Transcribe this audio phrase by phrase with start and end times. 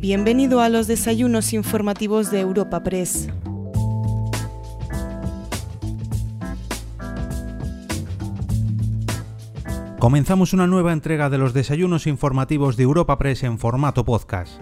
[0.00, 3.28] Bienvenido a los desayunos informativos de Europa Press.
[9.98, 14.58] Comenzamos una nueva entrega de los desayunos informativos de Europa Press en formato podcast.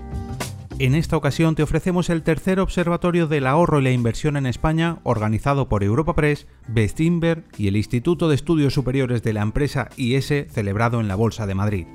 [0.81, 4.99] En esta ocasión te ofrecemos el tercer observatorio del ahorro y la inversión en España,
[5.05, 10.33] organizado por Europa Press, Bestinver y el Instituto de Estudios Superiores de la empresa IS,
[10.51, 11.87] celebrado en la Bolsa de Madrid.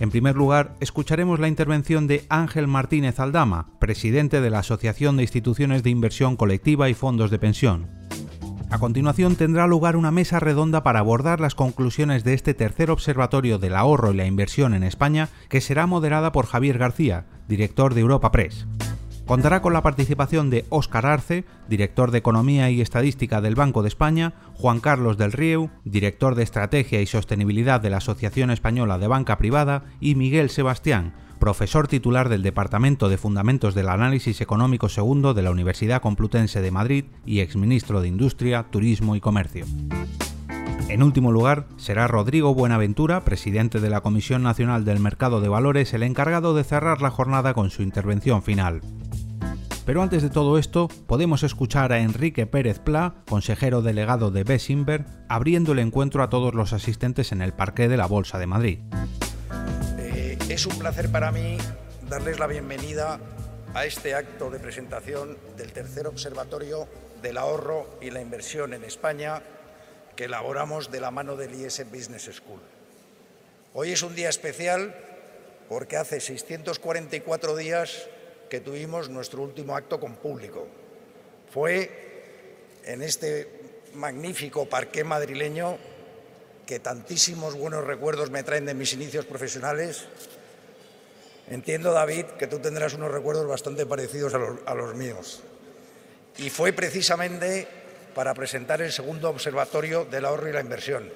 [0.00, 5.24] En primer lugar, escucharemos la intervención de Ángel Martínez Aldama, presidente de la Asociación de
[5.24, 7.90] Instituciones de Inversión Colectiva y Fondos de Pensión.
[8.70, 13.58] A continuación tendrá lugar una mesa redonda para abordar las conclusiones de este tercer observatorio
[13.58, 18.00] del ahorro y la inversión en España, que será moderada por Javier García, director de
[18.00, 18.66] Europa Press.
[19.30, 23.86] Contará con la participación de Óscar Arce, director de Economía y Estadística del Banco de
[23.86, 29.06] España, Juan Carlos del Rieu, director de Estrategia y Sostenibilidad de la Asociación Española de
[29.06, 35.32] Banca Privada, y Miguel Sebastián, profesor titular del Departamento de Fundamentos del Análisis Económico II
[35.32, 39.64] de la Universidad Complutense de Madrid y exministro de Industria, Turismo y Comercio.
[40.88, 45.94] En último lugar, será Rodrigo Buenaventura, presidente de la Comisión Nacional del Mercado de Valores,
[45.94, 48.80] el encargado de cerrar la jornada con su intervención final.
[49.90, 55.04] Pero antes de todo esto, podemos escuchar a Enrique Pérez Pla, consejero delegado de Bessinver,
[55.28, 58.78] abriendo el encuentro a todos los asistentes en el Parque de la Bolsa de Madrid.
[60.48, 61.58] Es un placer para mí
[62.08, 63.18] darles la bienvenida
[63.74, 66.86] a este acto de presentación del tercer observatorio
[67.20, 69.42] del ahorro y la inversión en España
[70.14, 72.60] que elaboramos de la mano del IS Business School.
[73.74, 74.94] Hoy es un día especial
[75.68, 78.08] porque hace 644 días
[78.50, 80.66] que tuvimos nuestro último acto con público.
[81.50, 81.90] Fue
[82.84, 83.48] en este
[83.94, 85.78] magnífico parque madrileño
[86.66, 90.06] que tantísimos buenos recuerdos me traen de mis inicios profesionales
[91.50, 95.42] Entiendo, David, que tú tendrás unos recuerdos bastante parecidos a los, míos.
[96.38, 97.66] Y fue precisamente
[98.14, 101.10] para presentar el segundo observatorio del ahorro y la inversión.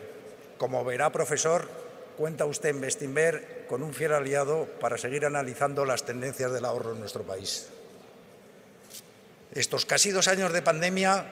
[0.59, 1.69] Como verá, profesor,
[2.17, 6.93] cuenta usted en Bestinver con un fiel aliado para seguir analizando las tendencias del ahorro
[6.93, 7.69] en nuestro país.
[9.53, 11.27] Estos casi dos años de pandemia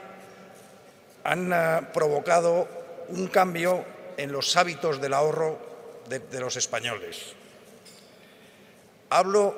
[1.24, 2.68] han eh, provocado
[3.08, 3.84] un cambio
[4.16, 5.58] en los hábitos del ahorro
[6.08, 7.34] de los españoles.
[9.08, 9.54] Hablo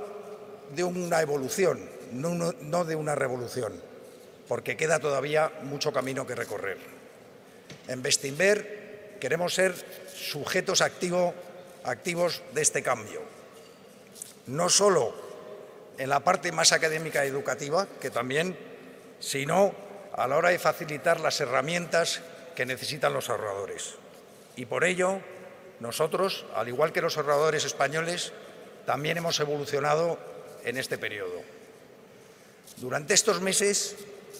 [0.74, 1.80] de una evolución,
[2.12, 3.72] no, de una revolución,
[4.48, 6.78] porque queda todavía mucho camino que recorrer.
[7.88, 9.74] En Bestinver queremos ser
[10.30, 13.22] sujetos activos de este cambio,
[14.46, 15.14] no solo
[15.98, 18.58] en la parte más académica y educativa, que también,
[19.20, 19.74] sino
[20.12, 22.20] a la hora de facilitar las herramientas
[22.54, 23.94] que necesitan los ahorradores.
[24.56, 25.20] Y por ello,
[25.80, 28.32] nosotros, al igual que los ahorradores españoles,
[28.86, 30.18] también hemos evolucionado
[30.64, 31.42] en este periodo.
[32.76, 33.96] Durante estos meses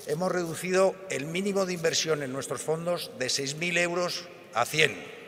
[0.07, 5.24] hemos reducido el mínimo de inversión en nuestros fondos de 6.000 euros a 100.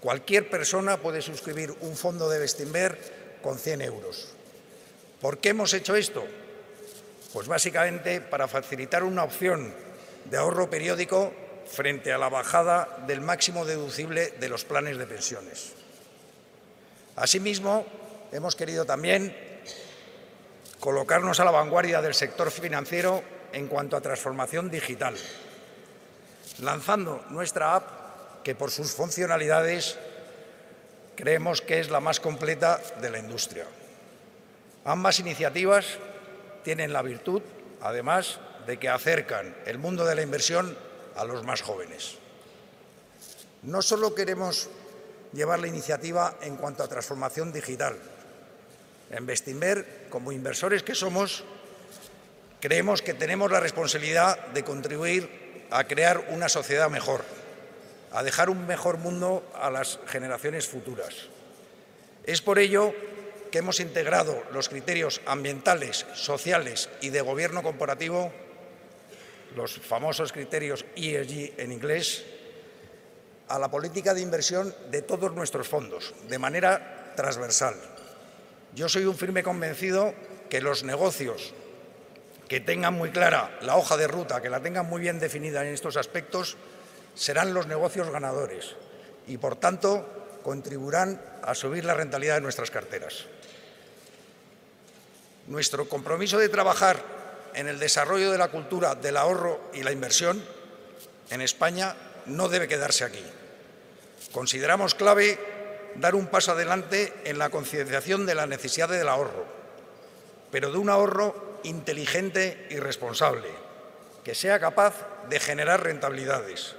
[0.00, 4.32] Cualquier persona puede suscribir un fondo de Bestinver con 100 euros.
[5.20, 6.24] ¿Por qué hemos hecho esto?
[7.34, 9.74] Pues básicamente para facilitar una opción
[10.24, 11.32] de ahorro periódico
[11.70, 15.72] frente a la bajada del máximo deducible de los planes de pensiones.
[17.16, 17.84] Asimismo,
[18.32, 19.36] hemos querido también
[20.80, 23.22] colocarnos a la vanguardia del sector financiero
[23.52, 25.14] en cuanto a transformación digital,
[26.60, 27.99] lanzando nuestra app
[28.44, 29.98] que por sus funcionalidades
[31.16, 33.66] creemos que es la más completa de la industria.
[34.84, 35.86] Ambas iniciativas
[36.64, 37.42] tienen la virtud,
[37.82, 40.76] además, de que acercan el mundo de la inversión
[41.16, 42.16] a los más jóvenes.
[43.62, 44.68] No solo queremos
[45.32, 47.96] llevar la iniciativa en cuanto a transformación digital,
[49.10, 51.44] en Bestinver, como inversores que somos,
[52.60, 57.24] creemos que tenemos la responsabilidad de contribuir a crear una sociedad mejor,
[58.12, 61.28] a dejar un mejor mundo a las generaciones futuras.
[62.24, 62.92] Es por ello
[63.50, 68.32] que hemos integrado los criterios ambientales, sociales y de gobierno corporativo,
[69.56, 72.24] los famosos criterios ESG en inglés,
[73.48, 77.74] a la política de inversión de todos nuestros fondos, de manera transversal.
[78.74, 80.14] Yo soy un firme convencido
[80.48, 81.52] que los negocios
[82.46, 85.74] que tengan muy clara la hoja de ruta, que la tengan muy bien definida en
[85.74, 86.56] estos aspectos,
[87.14, 88.76] serán los negocios ganadores
[89.26, 93.24] y, por tanto, contribuirán a subir la rentabilidad de nuestras carteras.
[95.46, 97.02] Nuestro compromiso de trabajar
[97.54, 100.42] en el desarrollo de la cultura del ahorro y la inversión
[101.30, 101.94] en España
[102.26, 103.24] no debe quedarse aquí.
[104.32, 105.38] Consideramos clave
[105.96, 109.44] dar un paso adelante en la concienciación de la necesidad del ahorro,
[110.50, 113.48] pero de un ahorro inteligente y responsable,
[114.24, 114.94] que sea capaz
[115.28, 116.76] de generar rentabilidades.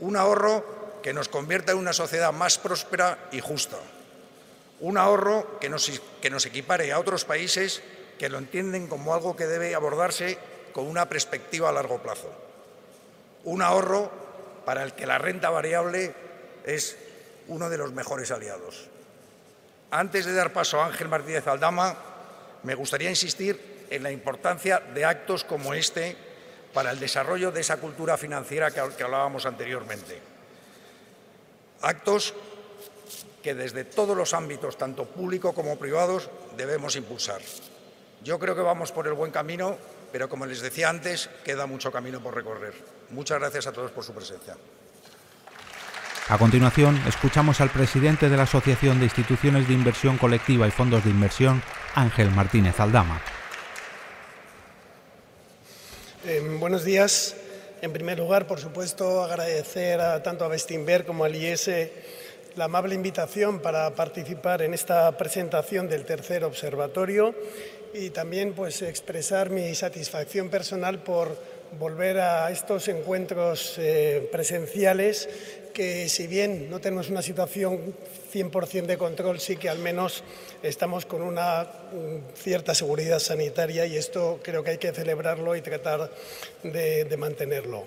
[0.00, 3.78] Un ahorro que nos convierta en una sociedad más próspera y justa.
[4.80, 5.90] Un ahorro que nos,
[6.20, 7.82] que nos equipare a otros países
[8.18, 10.38] que lo entienden como algo que debe abordarse
[10.72, 12.30] con una perspectiva a largo plazo.
[13.44, 14.10] Un ahorro
[14.64, 16.14] para el que la renta variable
[16.64, 16.96] es
[17.46, 18.88] uno de los mejores aliados.
[19.90, 21.96] Antes de dar paso a Ángel Martínez Aldama,
[22.62, 26.16] me gustaría insistir en la importancia de actos como este
[26.78, 30.22] para el desarrollo de esa cultura financiera que, hablábamos anteriormente.
[31.82, 32.34] Actos
[33.42, 37.40] que desde todos los ámbitos, tanto público como privados, debemos impulsar.
[38.22, 39.76] Yo creo que vamos por el buen camino,
[40.12, 42.74] pero como les decía antes, queda mucho camino por recorrer.
[43.10, 44.56] Muchas gracias a todos por su presencia.
[46.28, 51.02] A continuación, escuchamos al presidente de la Asociación de Instituciones de Inversión Colectiva y Fondos
[51.02, 51.60] de Inversión,
[51.96, 53.20] Ángel Martínez Aldama.
[56.30, 57.34] Eh, buenos días.
[57.80, 61.70] En primer lugar, por supuesto, agradecer a, tanto a Bestinberg como al IES
[62.54, 67.34] la amable invitación para participar en esta presentación del tercer observatorio
[67.94, 71.34] y también pues, expresar mi satisfacción personal por
[71.78, 75.28] volver a estos encuentros eh, presenciales
[75.78, 77.94] que si bien no tenemos una situación
[78.32, 80.24] 100% de control, sí que al menos
[80.62, 81.68] estamos con una
[82.34, 86.10] cierta seguridad sanitaria y esto creo que hay que celebrarlo y tratar
[86.64, 87.86] de, mantenerlo.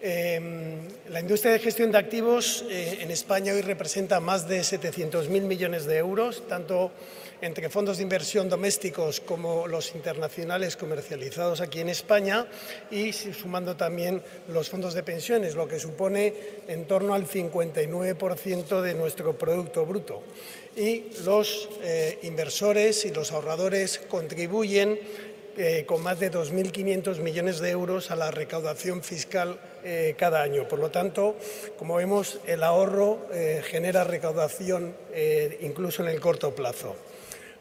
[0.00, 0.78] Em,
[1.10, 5.86] la industria de gestión de activos eh, en España hoy representa más de 700.000 millones
[5.86, 6.92] de euros, tanto
[7.40, 12.46] entre fondos de inversión domésticos como los internacionales comercializados aquí en España
[12.90, 16.34] y sumando también los fondos de pensiones, lo que supone
[16.66, 20.22] en torno al 59% de nuestro Producto Bruto.
[20.76, 24.98] Y los eh, inversores y los ahorradores contribuyen
[25.56, 30.68] eh, con más de 2.500 millones de euros a la recaudación fiscal eh, cada año.
[30.68, 31.36] Por lo tanto,
[31.76, 33.26] como vemos, el ahorro
[33.64, 34.94] genera recaudación
[35.60, 36.94] incluso en el corto plazo.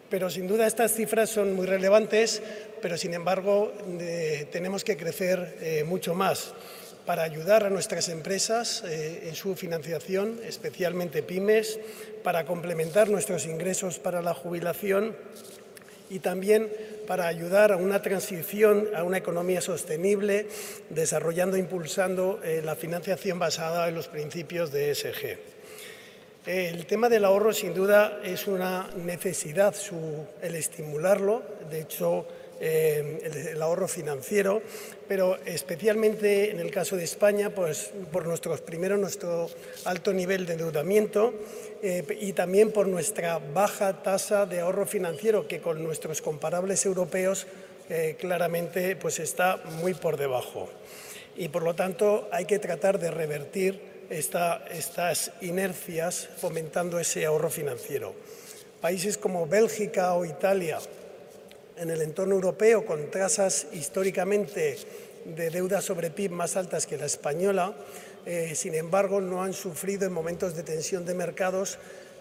[0.09, 2.41] Pero sin duda estas cifras son muy relevantes,
[2.81, 6.53] pero sin embargo eh, tenemos que crecer eh, mucho más
[7.05, 11.79] para ayudar a nuestras empresas eh, en su financiación, especialmente pymes,
[12.23, 15.15] para complementar nuestros ingresos para la jubilación
[16.09, 16.71] y también
[17.05, 20.47] para ayudar a una transición a una economía sostenible,
[20.89, 25.56] desarrollando e impulsando la financiación basada en los principios de ESG.
[26.47, 29.75] El tema del ahorro sin duda es una necesidad
[30.41, 32.25] el estimularlo, de hecho
[32.61, 34.61] eh, el, ahorro financiero,
[35.09, 39.49] pero especialmente en el caso de España, pues por nuestro, primero nuestro
[39.83, 41.33] alto nivel de endeudamiento
[41.83, 47.45] eh, y también por nuestra baja tasa de ahorro financiero, que con nuestros comparables europeos
[47.89, 50.69] eh, claramente pues está muy por debajo.
[51.35, 58.13] Y por lo tanto hay que tratar de revertir estas inercias fomentando ese ahorro financiero.
[58.81, 60.79] Países como Bélgica o Italia,
[61.77, 64.77] en el entorno europeo, con tasas históricamente
[65.25, 67.75] de deuda sobre PIB más altas que la española,
[68.25, 71.77] eh, sin embargo, no han sufrido en momentos de tensión de mercados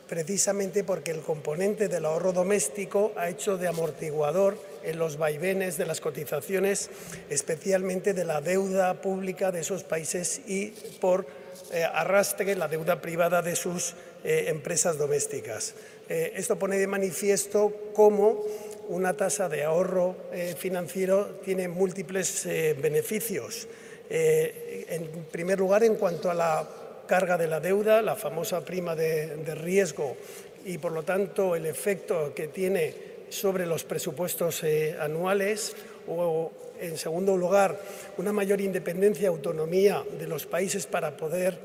[0.08, 5.86] precisamente porque el componente del ahorro doméstico ha hecho de amortiguador en los vaivenes de
[5.86, 6.90] las cotizaciones,
[7.28, 10.68] especialmente de la deuda pública de esos países y
[11.00, 11.26] por
[11.72, 15.74] eh, arrastre la deuda privada de sus eh, empresas domésticas.
[16.08, 18.44] Eh, esto pone de manifiesto cómo
[18.88, 20.14] una tasa de ahorro
[20.56, 22.46] financiero tiene múltiples
[22.80, 23.66] beneficios.
[24.08, 26.68] en primer lugar, en cuanto a la
[27.08, 30.16] carga de la deuda, la famosa prima de, de riesgo
[30.64, 32.94] y, por lo tanto, el efecto que tiene
[33.28, 34.62] sobre los presupuestos
[35.00, 35.74] anuales
[36.06, 37.80] o en segundo lugar,
[38.18, 41.58] una mayor independencia y autonomía de los países para poder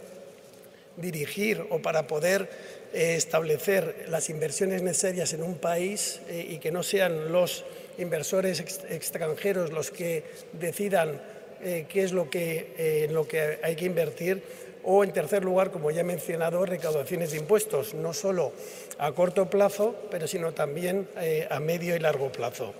[0.97, 2.49] dirigir o para poder
[2.93, 7.63] eh, establecer las inversiones necesarias en un país eh, y que no sean los
[7.97, 11.21] inversores extranjeros los que decidan
[11.61, 14.43] eh, qué es lo que, en lo que hay que invertir.
[14.83, 18.51] O, en tercer lugar, como ya he mencionado, recaudaciones de impuestos, no solo
[18.97, 21.07] a corto plazo, pero sino también
[21.51, 22.73] a medio y largo plazo.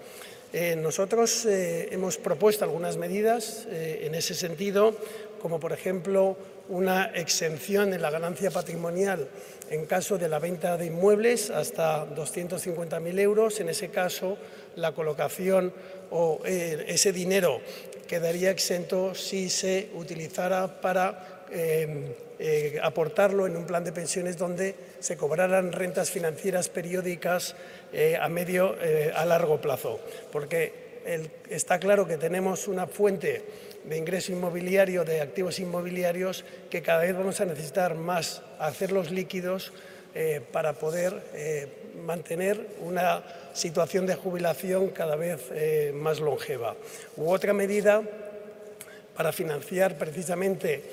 [0.53, 4.93] Eh, nosotros eh, hemos propuesto algunas medidas eh, en ese sentido,
[5.41, 9.29] como por ejemplo una exención en la ganancia patrimonial
[9.69, 13.61] en caso de la venta de inmuebles hasta 250.000 euros.
[13.61, 14.37] En ese caso,
[14.75, 15.73] la colocación
[16.11, 17.61] o ese dinero
[18.05, 24.73] quedaría exento si se utilizara para eh, eh, aportarlo en un plan de pensiones donde
[24.99, 27.55] se cobraran rentas financieras periódicas
[27.91, 28.75] eh, a medio,
[29.13, 29.99] a largo plazo.
[30.31, 30.73] Porque
[31.49, 33.43] está claro que tenemos una fuente
[33.83, 39.73] de ingreso inmobiliario, de activos inmobiliarios, que cada vez vamos a necesitar más hacerlos líquidos
[40.51, 41.21] para poder
[42.05, 45.41] mantener una situación de jubilación cada vez
[45.93, 46.75] más longeva.
[47.17, 48.03] U otra medida
[49.15, 50.83] para financiar precisamente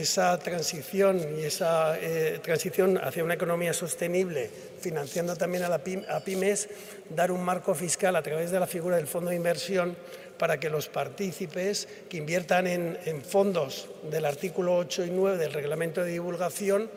[0.00, 6.68] esa transición y esa eh, transición hacia una economía sostenible, financiando también a, la pymes,
[7.10, 9.96] dar un marco fiscal a través de la figura del fondo de inversión
[10.38, 15.52] para que los partícipes que inviertan en, en fondos del artículo 8 y 9 del
[15.52, 16.90] reglamento de divulgación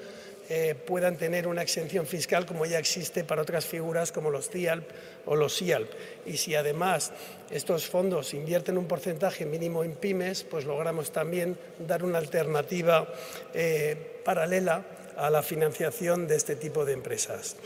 [0.50, 4.89] eh, puedan tener una exención fiscal como ya existe para otras figuras como los CIALP
[5.25, 5.92] o los SIALP.
[6.25, 7.12] Y si además
[7.51, 13.13] estos fondos invierten un porcentaje mínimo en pymes, pues logramos también dar una alternativa
[13.54, 14.86] eh, paralela
[15.18, 17.58] a la financiación de este tipo de empresas.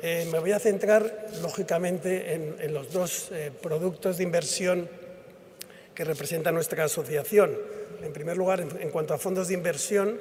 [0.00, 4.88] Eh, me voy a centrar, lógicamente, en, los dos productos de inversión
[5.94, 7.58] que representa nuestra asociación.
[8.02, 10.18] En primer lugar, en cuanto a fondos de inversión,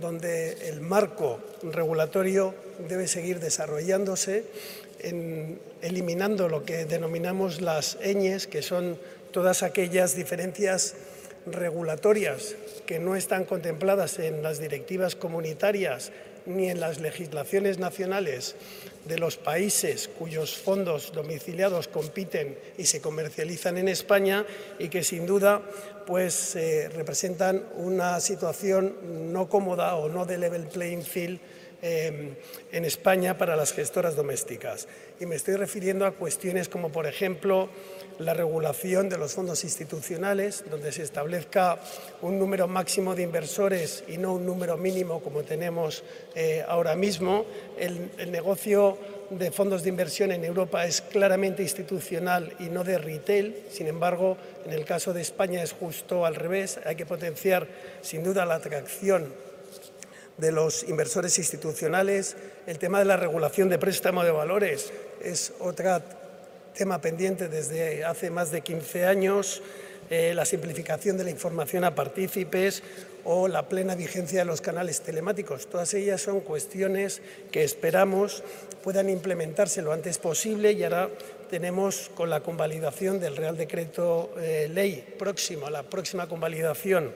[0.00, 2.54] donde el marco regulatorio
[2.88, 4.44] debe seguir desarrollándose,
[5.82, 8.98] eliminando lo que denominamos las eñes, que son
[9.32, 10.94] todas aquellas diferencias
[11.46, 16.10] regulatorias que no están contempladas en las directivas comunitarias
[16.46, 18.56] ni en las legislaciones nacionales
[19.06, 24.44] de los países cuyos fondos domiciliados compiten y se comercializan en España
[24.78, 25.62] y que sin duda
[26.06, 31.40] pues eh, representan una situación no cómoda o no de level playing field
[31.82, 32.34] eh,
[32.72, 34.88] en España para las gestoras domésticas.
[35.20, 37.68] Y me estoy refiriendo a cuestiones como, por ejemplo,
[38.18, 41.78] la regulación de los fondos institucionales, donde se establezca
[42.22, 46.02] un número máximo de inversores y no un número mínimo como tenemos
[46.34, 47.44] eh, ahora mismo.
[47.78, 48.98] El, el negocio
[49.30, 53.64] de fondos de inversión en Europa es claramente institucional y no de retail.
[53.70, 56.80] Sin embargo, en el caso de España es justo al revés.
[56.84, 57.66] Hay que potenciar,
[58.02, 59.32] sin duda, la atracción
[60.38, 62.36] de los inversores institucionales.
[62.66, 64.92] El tema de la regulación de préstamo de valores
[65.22, 66.00] es otro
[66.76, 69.62] tema pendiente desde hace más de 15 años.
[70.08, 72.84] Eh, la simplificación de la información a partícipes
[73.24, 75.66] o la plena vigencia de los canales telemáticos.
[75.66, 78.44] Todas ellas son cuestiones que esperamos
[78.84, 81.08] puedan implementarse lo antes posible y ahora
[81.50, 87.10] tenemos con la convalidación del Real Decreto eh, Ley próximo, la próxima convalidación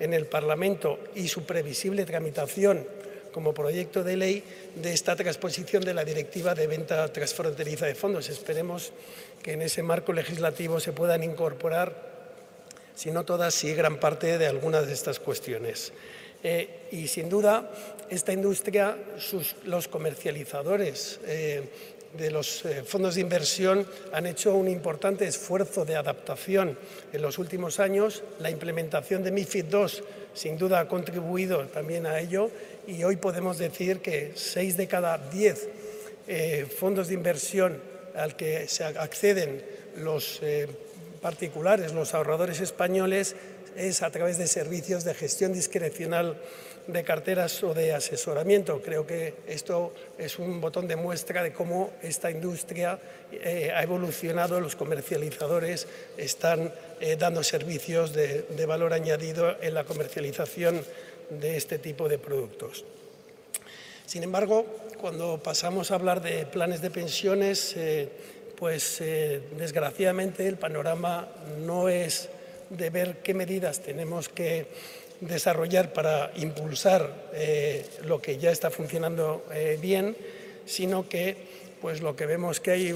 [0.00, 2.84] en el Parlamento y su previsible tramitación
[3.32, 4.44] como proyecto de ley
[4.76, 8.28] de esta transposición de la Directiva de Venta Transfronteriza de Fondos.
[8.28, 8.92] Esperemos
[9.42, 12.12] que en ese marco legislativo se puedan incorporar
[12.94, 15.92] si no todas, sí gran parte de algunas de estas cuestiones.
[16.44, 17.70] Eh, y sin duda,
[18.10, 18.96] esta industria,
[19.64, 21.62] los comercializadores eh,
[22.16, 26.76] de los eh, fondos de inversión han hecho un importante esfuerzo de adaptación
[27.12, 28.22] en los últimos años.
[28.40, 32.50] La implementación de MIFID II sin duda ha contribuido también a ello
[32.86, 35.68] y hoy podemos decir que seis de cada diez
[36.78, 37.80] fondos de inversión
[38.14, 39.62] al que se acceden
[39.96, 40.40] los
[41.20, 43.36] particulares, los ahorradores españoles,
[43.76, 46.36] es a través de servicios de gestión discrecional
[46.86, 48.80] de carteras o de asesoramiento.
[48.82, 52.98] Creo que esto es un botón de muestra de cómo esta industria
[53.30, 55.86] eh, ha evolucionado, los comercializadores
[56.16, 60.84] están eh, dando servicios de, valor añadido en la comercialización
[61.30, 62.84] de este tipo de productos.
[64.06, 64.66] Sin embargo,
[65.00, 68.08] cuando pasamos a hablar de planes de pensiones, eh,
[68.56, 69.02] pues
[69.58, 71.26] desgraciadamente el panorama
[71.66, 72.28] no es
[72.70, 74.66] de ver qué medidas tenemos que
[75.22, 80.16] desarrollar para impulsar eh, lo que ya está funcionando eh, bien,
[80.66, 82.94] sino que pues lo que vemos que hay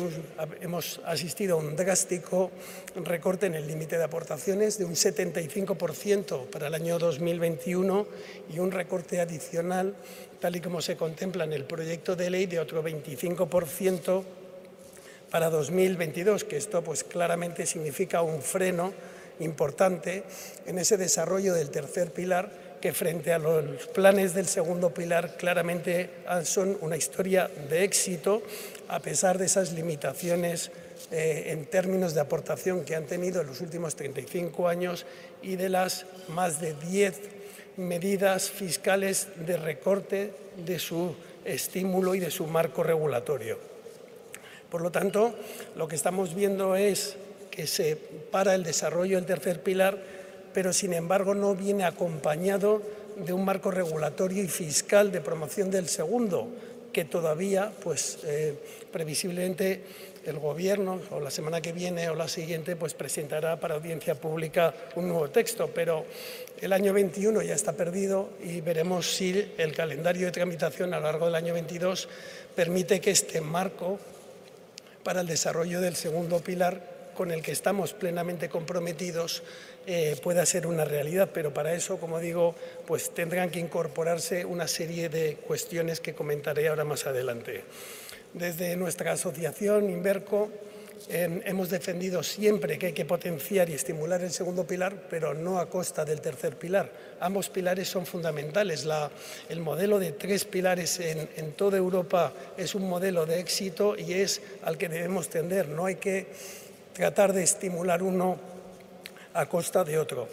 [0.60, 2.52] hemos asistido a un drástico
[2.94, 8.06] recorte en el límite de aportaciones de un 75% para el año 2021
[8.54, 9.96] y un recorte adicional,
[10.40, 14.22] tal y como se contempla en el proyecto de ley, de otro 25%
[15.32, 18.92] para 2022, que esto pues claramente significa un freno
[19.40, 20.24] importante
[20.66, 22.50] en ese desarrollo del tercer pilar
[22.80, 26.10] que frente a los planes del segundo pilar claramente
[26.44, 28.42] son una historia de éxito
[28.88, 30.70] a pesar de esas limitaciones
[31.10, 35.06] eh, en términos de aportación que han tenido en los últimos 35 años
[35.42, 37.20] y de las más de 10
[37.76, 41.14] medidas fiscales de recorte de su
[41.44, 43.58] estímulo y de su marco regulatorio.
[44.70, 45.34] Por lo tanto,
[45.76, 47.16] lo que estamos viendo es
[47.56, 49.98] que se para el desarrollo del tercer pilar,
[50.52, 52.82] pero sin embargo no viene acompañado
[53.16, 56.48] de un marco regulatorio y fiscal de promoción del segundo,
[56.92, 58.54] que todavía, pues, eh,
[58.92, 59.82] previsiblemente
[60.26, 64.74] el Gobierno o la semana que viene o la siguiente pues presentará para audiencia pública
[64.96, 66.04] un nuevo texto, pero
[66.60, 71.04] el año 21 ya está perdido y veremos si el calendario de tramitación a lo
[71.04, 72.08] largo del año 22
[72.56, 74.00] permite que este marco
[75.04, 79.42] para el desarrollo del segundo pilar con el que estamos plenamente comprometidos
[79.86, 82.54] eh, pueda ser una realidad, pero para eso, como digo,
[82.86, 87.64] pues tendrán que incorporarse una serie de cuestiones que comentaré ahora más adelante.
[88.34, 90.50] Desde nuestra asociación, Inverco,
[91.08, 95.68] hemos defendido siempre que hay que potenciar y estimular el segundo pilar, pero no a
[95.68, 96.90] costa del tercer pilar.
[97.20, 98.86] Ambos pilares son fundamentales.
[99.48, 104.14] el modelo de tres pilares en, en, toda Europa es un modelo de éxito y
[104.14, 105.68] es al que debemos tender.
[105.68, 106.26] No hay que
[106.96, 108.38] tratar de estimular uno
[109.34, 110.28] a costa de otro.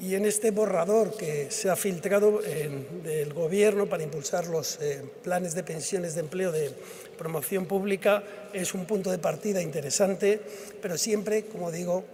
[0.00, 5.54] Y en este borrador que se ha filtrado del Gobierno para impulsar los eh, planes
[5.54, 6.72] de pensiones de empleo de
[7.18, 8.22] promoción pública
[8.52, 10.40] es un punto de partida interesante,
[10.80, 12.04] pero siempre, como digo,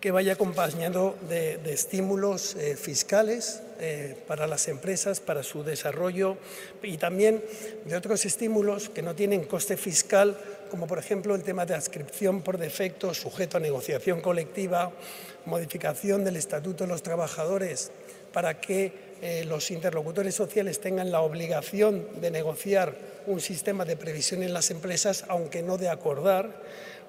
[0.00, 6.38] que vaya acompañado de, estímulos eh, fiscales eh, para las empresas, para su desarrollo
[6.82, 7.44] y también
[7.84, 10.38] de otros estímulos que no tienen coste fiscal,
[10.70, 14.92] como por ejemplo el tema de adscripción por defecto sujeto a negociación colectiva,
[15.44, 17.90] modificación del Estatuto de los Trabajadores
[18.32, 22.94] para que eh, los interlocutores sociales tengan la obligación de negociar
[23.26, 26.62] un sistema de previsión en las empresas, aunque no de acordar,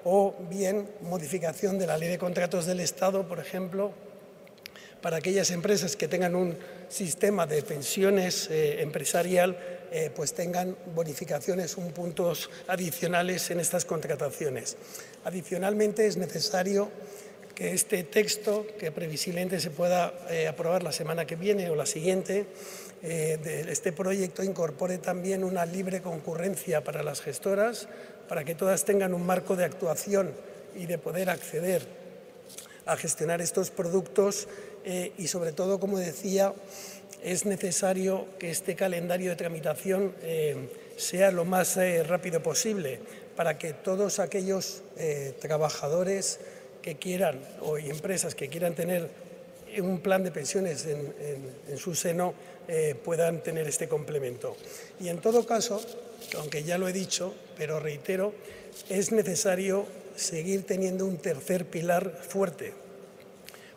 [0.04, 3.92] o bien modificación de la ley de contratos del Estado, por ejemplo,
[5.00, 6.56] para aquellas empresas que tengan un
[6.88, 9.56] sistema de pensiones eh, empresarial,
[9.92, 14.76] eh, pues tengan bonificaciones, un puntos adicionales en estas contrataciones.
[15.24, 16.90] Adicionalmente es necesario
[17.54, 21.86] que este texto, que previsiblemente se pueda eh, aprobar la semana que viene o la
[21.86, 22.46] siguiente,
[23.02, 27.88] de este proyecto incorpore también una libre concurrencia para las gestoras,
[28.28, 30.32] para que todas tengan un marco de actuación
[30.76, 31.82] y de poder acceder
[32.86, 34.48] a gestionar estos productos
[34.84, 36.52] eh, y sobre todo, como decía,
[37.22, 43.00] es necesario que este calendario de tramitación eh, sea lo más eh, rápido posible
[43.36, 44.82] para que todos aquellos
[45.40, 46.38] trabajadores
[46.82, 49.08] que quieran o empresas que quieran tener
[49.78, 52.34] un plan de pensiones en su seno
[53.02, 54.54] puedan tener este complemento.
[55.00, 55.80] Y en todo caso,
[56.36, 58.34] aunque ya lo he dicho, pero reitero,
[58.90, 62.72] es necesario seguir teniendo un tercer pilar fuerte.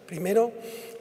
[0.06, 0.52] Primero,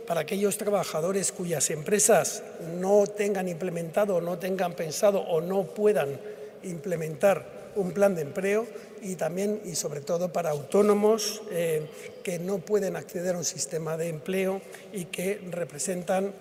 [0.07, 2.43] para aquellos trabajadores cuyas empresas
[2.81, 6.21] no tengan implementado, no tengan pensado o no puedan
[6.62, 8.67] implementar un plan de empleo
[9.03, 11.87] y también y sobre todo para autónomos eh,
[12.23, 14.61] que no pueden acceder a un sistema de empleo
[14.93, 16.33] y que representan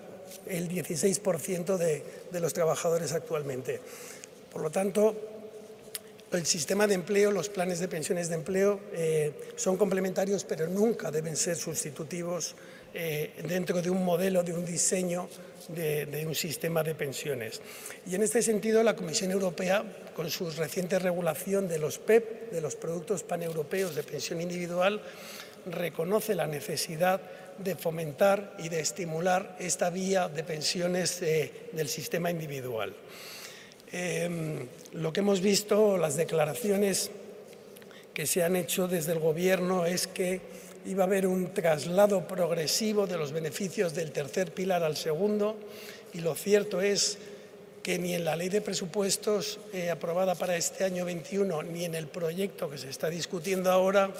[0.46, 3.80] el 16% de, los trabajadores actualmente.
[4.52, 5.14] Por lo tanto,
[6.32, 11.10] el sistema de empleo, los planes de pensiones de empleo eh, son complementarios, pero nunca
[11.10, 12.54] deben ser sustitutivos
[12.94, 15.28] eh, dentro de un modelo, de un diseño
[15.68, 17.60] de, un sistema de pensiones.
[18.06, 22.54] Y en este sentido, la Comisión Europea, con su reciente regulación de los PEP, e
[22.54, 25.02] de los productos paneuropeos de pensión individual,
[25.66, 27.20] reconoce la necesidad
[27.58, 32.94] de fomentar y de estimular esta vía de pensiones eh, del sistema individual.
[33.92, 37.10] Em, lo que hemos visto, las declaraciones
[38.12, 40.40] que se han hecho desde el Gobierno es que
[40.86, 45.56] iba a haber un traslado progresivo de los beneficios del tercer pilar al segundo
[46.12, 47.18] y lo cierto es
[47.82, 51.94] que ni en la ley de presupuestos eh, aprobada para este año 21 ni en
[51.94, 54.10] el proyecto que se está discutiendo ahora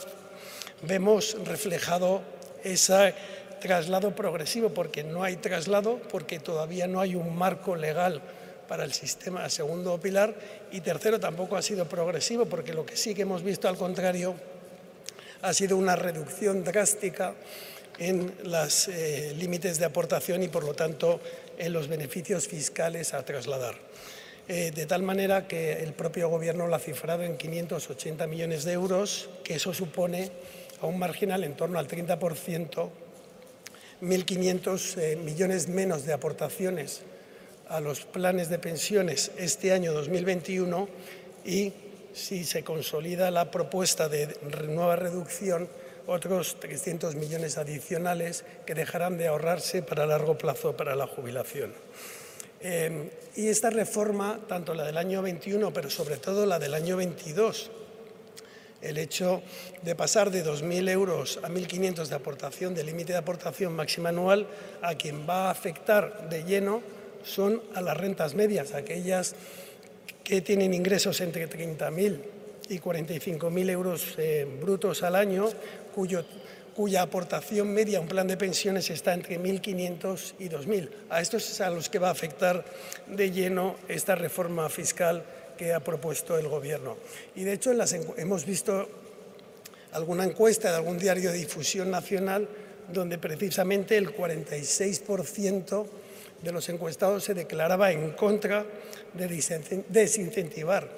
[0.82, 2.22] vemos reflejado
[2.62, 3.14] ese
[3.60, 8.20] traslado progresivo, porque no hay traslado, porque todavía no hay un marco legal
[8.68, 10.34] para el sistema segundo pilar
[10.70, 14.34] y tercero tampoco ha sido progresivo porque lo que sí que hemos visto al contrario
[15.44, 17.34] ha sido una reducción drástica
[17.98, 21.20] en los eh, límites de aportación y por lo tanto
[21.58, 23.74] en los beneficios fiscales a trasladar.
[24.48, 28.72] Eh, de tal manera que el propio Gobierno lo ha cifrado en 580 millones de
[28.72, 30.30] euros, que eso supone
[30.80, 32.88] a un marginal en torno al 30%,
[34.00, 37.02] 1.500 eh, millones menos de aportaciones
[37.68, 40.88] a los planes de pensiones este año 2021
[41.44, 41.72] y
[42.14, 44.28] si se consolida la propuesta de
[44.68, 45.68] nueva reducción,
[46.06, 51.72] otros 300 millones adicionales que dejarán de ahorrarse para largo plazo para la jubilación.
[52.60, 56.96] Eh, y esta reforma, tanto la del año 21, pero sobre todo la del año
[56.96, 57.70] 22,
[58.80, 59.42] el hecho
[59.82, 64.46] de pasar de 2.000 euros a 1.500 de aportación, de límite de aportación máxima anual,
[64.82, 66.82] a quien va a afectar de lleno
[67.24, 69.34] son a las rentas medias, aquellas
[70.24, 72.18] que tienen ingresos entre 30.000
[72.70, 75.50] y 45.000 euros eh, brutos al año,
[75.94, 80.88] cuya aportación media a un plan de pensiones está entre 1.500 y 2.000.
[81.10, 82.64] A estos es a los que va a afectar
[83.06, 85.22] de lleno esta reforma fiscal
[85.58, 86.96] que ha propuesto el Gobierno.
[87.36, 87.70] Y de hecho
[88.16, 88.88] hemos visto
[89.92, 92.48] alguna encuesta de algún diario de difusión nacional
[92.92, 95.86] donde precisamente el 46%
[96.44, 98.64] de los encuestados se declaraba en contra
[99.14, 100.88] de desincentivar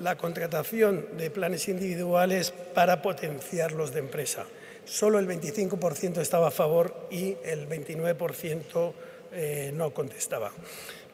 [0.00, 4.46] la contratación de planes individuales para potenciar los de empresa
[4.86, 8.92] solo el 25% estaba a favor y el 29%
[9.32, 10.52] eh, no contestaba.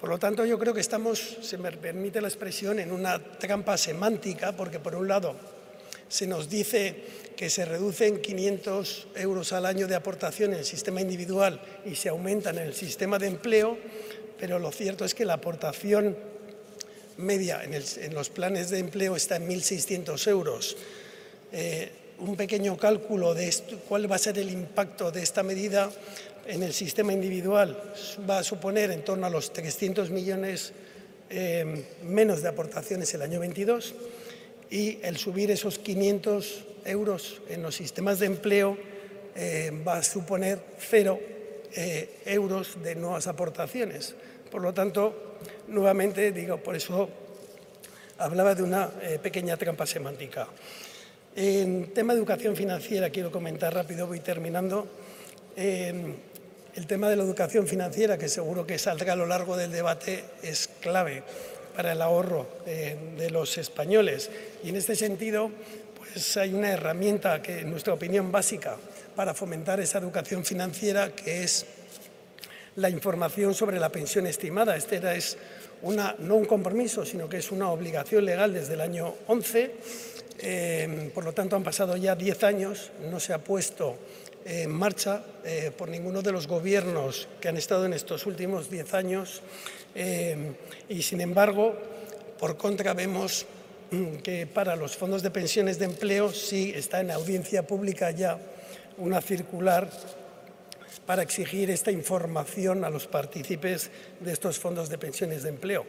[0.00, 3.76] Por lo tanto, yo creo que estamos, se me permite la expresión, en una trampa
[3.76, 5.34] semántica, porque por un lado
[6.12, 6.94] se nos dice
[7.34, 12.10] que se reducen 500 euros al año de aportación en el sistema individual y se
[12.10, 13.78] aumentan en el sistema de empleo,
[14.38, 16.14] pero lo cierto es que la aportación
[17.16, 20.76] media en, los planes de empleo está en 1.600 euros.
[21.50, 23.50] Eh, un pequeño cálculo de
[23.88, 25.90] cuál va a ser el impacto de esta medida
[26.46, 27.94] en el sistema individual
[28.28, 30.72] va a suponer en torno a los 300 millones
[31.30, 33.94] eh, menos de aportaciones el año 22
[34.72, 38.78] y el subir esos 500 euros en los sistemas de empleo
[39.36, 41.20] eh, va a suponer cero
[41.74, 44.14] eh, euros de nuevas aportaciones.
[44.50, 45.36] Por lo tanto,
[45.68, 47.10] nuevamente digo, por eso
[48.16, 48.88] hablaba de una
[49.22, 50.48] pequeña trampa semántica.
[51.36, 54.86] En tema de educación financiera, quiero comentar rápido, voy terminando.
[55.54, 56.14] Em,
[56.74, 60.24] el tema de la educación financiera, que seguro que saldrá a lo largo del debate,
[60.42, 61.22] es clave
[61.74, 64.30] para el ahorro de, los españoles.
[64.62, 65.50] Y en este sentido,
[65.96, 68.76] pues hay una herramienta que, en nuestra opinión, básica
[69.16, 71.66] para fomentar esa educación financiera, que es
[72.76, 74.76] la información sobre la pensión estimada.
[74.76, 75.36] Este es
[75.82, 79.72] una, no un compromiso, sino que es una obligación legal desde el año 11
[80.44, 83.96] eh, por lo tanto, han pasado ya 10 años, no se ha puesto
[84.44, 88.94] en marcha eh, por ninguno de los gobiernos que han estado en estos últimos 10
[88.94, 89.40] años
[89.94, 90.52] eh,
[90.88, 91.74] y, sin embargo,
[92.38, 93.46] por contra, vemos
[93.90, 98.38] mm, que para los fondos de pensiones de empleo sí está en audiencia pública ya
[98.98, 99.88] una circular
[101.06, 105.86] para exigir esta información a los partícipes de estos fondos de pensiones de empleo.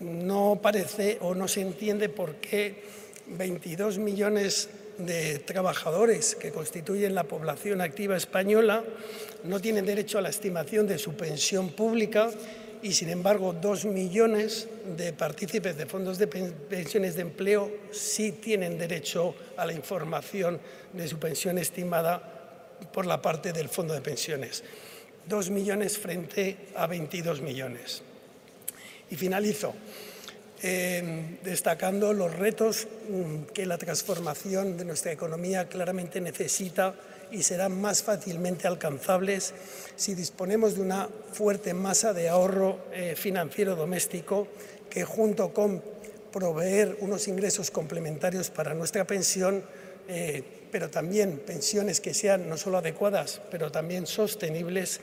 [0.00, 2.82] No parece o no se entiende por qué
[3.26, 8.84] 22 millones de trabajadores que constituyen la población activa española
[9.44, 12.30] no tienen derecho a la estimación de su pensión pública
[12.82, 18.78] y, sin embargo, dos millones de partícipes de fondos de pensiones de empleo sí tienen
[18.78, 20.60] derecho a la información
[20.92, 24.64] de su pensión estimada por la parte del fondo de pensiones.
[25.26, 28.02] Dos millones frente a 22 millones.
[29.10, 29.74] Y finalizo
[31.42, 36.94] destacando los retos mm, que la transformación de nuestra economía claramente necesita
[37.30, 39.54] y serán más fácilmente alcanzables
[39.96, 44.48] si disponemos de una fuerte masa de ahorro eh, financiero doméstico
[44.88, 45.82] que junto con
[46.32, 49.64] proveer unos ingresos complementarios para nuestra pensión,
[50.08, 55.00] eh, pero también pensiones que sean no solo adecuadas, pero también sostenibles,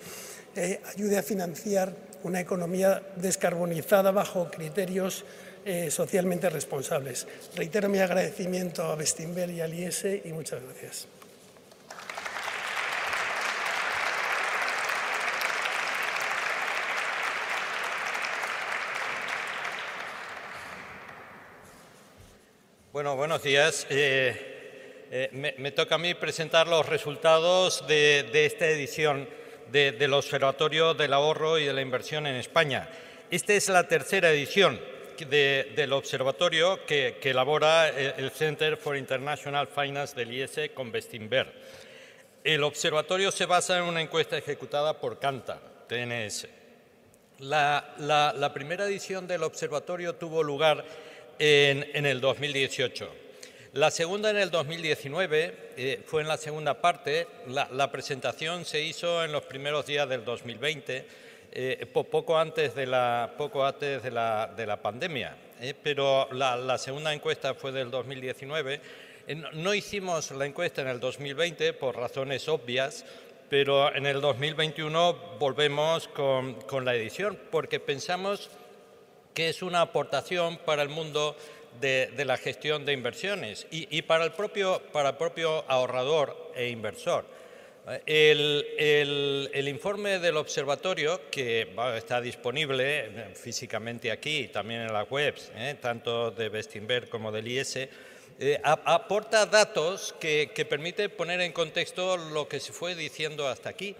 [0.55, 5.25] eh, ayude a financiar una economía descarbonizada bajo criterios
[5.89, 7.27] socialmente responsables.
[7.53, 11.16] Reitero mi agradecimiento a Bestinver y al IES y muchas gracias.
[22.97, 23.86] Bueno, buenos días.
[23.91, 29.29] Eh, eh, me, toca a mí presentar los resultados de, esta edición
[29.71, 32.89] del Observatorio del Ahorro y de la Inversión en España.
[33.29, 34.81] Esta es la tercera edición
[35.29, 41.53] del observatorio que, elabora el Center for International Finance del IES con Bestinver.
[42.43, 46.47] El observatorio se basa en una encuesta ejecutada por Canta, TNS.
[47.39, 50.83] La, primera edición del observatorio tuvo lugar
[51.39, 53.10] en, el 2018.
[53.73, 57.28] La segunda en el 2019 eh, fue en la segunda parte.
[57.47, 62.86] La, la presentación se hizo en los primeros días del 2020 eh, poco antes de
[62.86, 65.73] la, poco antes de la, de la pandemia, ¿eh?
[65.82, 68.82] pero la, segunda encuesta fue del 2019.
[69.28, 73.06] Eh, no hicimos la encuesta en el 2020 por razones obvias,
[73.50, 78.52] pero en el 2021 volvemos con, con la edición porque pensamos
[79.38, 81.38] que es una aportación para el mundo
[81.80, 87.23] de, la gestión de inversiones y, para, el propio, para propio ahorrador e inversor.
[88.08, 95.52] El, informe del observatorio, que está disponible eh, físicamente aquí y también en las webs,
[95.54, 101.52] eh, tanto de Bestinberg como del IS, eh, aporta datos que, que permiten poner en
[101.52, 103.95] contexto lo que se fue diciendo hasta aquí.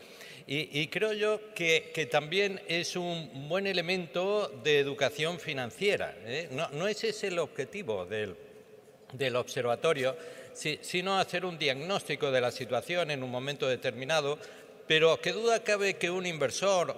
[0.50, 6.16] Y, creo yo que, también es un buen elemento de educación financiera.
[6.52, 10.16] No, no ese es el objetivo del, observatorio,
[10.54, 14.40] sino hacer un diagnóstico de la situación en un momento determinado,
[14.88, 16.96] pero qué duda cabe que un inversor,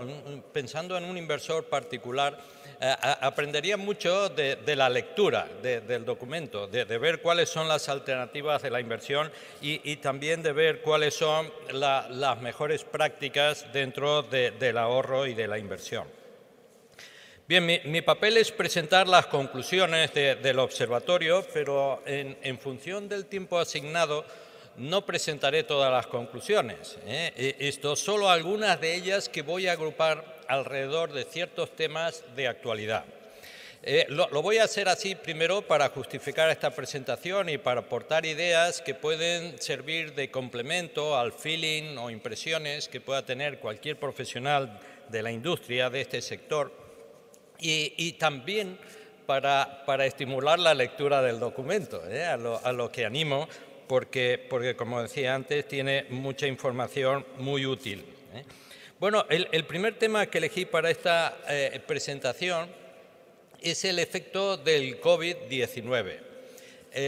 [0.53, 7.21] pensando en un inversor particular, eh, aprendería mucho de, la lectura del documento, de, ver
[7.21, 12.83] cuáles son las alternativas de la inversión y, también de ver cuáles son las mejores
[12.83, 16.05] prácticas dentro del ahorro y de la inversión.
[17.47, 24.23] Bien, mi, papel es presentar las conclusiones del observatorio, pero en, función del tiempo asignado
[24.77, 26.97] no presentaré todas las conclusiones.
[27.05, 27.33] ¿eh?
[27.35, 32.47] E, esto, solo algunas de ellas que voy a agrupar alrededor de ciertos temas de
[32.47, 33.05] actualidad.
[33.81, 38.81] Eh, lo, voy a hacer así primero para justificar esta presentación y para aportar ideas
[38.81, 45.23] que pueden servir de complemento al feeling o impresiones que pueda tener cualquier profesional de
[45.23, 46.73] la industria de este sector
[47.57, 48.77] y, también
[49.25, 52.25] para, para, estimular la lectura del documento, ¿eh?
[52.25, 53.47] a, lo, que animo,
[53.88, 58.05] porque, porque, como decía antes, tiene mucha información muy útil.
[58.33, 58.43] ¿eh?
[58.99, 62.67] Bueno, el, primer tema que elegí para esta eh, presentación
[63.62, 66.19] es el efecto del COVID-19.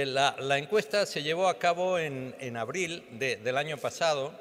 [0.06, 4.32] La, la, encuesta se llevó a cabo en, abril del año pasado,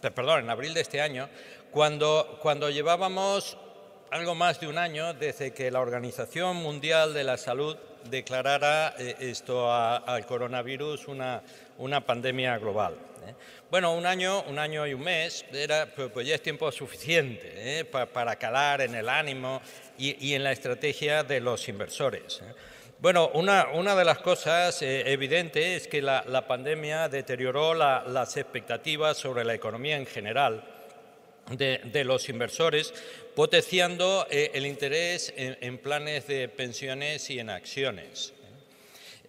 [0.00, 1.28] perdón, en abril de este año,
[1.70, 3.56] cuando, cuando llevábamos
[4.10, 7.76] algo más de un año desde que la Organización Mundial de la Salud
[8.10, 11.40] declarara eh, esto al coronavirus una,
[11.78, 12.96] una pandemia global.
[13.26, 13.34] ¿Eh?
[13.70, 17.80] Bueno, un año, un año y un mes, era, pues, pues ya es tiempo suficiente
[17.80, 17.84] ¿eh?
[17.84, 19.60] para, calar en el ánimo
[19.98, 22.42] y, en la estrategia de los inversores.
[22.98, 29.18] Bueno, una, una, de las cosas evidentes es que la, la pandemia deterioró las expectativas
[29.18, 30.64] sobre la economía en general
[31.50, 32.92] de, los inversores,
[33.34, 38.32] potenciando eh, el interés en, planes de pensiones y en acciones.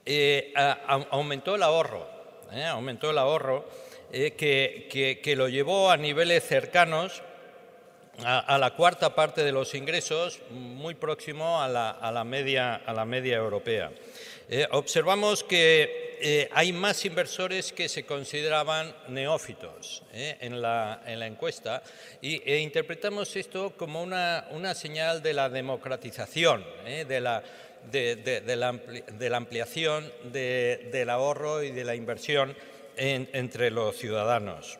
[0.05, 2.07] Eh, aumentó el ahorro,
[2.51, 3.67] eh, aumentó el ahorro
[4.11, 7.21] que, que, lo llevó a niveles cercanos
[8.23, 12.93] a, la cuarta parte de los ingresos, muy próximo a la, a la, media, a
[12.93, 13.91] la media europea.
[14.71, 21.83] observamos que eh, hay más inversores que se consideraban neófitos eh, en, la, encuesta
[22.21, 27.43] y, e interpretamos esto como una, señal de la democratización, eh, de, la,
[27.91, 32.55] de, la ampliación del ahorro y de la inversión
[32.97, 34.79] entre los ciudadanos.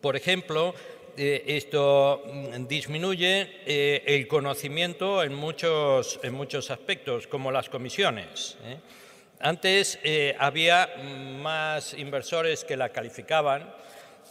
[0.00, 0.74] Por ejemplo,
[1.16, 8.56] esto mm, disminuye el conocimiento en muchos, en muchos aspectos, como las comisiones.
[9.42, 10.88] Antes eh, había
[11.40, 13.74] más inversores que la calificaban,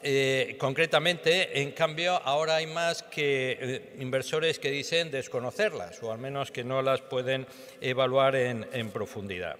[0.03, 6.17] eh, concretamente, en cambio, ahora hay más que eh, inversores que dicen desconocerlas, o al
[6.17, 7.45] menos que no las pueden
[7.81, 9.57] evaluar en, profundidad.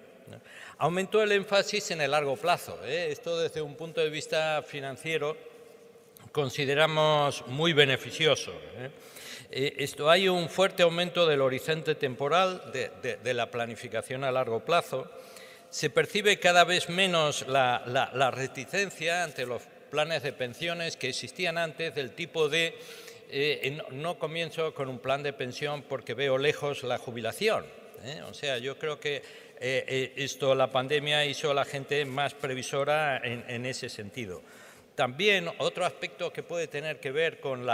[0.82, 2.84] Aumentó el énfasis en el largo plazo.
[2.84, 5.36] Esto desde un punto de vista financiero
[6.32, 8.52] consideramos muy beneficioso.
[9.48, 15.08] esto, hay un fuerte aumento del horizonte temporal de la planificación a largo plazo
[15.70, 21.94] se percibe cada vez menos la, reticencia ante los planes de pensiones que existían antes
[21.94, 22.76] del tipo de
[23.30, 27.64] eh, no, comienzo con un plan de pensión porque veo lejos la jubilación.
[28.04, 28.20] ¿eh?
[28.28, 29.22] O sea, yo creo que
[29.62, 34.42] eh, esto, la pandemia hizo a la gente más previsora en ese sentido.
[34.94, 37.66] También otro aspecto que puede tener que ver con,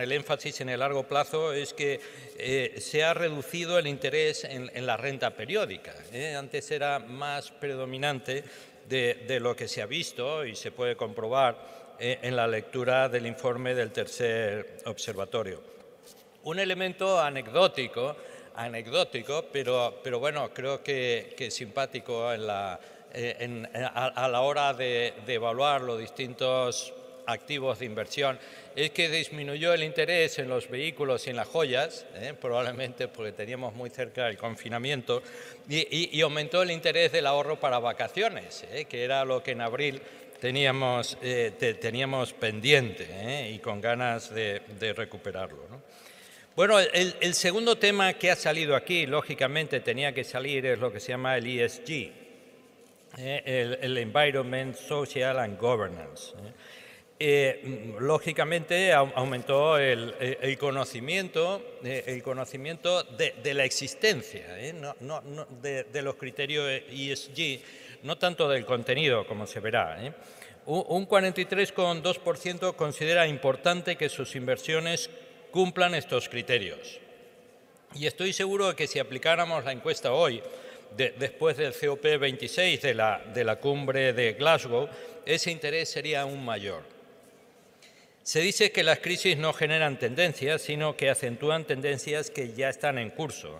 [0.00, 2.00] el énfasis en el largo plazo es que
[2.38, 5.92] eh, se ha reducido el interés en, la renta periódica.
[6.12, 6.36] ¿eh?
[6.36, 8.44] Antes era más predominante
[8.88, 13.26] de, lo que se ha visto y se puede comprobar eh, en la lectura del
[13.26, 15.60] informe del tercer observatorio.
[16.44, 18.16] Un elemento anecdótico,
[18.54, 22.80] anecdótico pero, bueno, creo que, que simpático en la
[23.16, 23.62] eh,
[23.94, 26.92] a, la hora de, evaluar los distintos
[27.26, 28.40] activos de inversión.
[28.74, 33.30] Es que disminuyó el interés en los vehículos y en las joyas, eh, probablemente porque
[33.30, 35.22] teníamos muy cerca el confinamiento,
[35.68, 40.02] y, aumentó el interés del ahorro para vacaciones, eh, que era lo que en abril
[40.40, 41.16] teníamos,
[41.80, 44.60] teníamos pendiente y con ganas de,
[44.96, 45.68] recuperarlo.
[46.56, 51.00] Bueno, el, segundo tema que ha salido aquí, lógicamente tenía que salir, es lo que
[51.00, 52.12] se llama el ESG,
[53.18, 56.32] eh, el, Environment, Social and Governance.
[56.32, 56.52] Eh.
[57.18, 67.62] Eh, lógicamente aumentó el, conocimiento, el conocimiento de, la existencia de, los criterios ESG,
[68.04, 69.98] no tanto del contenido, como se verá.
[70.66, 75.10] Un 43,2% considera importante que sus inversiones
[75.54, 76.98] cumplan estos criterios.
[77.94, 80.42] Y estoy seguro de que si aplicáramos la encuesta hoy,
[80.96, 84.88] después del COP26 de la, de la cumbre de Glasgow,
[85.24, 86.82] ese interés sería aún mayor.
[88.24, 92.98] Se dice que las crisis no generan tendencias, sino que acentúan tendencias que ya están
[92.98, 93.56] en curso.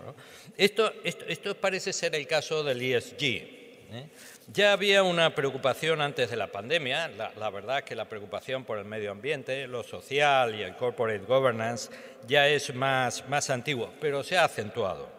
[0.57, 3.23] Esto, esto, esto, parece ser el caso del ESG.
[3.23, 4.07] ¿eh?
[4.53, 8.85] Ya había una preocupación antes de la pandemia, la, verdad que la preocupación por el
[8.85, 11.89] medio ambiente, lo social y el corporate governance
[12.27, 15.09] ya es más, más antiguo, pero se ha acentuado.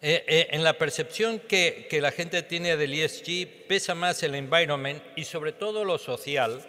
[0.00, 4.36] Eh, eh, en la percepción que, que, la gente tiene del ESG pesa más el
[4.36, 6.62] environment y sobre todo lo social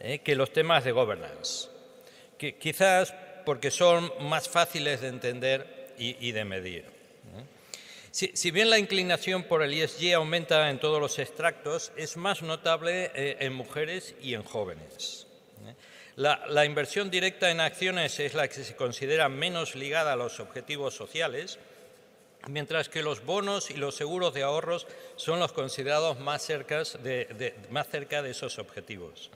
[0.00, 1.68] eh, que los temas de governance,
[2.36, 3.14] que, quizás
[3.46, 6.95] porque son más fáciles de entender y, y de medir.
[8.16, 13.10] Si, bien la inclinación por el ESG aumenta en todos los extractos, es más notable
[13.14, 15.26] eh, en mujeres y en jóvenes.
[15.66, 15.74] ¿eh?
[16.16, 20.94] La, inversión directa en acciones es la que se considera menos ligada a los objetivos
[20.94, 21.58] sociales,
[22.48, 26.50] mientras que los bonos y los seguros de ahorros son los considerados más,
[27.68, 29.30] más cerca de esos objetivos.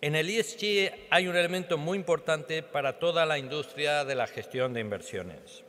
[0.00, 4.74] En el ESG hay un elemento muy importante para toda la industria de la gestión
[4.74, 5.62] de inversiones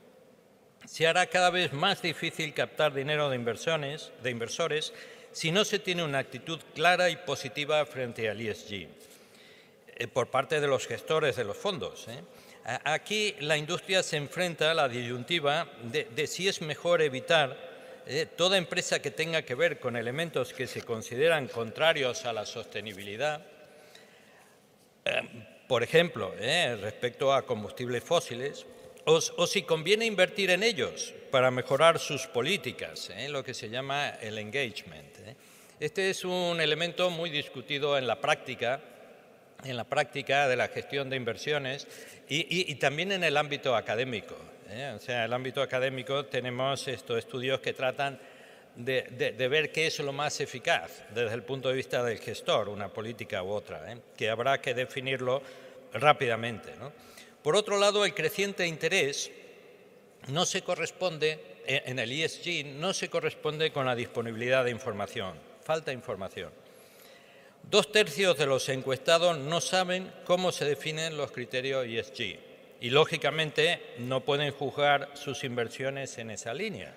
[0.87, 4.93] se hará cada vez más difícil captar dinero de, inversiones, de inversores
[5.33, 8.87] si no se tiene una actitud clara y positiva frente al ESG
[9.97, 12.07] eh, por parte de los gestores de los fondos.
[12.07, 12.21] ¿eh?
[12.85, 17.57] Aquí la industria se enfrenta a la disyuntiva de, si es mejor evitar
[18.07, 22.45] eh, toda empresa que tenga que ver con elementos que se consideran contrarios a la
[22.45, 23.45] sostenibilidad,
[25.67, 26.33] por ejemplo,
[26.81, 28.65] respecto a combustibles fósiles,
[29.09, 33.29] o, si conviene invertir en ellos para mejorar sus políticas, ¿eh?
[33.29, 35.17] lo que se llama el engagement.
[35.19, 35.35] ¿eh?
[35.79, 38.81] Este es un elemento muy discutido en la práctica,
[39.63, 41.87] en la práctica de la gestión de inversiones
[42.27, 44.35] y, también en el ámbito académico.
[44.69, 44.93] ¿eh?
[44.93, 48.19] O sea, en el ámbito académico tenemos estos estudios que tratan
[48.75, 52.89] de, ver qué es lo más eficaz desde el punto de vista del gestor, una
[52.89, 53.85] política u otra,
[54.17, 55.41] que habrá que definirlo
[55.93, 56.73] rápidamente.
[57.47, 59.31] Por otro lado, el creciente interés
[60.27, 65.39] no se corresponde, eh, en el ESG, no se corresponde con la disponibilidad de información.
[65.63, 66.51] Falta información.
[67.63, 72.37] Dos tercios de los encuestados no saben cómo se definen los criterios ESG
[72.81, 76.93] y, lógicamente, no pueden juzgar sus inversiones en esa línea.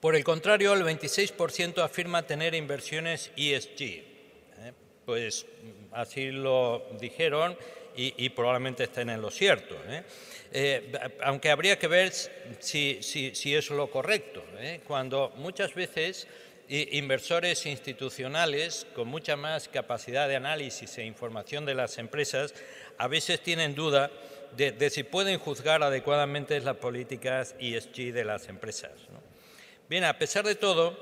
[0.00, 3.80] Por el contrario, el 26% afirma tener inversiones ESG.
[3.80, 4.72] ¿eh?
[5.06, 5.46] Pues
[5.92, 7.56] así lo dijeron
[7.96, 9.76] y, probablemente estén en lo cierto.
[9.88, 10.02] ¿eh?
[10.52, 14.80] Eh, aunque habría que ver si, si, es lo correcto, ¿eh?
[14.86, 16.26] cuando muchas veces
[16.66, 22.54] inversores institucionales con mucha más capacidad de análisis e información de las empresas
[22.96, 24.10] a veces tienen duda
[24.56, 28.92] de, si pueden juzgar adecuadamente las políticas ESG de las empresas.
[29.90, 30.96] Bien, a pesar de todo,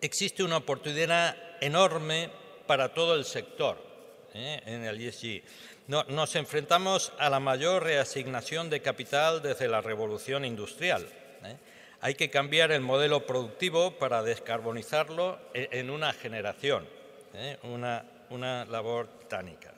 [0.00, 2.30] existe una oportunidad enorme
[2.66, 3.90] para todo el sector
[4.32, 5.42] en el ESG
[5.90, 11.04] nos enfrentamos a la mayor reasignación de capital desde la revolución industrial.
[11.44, 11.56] ¿eh?
[12.00, 16.86] Hay que cambiar el modelo productivo para descarbonizarlo e, en una generación,
[17.34, 17.58] ¿eh?
[17.64, 19.72] una, una, labor titánica.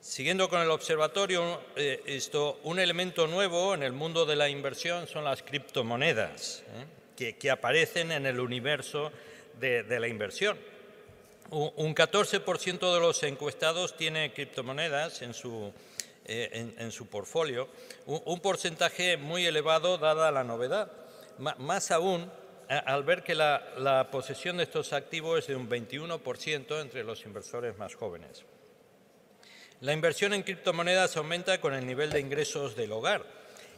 [0.00, 5.06] Siguiendo con el observatorio, eh, esto, un elemento nuevo en el mundo de la inversión
[5.06, 6.64] son las criptomonedas,
[7.16, 9.12] que, que, aparecen en el universo
[9.60, 10.58] de la inversión.
[11.50, 15.72] Un 14% de los encuestados tiene criptomonedas en su,
[16.26, 17.68] eh, en, su portfolio,
[18.04, 20.92] un, porcentaje muy elevado dada la novedad.
[21.38, 22.30] más aún,
[22.68, 27.24] al ver que la, la, posesión de estos activos es de un 21% entre los
[27.24, 28.44] inversores más jóvenes.
[29.80, 33.24] La inversión en criptomonedas aumenta con el nivel de ingresos del hogar.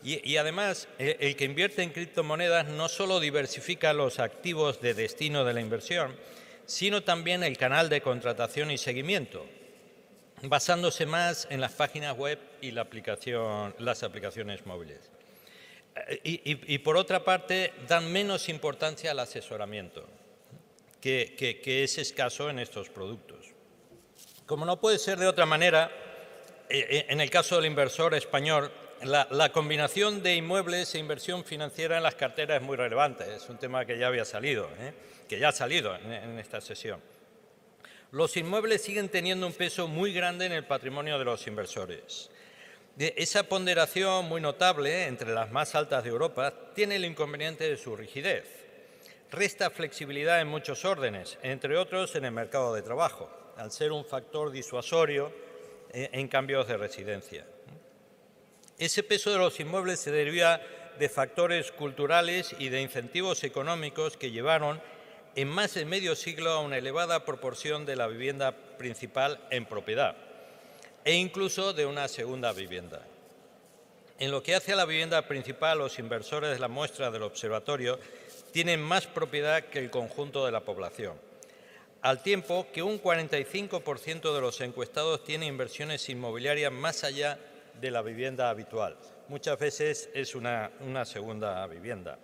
[0.03, 4.95] Y, y además, el, el que invierte en criptomonedas no solo diversifica los activos de
[4.95, 6.16] destino de la inversión,
[6.71, 9.45] sino también el canal de contratación y seguimiento,
[10.43, 15.11] basándose más en las páginas web y las aplicaciones móviles.
[15.97, 20.07] Eh, y, por otra parte, dan menos importancia al asesoramiento,
[21.01, 23.47] que, es escaso en estos productos.
[24.47, 25.91] Como no puede ser de otra manera,
[26.68, 28.71] eh, en el caso del inversor español,
[29.03, 33.25] la, combinación de inmuebles e inversión financiera en las carteras es muy relevante.
[33.35, 34.95] Es un tema que ya había salido, ¿eh?
[35.31, 37.01] Que ya ha salido en, esta sesión.
[38.11, 42.33] Los inmuebles siguen teniendo un peso muy grande en el patrimonio de los inversores.
[42.99, 47.95] esa ponderación muy notable, entre las más altas de Europa, tiene el inconveniente de su
[47.95, 48.45] rigidez.
[49.31, 54.05] Resta flexibilidad en muchos órdenes, entre otros en el mercado de trabajo, al ser un
[54.05, 55.33] factor disuasorio
[55.93, 57.47] eh, en cambios de residencia.
[58.76, 60.61] Ese peso de los inmuebles se deriva
[60.99, 64.83] de factores culturales y de incentivos económicos que llevaron
[65.37, 70.16] en más de medio siglo a una elevada proporción de la vivienda principal en propiedad
[71.05, 73.03] e incluso de una segunda vivienda.
[74.18, 77.99] En lo que hace a la vivienda principal, los inversores de la muestra del observatorio
[78.53, 81.14] tienen más propiedad que el conjunto de la población,
[82.03, 87.39] al tiempo que un 45% de los encuestados tiene inversiones inmobiliarias más allá
[87.81, 88.97] de la vivienda habitual.
[89.28, 90.70] Muchas veces es una,
[91.05, 92.18] segunda vivienda.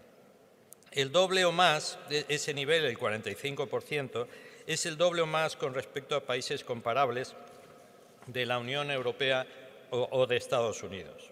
[0.96, 4.26] El doble o más, de ese nivel, el 45%,
[4.66, 7.34] es el doble o más con respecto a países comparables
[8.26, 9.46] de la Unión Europea
[9.90, 11.30] o, de Estados Unidos.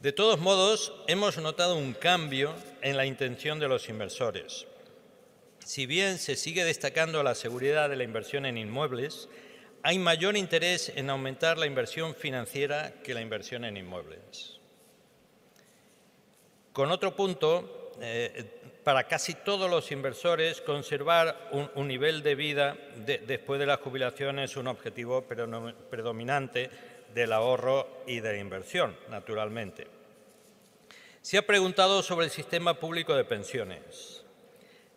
[0.00, 4.68] De todos modos, hemos notado un cambio en la intención de los inversores.
[5.58, 9.28] Si bien se sigue destacando la seguridad de la inversión en inmuebles,
[9.82, 14.60] hay mayor interés en aumentar la inversión financiera que la inversión en inmuebles.
[16.72, 22.76] Con otro punto, eh, para casi todos los inversores, conservar un, nivel de vida
[23.26, 26.70] después de la jubilación es un objetivo predominante
[27.14, 29.86] del ahorro y de la inversión, naturalmente.
[31.22, 34.24] Se ha preguntado sobre el sistema público de pensiones.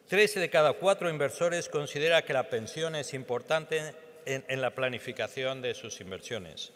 [0.08, 3.94] Trece de cada cuatro inversores considera que la pensión es importante
[4.26, 6.72] en, la planificación de sus inversiones.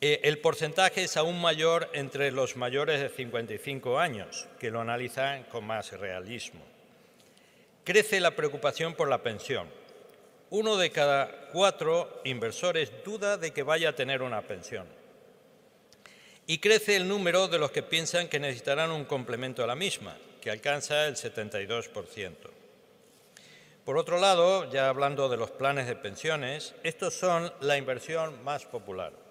[0.00, 5.44] Eh, el porcentaje es aún mayor entre los mayores de 55 años, que lo analizan
[5.44, 6.60] con más realismo.
[7.84, 9.68] Crece la preocupación por la pensión.
[10.50, 14.86] Uno de cada cuatro inversores duda de que vaya a tener una pensión.
[16.46, 20.16] Y crece el número de los que piensan que necesitarán un complemento a la misma,
[20.40, 22.32] que alcanza el 72%.
[23.84, 28.64] Por otro lado, ya hablando de los planes de pensiones, estos son la inversión más
[28.64, 29.23] popular.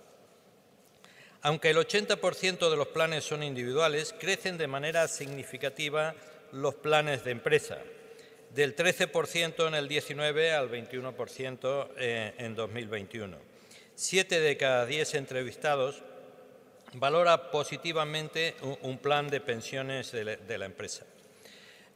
[1.43, 6.15] Aunque el 80% de los planes son individuales, crecen de manera significativa
[6.53, 7.79] los planes de empresa,
[8.51, 13.37] del 13% en el 19 al 21% eh, en 2021.
[13.93, 16.01] Siete de cada diez entrevistados
[16.93, 21.05] valora positivamente un plan de pensiones de la empresa.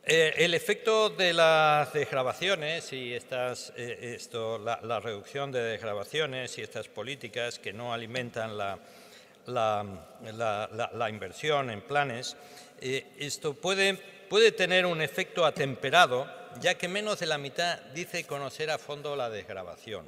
[0.10, 6.62] Eh, el efecto de las desgrabaciones y estas, eh, esto, la, reducción de desgrabaciones y
[6.62, 8.80] estas políticas que no alimentan la,
[9.48, 12.36] la, inversión en planes,
[12.80, 13.96] eh, esto puede,
[14.30, 16.28] puede tener un efecto atemperado,
[16.60, 20.06] ya que menos de la mitad dice conocer a fondo la desgrabación.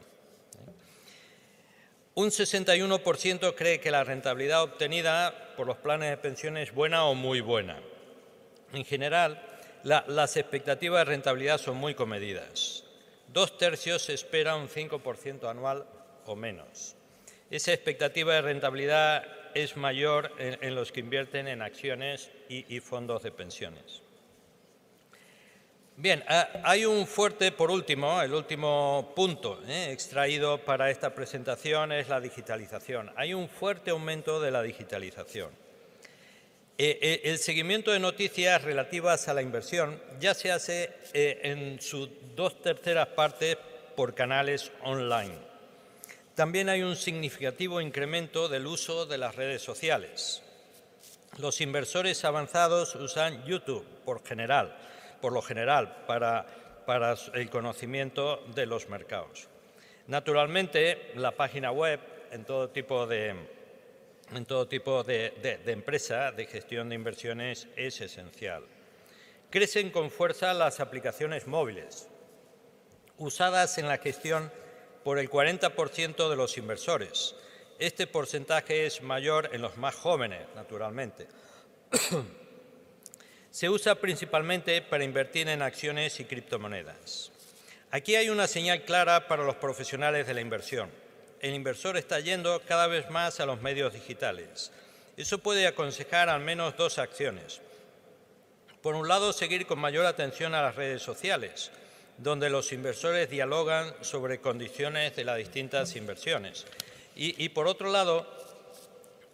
[2.16, 7.16] Un 61% cree que la rentabilidad obtenida por los planes de pensión es buena o
[7.16, 7.80] muy buena.
[8.74, 9.42] En general,
[9.84, 12.84] las expectativas de rentabilidad son muy comedidas.
[13.30, 15.86] Dos tercios esperan un 5% anual
[16.26, 16.96] o menos.
[17.52, 19.26] Esa expectativa de rentabilidad
[19.56, 24.04] es mayor en, los que invierten en acciones y, fondos de pensiones.
[25.98, 26.24] Bien,
[26.64, 32.22] hay un fuerte, por último, el último punto eh, extraído para esta presentación es la
[32.22, 33.12] digitalización.
[33.18, 35.50] Hay un fuerte aumento de la digitalización.
[36.78, 42.10] Eh, eh, el seguimiento de noticias relativas a la inversión ya se hace en sus
[42.36, 43.58] dos terceras partes
[43.98, 45.49] por canales online.
[46.40, 50.42] También hay un significativo incremento del uso de las redes sociales.
[51.38, 54.74] Los inversores avanzados usan YouTube por, general,
[55.20, 56.46] por lo general para
[57.34, 59.50] el conocimiento de los mercados.
[60.08, 62.00] Naturalmente, la página web
[62.32, 63.36] en todo tipo de,
[64.34, 68.64] en todo tipo de, empresa de gestión de inversiones es esencial.
[69.50, 72.08] Crecen con fuerza las aplicaciones móviles,
[73.18, 74.50] usadas en la gestión
[75.04, 77.36] por el 40% de los inversores.
[77.80, 81.28] Este porcentaje es mayor en los más jóvenes, naturalmente.
[83.52, 87.32] Se usa principalmente para invertir en acciones y criptomonedas.
[87.92, 90.90] Aquí hay una señal clara para los profesionales de la inversión
[91.42, 94.72] el inversor está yendo cada vez más a los medios digitales.
[95.18, 97.62] Eso puede aconsejar al menos dos acciones.
[98.82, 101.72] Por un lado, seguir con mayor atención a las redes sociales,
[102.22, 106.66] donde los inversores dialogan sobre condiciones de las distintas inversiones.
[107.16, 108.26] Y, por otro lado,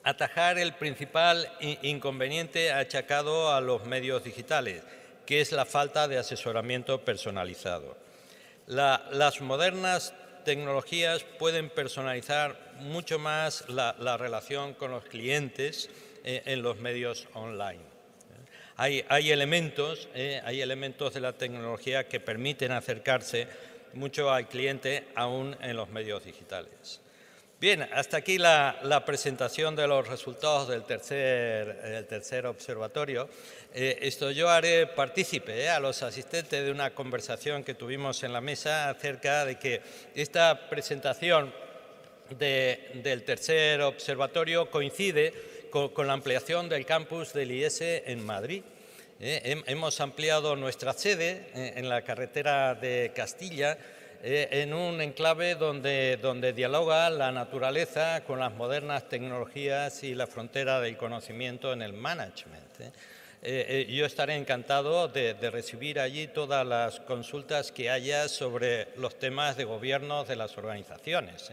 [0.04, 1.52] atajar el principal
[1.84, 4.82] inconveniente achacado a los medios digitales,
[5.26, 7.96] que es la falta de asesoramiento personalizado.
[8.68, 10.14] las modernas
[10.46, 15.90] tecnologías pueden personalizar mucho más la, relación con los clientes
[16.24, 17.95] eh, en los medios online.
[18.78, 23.48] Hay, elementos, eh, hay elementos de la tecnología que permiten acercarse
[23.94, 27.00] mucho al cliente aún en los medios digitales.
[27.62, 33.30] Bien, hasta aquí la, presentación de los resultados del tercer, tercer observatorio.
[33.74, 38.34] Eh, esto yo haré partícipe eh, a los asistentes de una conversación que tuvimos en
[38.34, 39.82] la mesa acerca de que
[40.16, 41.54] esta presentación
[42.38, 45.55] del tercer observatorio coincide
[45.94, 48.64] con, la ampliación del campus del IES en Madrid.
[49.20, 53.78] Eh, hemos ampliado nuestra sede en la carretera de Castilla
[54.28, 60.26] eh, en un enclave donde, donde dialoga la naturaleza con las modernas tecnologías y la
[60.28, 62.80] frontera del conocimiento en el management.
[62.80, 62.92] ¿eh?
[63.44, 69.58] Eh, yo estaré encantado de, recibir allí todas las consultas que haya sobre los temas
[69.58, 71.52] de gobierno de las organizaciones.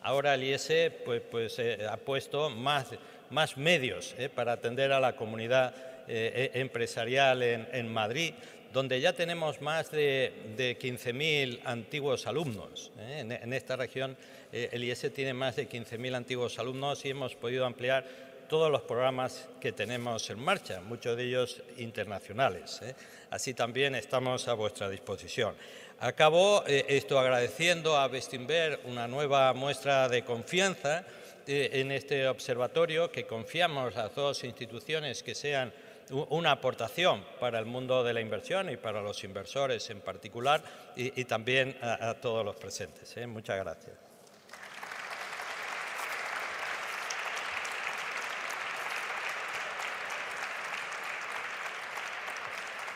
[0.00, 2.86] Ahora el IES pues, pues ha puesto más,
[3.30, 5.74] más medios para atender a la comunidad
[6.06, 8.34] empresarial en, en Madrid
[8.74, 12.90] donde ya tenemos más de, 15.000 antiguos alumnos.
[12.98, 13.38] ¿eh?
[13.40, 14.16] En, esta región
[14.52, 18.04] eh, el IES tiene más de 15.000 antiguos alumnos y hemos podido ampliar
[18.48, 22.80] todos los programas que tenemos en marcha, muchos de ellos internacionales.
[22.82, 22.96] ¿eh?
[23.30, 25.54] Así también estamos a vuestra disposición.
[26.00, 31.06] Acabo esto agradeciendo a Bestinver una nueva muestra de confianza
[31.46, 35.72] en este observatorio, que confiamos las dos instituciones que sean
[36.10, 40.62] una aportación para el mundo de la inversión y para los inversores en particular
[40.96, 43.16] y, también a, todos los presentes.
[43.16, 43.26] ¿eh?
[43.26, 43.96] Muchas gracias.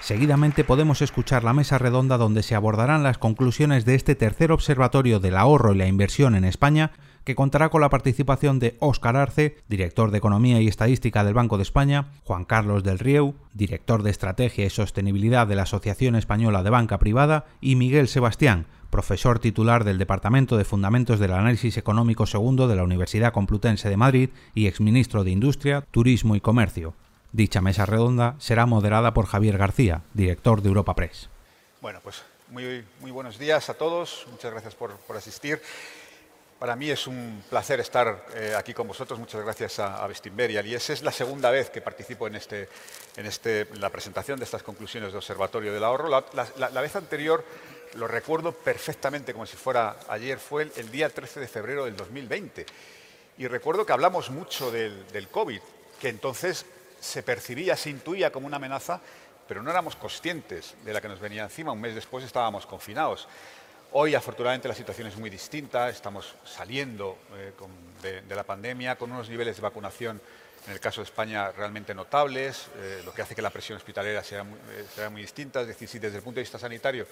[0.01, 5.21] Seguidamente podemos escuchar la mesa redonda donde se abordarán las conclusiones de este tercer observatorio
[5.21, 6.93] del ahorro y la inversión en España
[7.25, 11.57] que contará con la participación de Óscar Arce, director de Economía y Estadística del Banco
[11.57, 16.63] de España, Juan Carlos del Rieu, director de Estrategia y Sostenibilidad de la Asociación Española
[16.63, 22.25] de Banca Privada, y Miguel Sebastián, profesor titular del Departamento de Fundamentos del Análisis Económico
[22.33, 26.95] II de la Universidad Complutense de Madrid y exministro de Industria, Turismo y Comercio.
[27.33, 31.29] Dicha mesa redonda será moderada por Javier García, director de Europa Press.
[31.83, 34.27] Bueno, pues muy, buenos días a todos.
[34.31, 35.61] Muchas gracias por asistir.
[36.59, 39.17] Para mí es un placer estar eh, aquí con vosotros.
[39.17, 40.91] Muchas gracias a, a y a IES.
[40.91, 42.69] Es la segunda vez que participo en, este,
[43.17, 46.09] en este, la presentación de estas conclusiones del Observatorio del Ahorro.
[46.09, 47.45] La, vez anterior
[47.95, 52.67] lo recuerdo perfectamente como si fuera ayer, fue el, día 13 de febrero del 2020.
[53.39, 55.61] Y recuerdo que hablamos mucho del, del COVID,
[56.01, 56.67] que entonces
[56.99, 59.01] se percibía, se intuía como una amenaza,
[59.47, 61.71] pero no éramos conscientes de la que nos venía encima.
[61.71, 63.29] Un mes después estábamos confinados.
[63.93, 65.89] Hoy, afortunadamente, la situación es muy distinta.
[65.89, 67.53] Estamos saliendo eh,
[68.03, 70.21] de, la pandemia con unos niveles de vacunación,
[70.67, 74.23] en el caso de España, realmente notables, eh, lo que hace que la presión hospitalera
[74.23, 74.59] sea muy,
[74.99, 75.63] eh, muy, distinta.
[75.63, 77.07] Es decir, si desde el punto de vista sanitario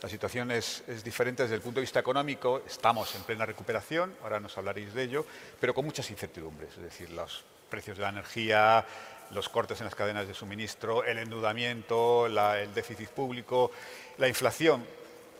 [0.00, 4.38] la situación es, diferente, desde el punto de vista económico estamos en plena recuperación, ahora
[4.38, 5.26] nos hablaréis de ello,
[5.58, 6.70] pero con muchas incertidumbres.
[6.76, 8.86] Es decir, los precios de la energía,
[9.32, 13.72] los cortes en las cadenas de suministro, el endeudamiento, el déficit público,
[14.18, 14.84] la inflación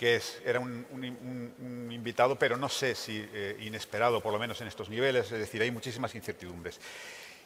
[0.02, 4.88] que era un, invitado, pero no sé si eh, inesperado, por lo menos en estos
[4.88, 6.80] niveles, es decir, hay muchísimas incertidumbres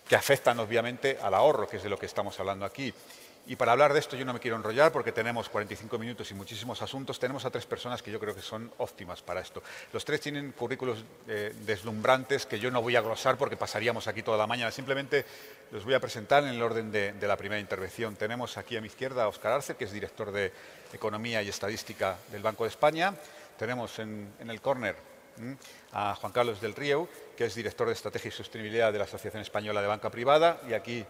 [0.09, 2.95] que afectan obviamente al ahorro, que es de lo que estamos hablando aquí.
[3.49, 6.35] Y para hablar de esto yo no me quiero enrollar porque tenemos 45 minutos y
[6.35, 7.19] muchísimos asuntos.
[7.19, 9.63] Tenemos a tres personas que yo creo que son óptimas para esto.
[9.93, 14.23] Los tres tienen currículos eh, deslumbrantes que yo no voy a glosar porque pasaríamos aquí
[14.23, 14.73] toda la mañana.
[14.73, 15.27] Simplemente
[15.71, 18.17] los voy a presentar en el orden de, la primera intervención.
[18.17, 20.53] Tenemos aquí a mi izquierda a Óscar Arce, que es director de
[20.93, 23.15] Economía y Estadística del Banco de España.
[23.59, 24.97] Tenemos en, el córner
[25.93, 29.43] a Juan Carlos del Río, que es director de Estrategia y Sostenibilidad de la Asociación
[29.43, 30.61] Española de Banca Privada.
[30.69, 31.05] Y aquí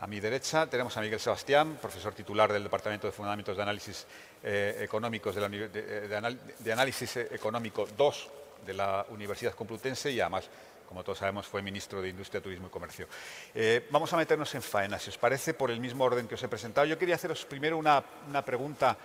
[0.00, 4.06] a mi derecha tenemos a Miguel Sebastián, profesor titular del Departamento de Fundamentos de Análisis
[4.42, 8.30] eh, Económicos de, la, de, Análisis Económico 2
[8.64, 10.48] de la Universidad Complutense y además,
[10.88, 13.08] como todos sabemos, fue ministro de Industria, Turismo y Comercio.
[13.54, 16.42] Eh, vamos a meternos en faena, si os parece, por el mismo orden que os
[16.42, 16.86] he presentado.
[16.86, 18.02] Yo quería haceros primero una,
[18.44, 18.96] pregunta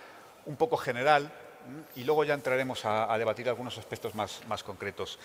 [0.46, 1.30] un poco general
[1.94, 5.18] y luego ya entraremos a, debatir algunos aspectos más, más concretos.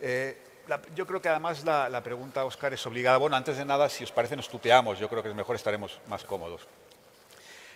[0.00, 0.36] Eh,
[0.94, 3.16] yo creo que además la, pregunta, Oscar, es obligada.
[3.16, 4.98] Bueno, antes de nada, si os parece, nos tuteamos.
[4.98, 6.66] Yo creo que es mejor estaremos más cómodos.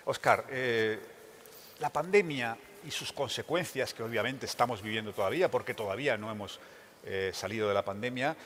[0.04, 1.00] Oscar, eh,
[1.78, 6.60] la pandemia y sus consecuencias, que obviamente estamos viviendo todavía, porque todavía no hemos
[7.04, 8.36] eh, salido de la pandemia,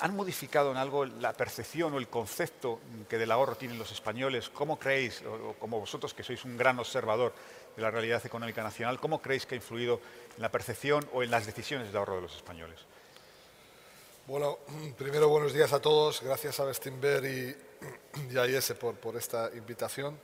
[0.00, 4.48] ¿han modificado en algo la percepción o el concepto que del ahorro tienen los españoles?
[4.50, 7.32] ¿Cómo creéis, o, como vosotros que sois un gran observador
[7.76, 10.00] de la realidad económica nacional, cómo creéis que ha influido
[10.36, 12.80] en la percepción o en las decisiones de ahorro de los españoles?
[14.26, 14.58] Bueno,
[14.98, 16.20] primero buenos días a todos.
[16.22, 17.56] Gracias a Bestinver y,
[18.34, 20.18] y a IES por, por esta invitación.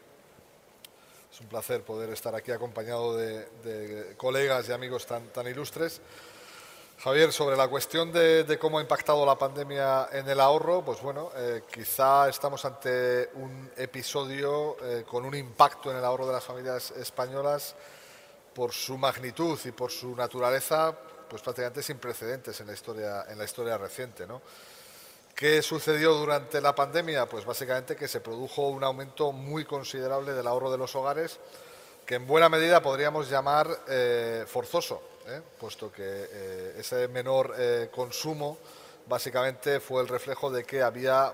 [1.32, 6.02] Es un placer poder estar aquí acompañado de, colegas y amigos tan, tan, ilustres.
[7.02, 11.32] Javier, sobre la cuestión de, cómo ha impactado la pandemia en el ahorro, pues bueno,
[11.34, 16.44] eh, quizá estamos ante un episodio eh, con un impacto en el ahorro de las
[16.44, 17.74] familias españolas
[18.54, 20.96] por su magnitud y por su naturaleza,
[21.28, 24.40] pues prácticamente sin precedentes en la historia, en la historia reciente, ¿no?
[25.34, 27.26] ¿Qué sucedió durante la pandemia?
[27.26, 31.40] Pues básicamente que se produjo un aumento muy considerable del ahorro de los hogares,
[32.06, 35.42] que en buena medida podríamos llamar eh, forzoso, ¿eh?
[35.58, 37.54] puesto que eh, ese menor
[37.90, 38.58] consumo
[39.06, 41.32] básicamente fue el reflejo de que había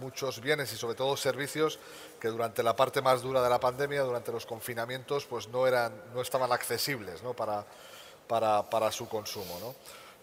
[0.00, 1.78] muchos bienes y sobre todo servicios
[2.20, 5.92] que durante la parte más dura de la pandemia, durante los confinamientos, pues no, eran,
[6.14, 7.64] no estaban accesibles Para,
[8.26, 9.58] para, para, su consumo.
[9.60, 9.74] ¿no?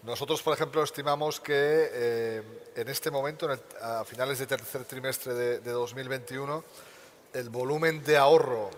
[0.04, 2.42] Nosotros, por ejemplo, estimamos que eh,
[2.76, 3.48] en este momento,
[3.80, 6.62] a finales del tercer trimestre de, 2021,
[7.32, 8.68] el volumen de ahorro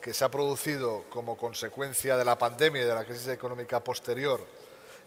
[0.00, 4.40] que se ha producido como consecuencia de la pandemia y de la crisis económica posterior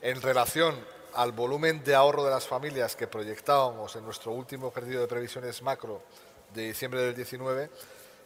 [0.02, 0.76] en relación
[1.14, 5.62] al volumen de ahorro de las familias que proyectábamos en nuestro último ejercicio de previsiones
[5.62, 6.02] macro
[6.54, 7.70] de diciembre del 19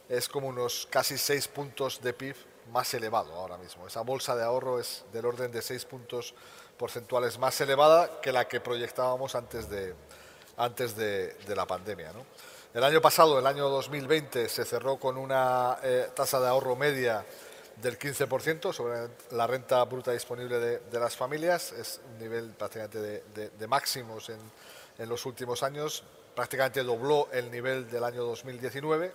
[0.10, 2.36] es como unos casi seis puntos de PIB
[2.72, 3.88] más elevado ahora mismo.
[3.88, 6.34] Esa bolsa de ahorro es del orden de seis puntos
[6.78, 9.94] porcentuales más elevada que la que proyectábamos antes de,
[10.58, 12.14] antes de, la pandemia.
[12.78, 17.26] El año pasado, el año 2020, se cerró con una eh, tasa de ahorro media
[17.82, 21.72] del 15% sobre la renta bruta disponible de, las familias.
[21.72, 26.04] Es un nivel prácticamente de, máximos en, los últimos años.
[26.36, 29.12] Prácticamente dobló el nivel del año 2019.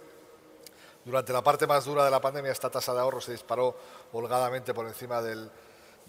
[1.05, 3.77] Durante la parte más dura de la pandemia, esta tasa de ahorro se disparó
[4.13, 5.49] holgadamente por encima del,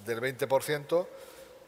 [0.03, 1.05] del 20%.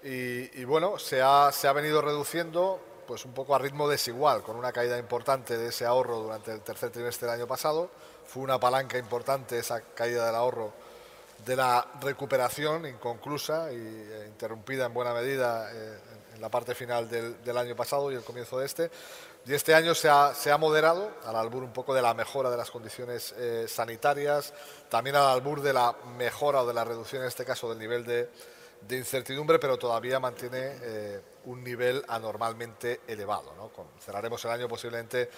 [0.02, 4.98] Y, bueno, se ha, venido reduciendo pues un poco a ritmo desigual, con una caída
[4.98, 7.90] importante de ese ahorro durante el tercer trimestre del año pasado.
[8.26, 10.74] Fue una palanca importante esa caída del ahorro
[11.46, 16.00] de la recuperación inconclusa e interrumpida en buena medida eh,
[16.36, 18.92] en la parte final del, año pasado y el comienzo de este.
[19.46, 22.72] Y este año se ha, moderado al albur un poco de la mejora de las
[22.72, 24.54] condiciones eh, sanitarias,
[24.90, 28.06] también al albur de la mejora o de la reducción, en este caso, del nivel
[28.06, 28.30] de,
[28.88, 33.72] de incertidumbre, pero todavía mantiene eh, un nivel anormalmente elevado.
[34.00, 35.30] cerraremos el año posiblemente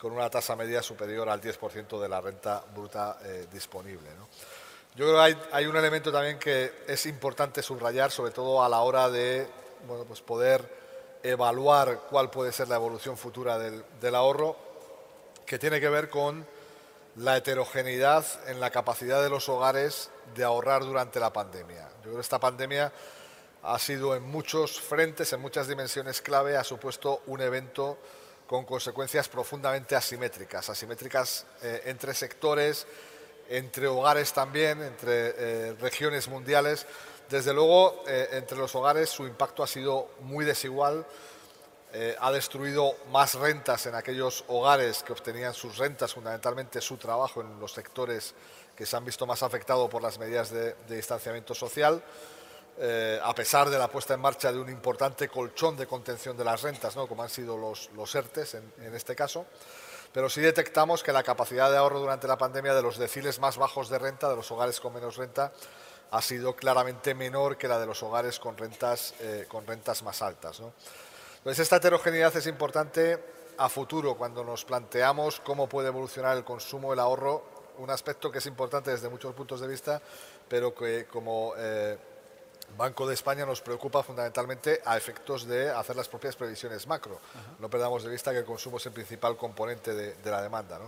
[0.00, 4.08] con una tasa media superior al 10% de la renta bruta eh, disponible.
[4.96, 8.80] Yo creo que hay, un elemento también que es importante subrayar, sobre todo a la
[8.80, 9.46] hora de
[10.08, 10.80] pues poder
[11.22, 14.56] evaluar cuál puede ser la evolución futura del ahorro,
[15.46, 16.46] que tiene que ver con
[17.16, 21.88] la heterogeneidad en la capacidad de los hogares de ahorrar durante la pandemia.
[21.96, 22.92] Yo creo que esta pandemia
[23.62, 27.98] ha sido en muchos frentes, en muchas dimensiones clave, ha supuesto un evento
[28.46, 32.86] con consecuencias profundamente asimétricas, asimétricas eh, entre sectores,
[33.48, 36.86] entre hogares también, entre eh, regiones mundiales.
[37.28, 41.06] Desde luego, eh, entre los hogares su impacto ha sido muy desigual,
[42.20, 47.58] ha destruido más rentas en aquellos hogares que obtenían sus rentas, fundamentalmente su trabajo en
[47.58, 48.32] los sectores
[48.80, 52.02] que se han visto más afectados por las medidas de, distanciamiento social,
[52.78, 56.44] eh, a pesar de la puesta en marcha de un importante colchón de contención de
[56.44, 57.06] las rentas, ¿no?
[57.06, 59.44] como han sido los, los ERTES en, este caso.
[60.14, 63.58] Pero sí detectamos que la capacidad de ahorro durante la pandemia de los deciles más
[63.58, 65.52] bajos de renta, de los hogares con menos renta,
[66.10, 70.22] ha sido claramente menor que la de los hogares con rentas, eh, con rentas más
[70.22, 70.62] altas.
[71.36, 73.22] Entonces, esta heterogeneidad es importante
[73.58, 77.49] a futuro cuando nos planteamos cómo puede evolucionar el consumo, el ahorro
[77.80, 80.00] un aspecto que es importante desde muchos puntos de vista,
[80.48, 81.96] pero que como eh,
[82.76, 87.18] Banco de España nos preocupa fundamentalmente a efectos de hacer las propias previsiones macro.
[87.58, 90.78] No perdamos de vista que el consumo es el principal componente de, la demanda.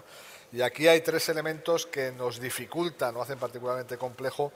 [0.52, 4.52] Y aquí hay tres elementos que nos dificultan o hacen particularmente complejo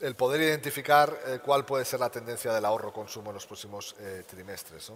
[0.00, 4.22] el poder identificar eh, cuál puede ser la tendencia del ahorro-consumo en los próximos eh,
[4.28, 4.92] trimestres.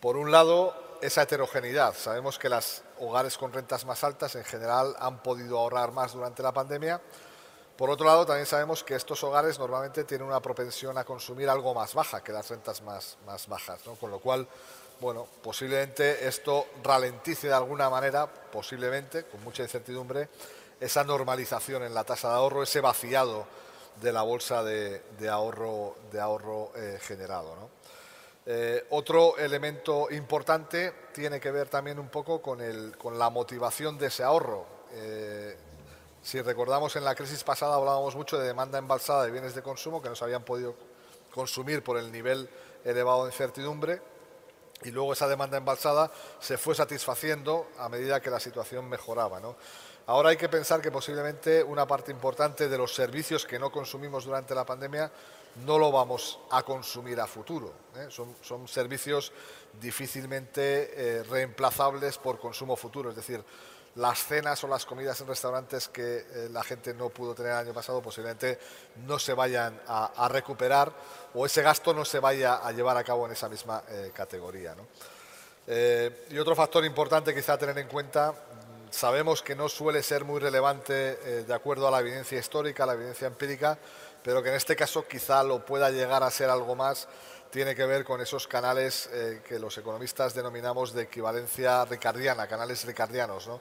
[0.00, 1.94] Por un lado, esa heterogeneidad.
[1.94, 6.42] Sabemos que los hogares con rentas más altas en general han podido ahorrar más durante
[6.42, 7.00] la pandemia.
[7.76, 11.74] Por otro lado, también sabemos que estos hogares normalmente tienen una propensión a consumir algo
[11.74, 14.46] más baja que las rentas más, más bajas, con lo cual,
[15.00, 20.28] bueno, posiblemente esto ralentice de alguna manera, posiblemente, con mucha incertidumbre,
[20.78, 23.46] esa normalización en la tasa de ahorro, ese vaciado
[24.00, 27.56] de la bolsa de, ahorro, de ahorro eh, generado.
[28.44, 32.58] Eh, otro elemento importante tiene que ver también un poco con,
[33.18, 34.66] la motivación de ese ahorro.
[34.92, 35.56] Eh,
[36.22, 40.02] si recordamos en la crisis pasada hablábamos mucho de demanda embalsada de bienes de consumo
[40.02, 40.74] que no se habían podido
[41.32, 42.48] consumir por el nivel
[42.84, 44.02] elevado de incertidumbre
[44.84, 49.40] y luego esa demanda embalsada se fue satisfaciendo a medida que la situación mejoraba.
[50.06, 54.24] Ahora hay que pensar que posiblemente una parte importante de los servicios que no consumimos
[54.24, 55.12] durante la pandemia
[55.56, 57.72] no lo vamos a consumir a futuro.
[57.96, 58.08] ¿eh?
[58.10, 59.32] Son, servicios
[59.80, 63.10] difícilmente eh, reemplazables por consumo futuro.
[63.10, 63.42] Es decir,
[63.96, 67.58] las cenas o las comidas en restaurantes que eh, la gente no pudo tener el
[67.58, 68.58] año pasado posiblemente
[69.06, 70.92] no se vayan a, recuperar
[71.34, 73.82] o ese gasto no se vaya a llevar a cabo en esa misma
[74.14, 74.74] categoría.
[76.30, 80.24] y otro factor importante quizá a tener en cuenta, mm, sabemos que no suele ser
[80.24, 83.78] muy relevante de acuerdo a la evidencia histórica, la evidencia empírica,
[84.22, 87.08] pero que en este caso quizá lo pueda llegar a ser algo más,
[87.50, 92.84] tiene que ver con esos canales eh, que los economistas denominamos de equivalencia ricardiana, canales
[92.84, 93.60] ricardianos, ¿no?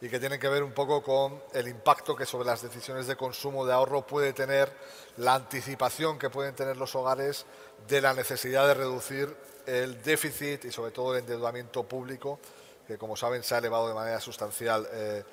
[0.00, 3.16] y que tienen que ver un poco con el impacto que sobre las decisiones de
[3.16, 4.70] consumo de ahorro puede tener
[5.16, 7.46] la anticipación que pueden tener los hogares
[7.88, 9.34] de la necesidad de reducir
[9.66, 12.38] el déficit y sobre todo el endeudamiento público,
[12.86, 14.86] que como saben se ha elevado de manera sustancial.
[14.92, 15.24] Eh,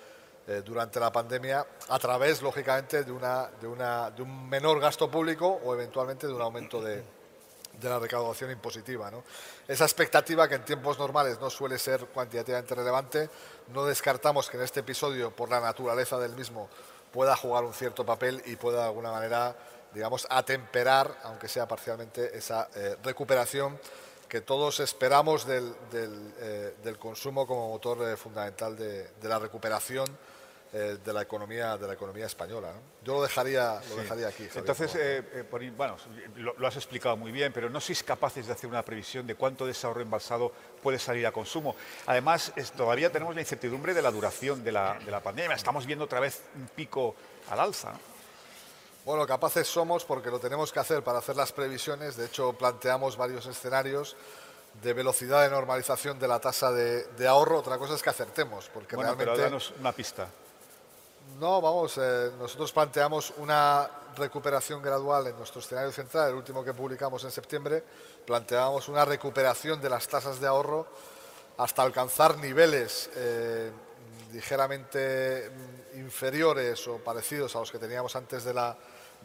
[0.47, 5.09] eh, durante la pandemia a través, lógicamente, de, una, de, una, de, un menor gasto
[5.09, 7.03] público o eventualmente de un aumento de,
[7.79, 9.11] de la recaudación impositiva.
[9.67, 13.29] Esa expectativa que en tiempos normales no suele ser cuantitativamente relevante,
[13.73, 16.69] no descartamos que en este episodio, por la naturaleza del mismo,
[17.11, 19.55] pueda jugar un cierto papel y pueda de alguna manera,
[19.93, 23.79] digamos, atemperar, aunque sea parcialmente, esa eh, recuperación
[24.31, 30.07] que todos esperamos del, del, eh, del consumo como motor fundamental de, de la recuperación
[30.73, 32.71] eh, de la economía de la economía española.
[33.03, 34.47] Yo lo dejaría, lo dejaría aquí.
[34.55, 35.21] Entonces, eh,
[35.51, 35.97] eh, bueno,
[36.37, 39.65] lo, has explicado muy bien, pero no sois capaces de hacer una previsión de cuánto
[39.65, 41.75] de ese ahorro embalsado puede salir a consumo.
[42.05, 45.57] Además, todavía tenemos la incertidumbre de la duración de la, de la pandemia.
[45.57, 47.17] Estamos viendo otra vez un pico
[47.49, 47.91] al alza.
[49.05, 52.15] Bueno, capaces somos porque lo tenemos que hacer para hacer las previsiones.
[52.17, 54.15] De hecho, planteamos varios escenarios
[54.81, 57.59] de velocidad de normalización de la tasa de, ahorro.
[57.59, 59.33] Otra cosa es que acertemos, porque bueno, realmente...
[59.33, 60.27] Pero danos una pista.
[61.39, 66.73] No, vamos, eh, nosotros planteamos una recuperación gradual en nuestro escenario central, el último que
[66.73, 67.83] publicamos en septiembre,
[68.25, 70.85] planteábamos una recuperación de las tasas de ahorro
[71.57, 73.71] hasta alcanzar niveles eh,
[74.33, 78.77] ligeramente mm, inferiores o parecidos a los que teníamos antes de la,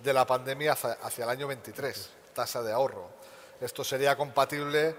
[0.02, 3.08] de la pandemia hacia, el año 23, tasa de ahorro.
[3.60, 4.94] Esto sería compatible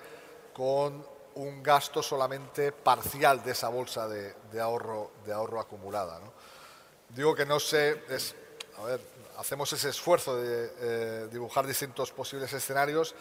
[0.53, 6.19] con un gasto solamente parcial de esa bolsa de, ahorro, de ahorro acumulada.
[7.09, 8.35] Digo que no sé, es,
[8.79, 8.99] a ver,
[9.37, 13.13] hacemos ese esfuerzo de eh, dibujar distintos posibles escenarios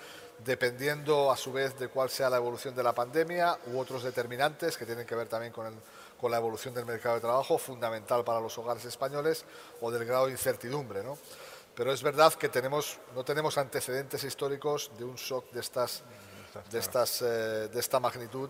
[0.44, 4.76] dependiendo a su vez de cuál sea la evolución de la pandemia u otros determinantes
[4.76, 5.72] que tienen que ver también con,
[6.20, 9.44] con la evolución del mercado de trabajo, fundamental para los hogares españoles,
[9.80, 11.02] o del grado de incertidumbre.
[11.76, 12.50] Pero es verdad que
[13.14, 15.60] no tenemos antecedentes históricos de un shock de,
[17.20, 18.48] eh, esta magnitud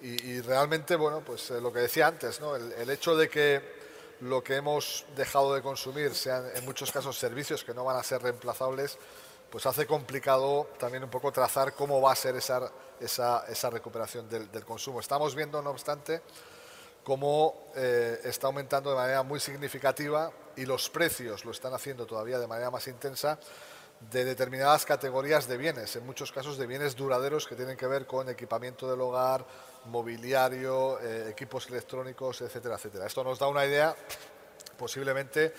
[0.00, 2.40] y, realmente, bueno, pues eh, lo que decía antes,
[2.78, 3.80] el hecho de que
[4.20, 8.02] lo que hemos dejado de consumir sean en muchos casos servicios que no van a
[8.02, 8.98] ser reemplazables,
[9.50, 14.64] pues hace complicado también un poco trazar cómo va a ser esa, esa, recuperación del,
[14.64, 15.00] consumo.
[15.00, 16.22] Estamos viendo, no obstante,
[17.02, 22.38] cómo eh, está aumentando de manera muy significativa y los precios lo están haciendo todavía
[22.38, 23.38] de manera más intensa
[24.12, 28.06] de determinadas categorías de bienes, en muchos casos de bienes duraderos que tienen que ver
[28.06, 29.44] con equipamiento del hogar,
[29.86, 33.06] mobiliario, eh, equipos electrónicos, etcétera, etcétera.
[33.06, 33.94] Esto nos da una idea
[34.78, 35.52] posiblemente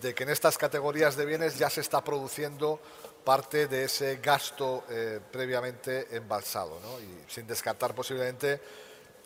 [0.00, 2.80] de que en estas categorías de bienes ya se está produciendo
[3.24, 8.60] parte de ese gasto eh, previamente embalsado, y sin descartar posiblemente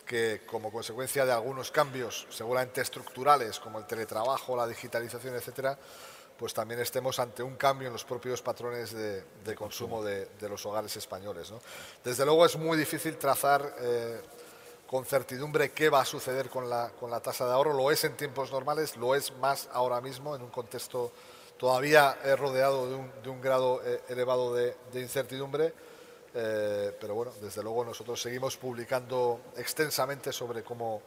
[0.07, 5.77] que como consecuencia de algunos cambios seguramente estructurales como el teletrabajo, la digitalización, etcétera,
[6.37, 10.95] pues también estemos ante un cambio en los propios patrones de, consumo de, los hogares
[10.95, 11.51] españoles.
[12.03, 14.21] Desde luego es muy difícil trazar eh,
[14.87, 17.73] con certidumbre qué va a suceder con la, con la tasa de ahorro.
[17.73, 21.11] Lo es en tiempos normales, lo es más ahora mismo en un contexto
[21.57, 25.73] todavía rodeado de un, de un grado eh, elevado de, incertidumbre.
[26.39, 31.01] Eh, pero bueno, desde luego nosotros seguimos publicando extensamente sobre cómo,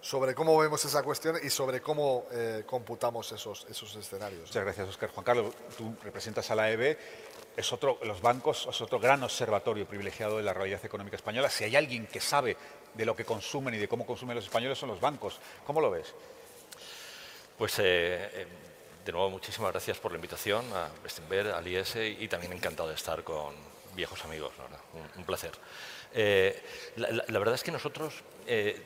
[0.00, 4.42] sobre cómo vemos esa cuestión y sobre cómo eh, computamos esos, esos escenarios.
[4.42, 5.10] Muchas gracias, Oscar.
[5.10, 6.96] Juan Carlos, tú representas a la EBE,
[7.56, 11.50] es otro, los bancos es otro gran observatorio privilegiado de la realidad económica española.
[11.50, 12.56] Si hay alguien que sabe
[12.94, 15.40] de lo que consumen y de cómo consumen los españoles son los bancos.
[15.66, 16.14] ¿Cómo lo ves?
[17.58, 18.46] Pues, eh,
[19.04, 22.94] de nuevo, muchísimas gracias por la invitación a Bestinver, al IES y también encantado de
[22.94, 23.52] estar con,
[23.96, 24.52] viejos amigos,
[25.16, 25.52] un, placer.
[26.12, 26.62] Eh,
[26.96, 28.80] la, verdad es que nosotros, eh,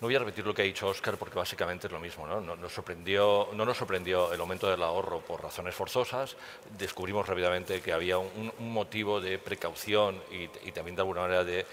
[0.00, 2.40] no voy a repetir lo que ha dicho Oscar porque básicamente es lo mismo, ¿no?
[2.40, 6.36] Nos sorprendió, no nos sorprendió el aumento del ahorro por razones forzosas,
[6.78, 11.66] descubrimos rápidamente que había un, motivo de precaución y, también de alguna manera de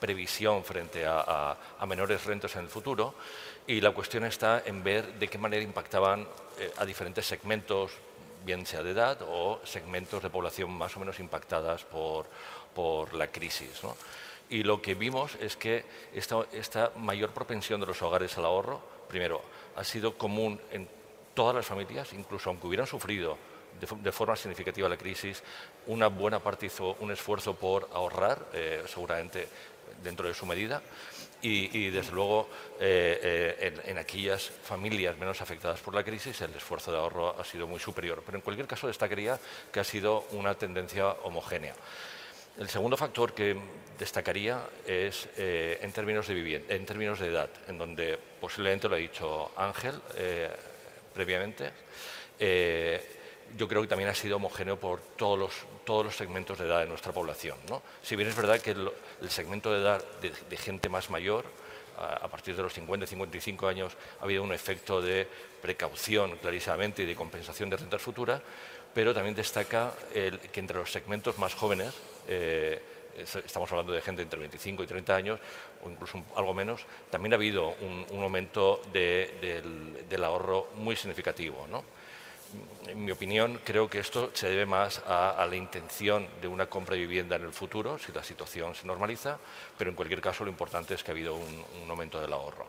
[0.00, 3.14] previsión frente a, menores rentas en el futuro
[3.66, 6.26] y la cuestión está en ver de qué manera impactaban
[6.58, 7.92] eh, a diferentes segmentos
[8.44, 12.26] bien sea de edad o segmentos de población más o menos impactadas por,
[12.74, 13.82] por la crisis.
[14.48, 15.84] Y lo que vimos es que
[16.14, 19.42] esta, esta mayor propensión de los hogares al ahorro, primero,
[19.74, 20.88] ha sido común en
[21.34, 23.36] todas las familias, incluso aunque hubieran sufrido
[23.80, 25.42] de, forma significativa la crisis,
[25.86, 29.48] una buena parte hizo un esfuerzo por ahorrar, eh, seguramente
[30.02, 30.82] dentro de su medida,
[31.46, 32.48] y, desde luego
[32.80, 37.44] eh, eh, en, aquellas familias menos afectadas por la crisis el esfuerzo de ahorro ha
[37.44, 38.22] sido muy superior.
[38.24, 39.38] Pero en cualquier caso destacaría
[39.72, 41.74] que ha sido una tendencia homogénea.
[42.58, 43.56] El segundo factor que
[43.98, 48.94] destacaría es eh, en, términos de vivienda, en términos de edad, en donde posiblemente lo
[48.94, 50.00] ha dicho Ángel
[51.14, 51.72] previamente
[53.56, 55.52] yo creo que también ha sido homogéneo por todos los,
[55.84, 57.58] todos los segmentos de edad de nuestra población.
[57.68, 57.82] ¿no?
[58.02, 58.74] Si bien es verdad que
[59.28, 61.44] segmento de edad de, gente más mayor,
[61.98, 65.26] a, partir de los 50, 55 años, ha habido un efecto de
[65.62, 68.42] precaución clarísimamente y de compensación de rentas futuras,
[68.92, 71.94] pero también destaca el, que entre los segmentos más jóvenes,
[72.28, 72.80] eh,
[73.16, 75.40] estamos hablando de gente entre 25 y 30 años,
[75.82, 81.66] o incluso algo menos, también ha habido un, aumento del, del, ahorro muy significativo.
[81.70, 81.82] ¿no?
[82.86, 86.94] En mi opinión, creo que esto se debe más a, la intención de una compra
[86.94, 89.38] de vivienda en el futuro, si la situación se normaliza,
[89.76, 92.66] pero en cualquier caso lo importante es que ha habido un, aumento del ahorro.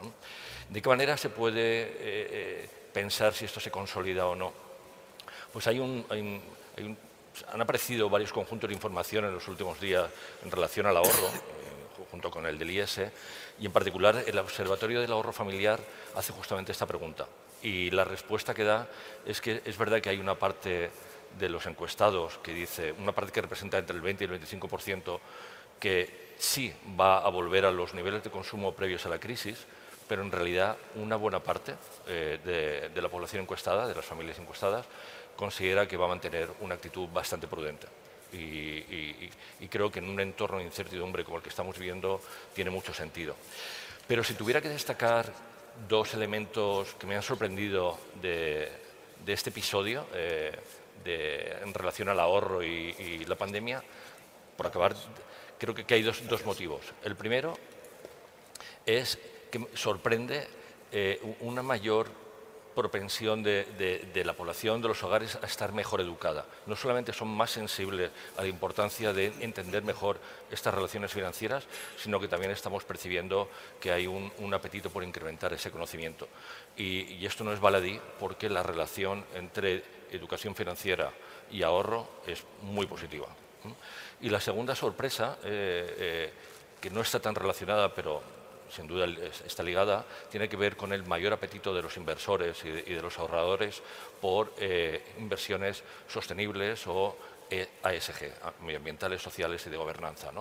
[0.69, 4.53] ¿De qué manera se puede eh, eh, pensar si esto se consolida o no?
[5.53, 6.05] Pues hay un,
[7.51, 10.09] han aparecido varios conjuntos de información en los últimos días
[10.43, 13.01] en relación al ahorro, eh, junto con el del IES,
[13.59, 15.80] y en particular el Observatorio del Ahorro Familiar
[16.15, 17.28] hace justamente esta pregunta.
[17.62, 18.88] Y la respuesta que da
[19.26, 20.91] es que es verdad que hay una parte
[21.39, 25.20] de los encuestados que dice, una parte que representa entre el 20 y el 25%,
[25.80, 29.66] que sí va a volver a los niveles de consumo previos a la crisis,
[30.08, 31.76] pero en realidad una buena parte
[32.08, 34.86] eh, de, la población encuestada, de las familias encuestadas,
[35.36, 37.88] considera que va a mantener una actitud bastante prudente.
[38.34, 39.30] Y,
[39.60, 42.22] y, creo que en un entorno de incertidumbre como el que estamos viviendo
[42.53, 43.36] tiene mucho sentido.
[44.05, 45.32] Pero si tuviera que destacar
[45.88, 48.71] dos elementos que me han sorprendido de,
[49.25, 50.51] este episodio eh,
[51.05, 53.84] en relación al ahorro y, la pandemia.
[54.55, 54.95] Por acabar,
[55.57, 56.82] creo que, hay dos, motivos.
[57.03, 57.57] El primero
[58.86, 59.19] es
[59.51, 60.47] que sorprende
[60.91, 62.09] eh, una mayor
[62.78, 66.45] propensión de, la población, de los hogares, a estar mejor educada.
[66.67, 70.19] No solamente son más sensibles a la importancia de entender mejor
[70.51, 71.63] estas relaciones financieras,
[71.97, 73.49] sino que también estamos percibiendo
[73.80, 76.28] que hay un, apetito por incrementar ese conocimiento.
[76.78, 81.11] Y, esto no es baladí porque la relación entre educación financiera
[81.51, 83.28] y ahorro es muy positiva.
[84.21, 86.34] Y la segunda sorpresa, eh, eh,
[86.80, 88.21] que no está tan relacionada, pero
[88.70, 89.05] sin duda
[89.45, 93.18] está ligada, tiene que ver con el mayor apetito de los inversores y de, los
[93.20, 93.82] ahorradores
[94.22, 97.15] por eh, inversiones sostenibles o
[97.49, 100.32] eh, ASG, medioambientales, sociales y de gobernanza.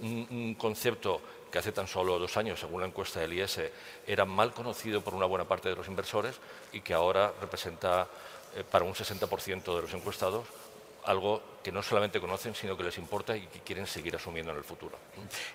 [0.00, 1.20] Un, concepto
[1.50, 3.60] que hace tan solo dos años, según la encuesta del IES,
[4.06, 6.36] era mal conocido por una buena parte de los inversores
[6.72, 8.06] y que ahora representa
[8.54, 10.44] eh, para un 60% de los encuestados
[11.04, 14.58] algo que no solamente conocen, sino que les importa y que quieren seguir asumiendo en
[14.58, 14.98] el futuro.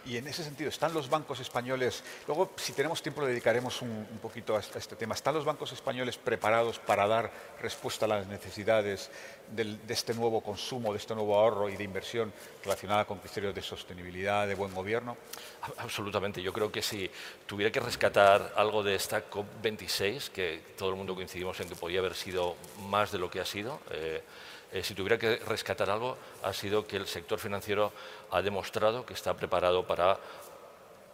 [0.05, 4.05] Y en ese sentido, ¿están los bancos españoles, luego si tenemos tiempo le dedicaremos un,
[4.21, 7.31] poquito a este tema, ¿están los bancos españoles preparados para dar
[7.61, 9.09] respuesta a las necesidades
[9.51, 12.31] de este nuevo consumo, de este nuevo ahorro y de inversión
[12.63, 15.17] relacionada con criterios de sostenibilidad, de buen gobierno?
[15.77, 17.09] Absolutamente, yo creo que si
[17.47, 21.99] tuviera que rescatar algo de esta COP26, que todo el mundo coincidimos en que podía
[21.99, 22.55] haber sido
[22.87, 24.21] más de lo que ha sido, eh,
[24.75, 27.93] eh, si tuviera que rescatar algo, ha sido que el sector financiero
[28.31, 30.19] ha demostrado que está preparado para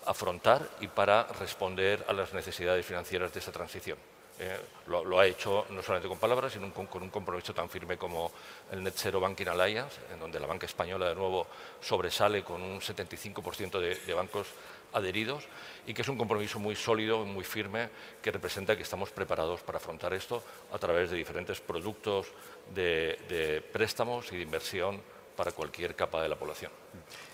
[0.07, 3.99] afrontar y para responder a las necesidades financieras de esta transición.
[4.39, 8.31] Eh, lo, ha hecho no solamente con palabras, sino con, un compromiso tan firme como
[8.71, 11.45] el Net Zero Banking Alliance, en donde la banca española de nuevo
[11.79, 14.47] sobresale con un 75% de bancos
[14.93, 15.43] adheridos
[15.85, 17.89] y que es un compromiso muy sólido, muy firme,
[18.21, 22.27] que representa que estamos preparados para afrontar esto a través de diferentes productos
[22.73, 25.01] de, préstamos y de inversión
[25.35, 26.71] para cualquier capa de la población.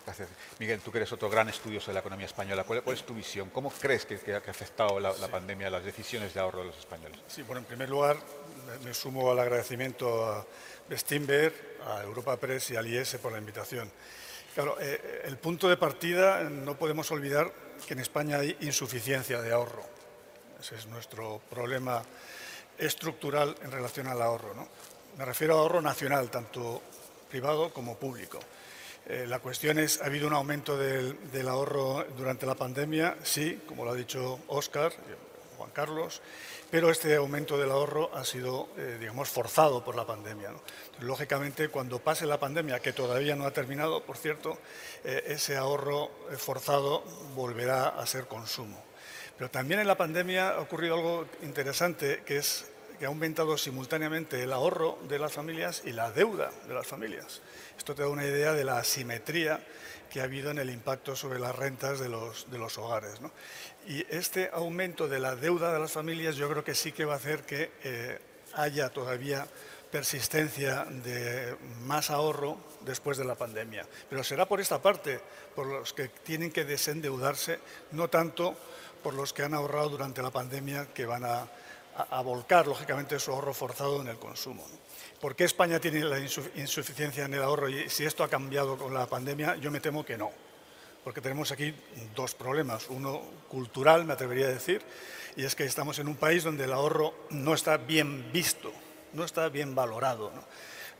[0.05, 0.29] Gracias.
[0.59, 3.49] Miguel, tú que eres otro gran estudioso de la economía española, ¿cuál, es tu visión?
[3.49, 7.19] ¿Cómo crees que, ha afectado la, pandemia a las decisiones de ahorro de los españoles?
[7.27, 8.17] Sí, bueno, en primer lugar,
[8.83, 10.45] me sumo al agradecimiento a
[10.87, 11.53] Bestinberg,
[11.85, 13.91] a Europa Press y al IES por la invitación.
[14.57, 17.51] Claro, eh, el punto de partida no podemos olvidar
[17.85, 19.83] que en España hay insuficiencia de ahorro.
[20.59, 22.01] Ese es nuestro problema
[22.77, 24.53] estructural en relación al ahorro.
[24.55, 24.67] ¿no?
[25.17, 26.79] Me refiero a ahorro nacional, tanto
[27.27, 28.37] privado como público.
[29.07, 33.17] Eh, la cuestión es, ¿ha habido un aumento del, ahorro durante la pandemia?
[33.23, 34.93] Sí, como lo ha dicho Óscar,
[35.57, 36.21] Juan Carlos,
[36.69, 40.51] pero este aumento del ahorro ha sido, eh, digamos, forzado por la pandemia.
[40.99, 44.59] lógicamente, cuando pase la pandemia, que todavía no ha terminado, por cierto,
[45.03, 47.01] eh, ese ahorro forzado
[47.33, 48.83] volverá a ser consumo.
[49.35, 54.41] Pero también en la pandemia ha ocurrido algo interesante, que es que ha aumentado simultáneamente
[54.41, 57.41] el ahorro de las familias y la deuda de las familias.
[57.77, 59.59] Esto te da una idea de la asimetría
[60.09, 63.19] que ha habido en el impacto sobre las rentas de los, de los hogares.
[63.87, 67.13] Y este aumento de la deuda de las familias yo creo que sí que va
[67.13, 68.19] a hacer que eh,
[68.53, 69.47] haya todavía
[69.91, 73.85] persistencia de más ahorro después de la pandemia.
[74.09, 75.19] Pero será por esta parte,
[75.55, 77.59] por los que tienen que desendeudarse,
[77.91, 78.55] no tanto
[79.03, 81.47] por los que han ahorrado durante la pandemia que van a
[81.97, 84.65] a, volcar, lógicamente, su ahorro forzado en el consumo.
[85.19, 87.69] ¿Por qué España tiene la insuficiencia en el ahorro?
[87.69, 90.31] Y si esto ha cambiado con la pandemia, yo me temo que no.
[91.03, 91.73] Porque tenemos aquí
[92.15, 92.87] dos problemas.
[92.89, 94.81] Uno cultural, me atrevería a decir,
[95.35, 98.71] y es que estamos en un país donde el ahorro no está bien visto,
[99.13, 100.31] no está bien valorado.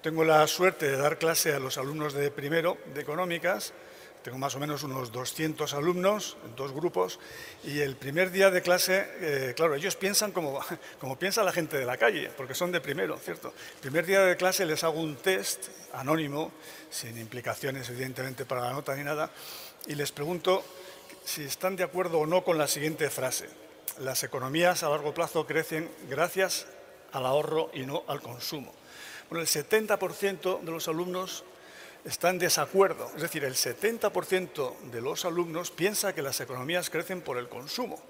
[0.02, 3.74] Tengo la suerte de dar clase a los alumnos de primero de económicas
[4.28, 7.18] tengo más o menos unos 200 alumnos dos grupos
[7.64, 10.60] y el primer día de clase, eh, claro, ellos piensan como,
[11.00, 13.54] como piensa la gente de la calle, porque son de primero, ¿cierto?
[13.76, 16.52] El primer día de clase les hago un test anónimo,
[16.90, 19.32] sin implicaciones evidentemente para la nota ni nada,
[19.86, 20.62] y les pregunto
[21.24, 23.48] si están de acuerdo o no con la siguiente frase.
[24.00, 26.68] Las economías a largo plazo crecen gracias
[27.14, 28.74] al ahorro y no al consumo.
[29.30, 31.46] Bueno, el 70% de los alumnos
[32.08, 33.12] está en desacuerdo.
[33.16, 38.02] Es decir, el 70% de los alumnos piensa que las economías crecen por el consumo.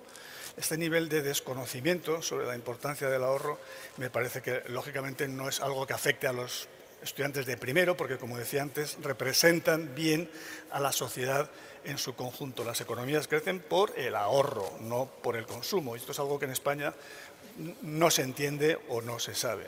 [0.56, 3.60] Este nivel de desconocimiento sobre la importancia del ahorro
[3.98, 6.68] me parece que, lógicamente, no es algo que afecte a los
[7.02, 10.30] estudiantes de primero, porque, como decía antes, representan bien
[10.72, 11.50] a la sociedad
[11.84, 12.64] en su conjunto.
[12.64, 15.96] Las economías crecen por el ahorro, no por el consumo.
[15.96, 16.94] Esto es algo que en España
[17.82, 19.66] no se entiende o no se sabe.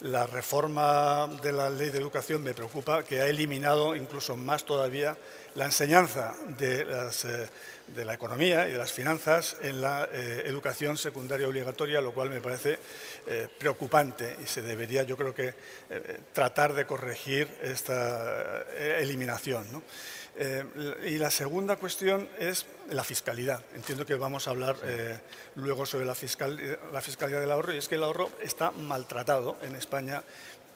[0.00, 5.16] La reforma de la ley de educación me preocupa, que ha eliminado incluso más todavía
[5.54, 11.46] la enseñanza de, eh, la economía y de las finanzas en la eh, educación secundaria
[11.46, 12.78] obligatoria, lo cual me parece
[13.26, 15.54] eh, preocupante y se debería, yo creo que,
[16.32, 18.62] tratar de corregir esta
[18.98, 19.82] eliminación.
[20.34, 20.64] Eh,
[21.04, 23.62] y la segunda cuestión es la fiscalidad.
[23.74, 25.18] Entiendo que vamos a hablar eh,
[25.56, 26.16] luego sobre la,
[26.92, 30.22] la fiscalidad del ahorro y es que el ahorro está maltratado en España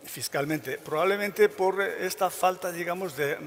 [0.05, 3.39] fiscalmente, probablemente por esta falta, digamos, de,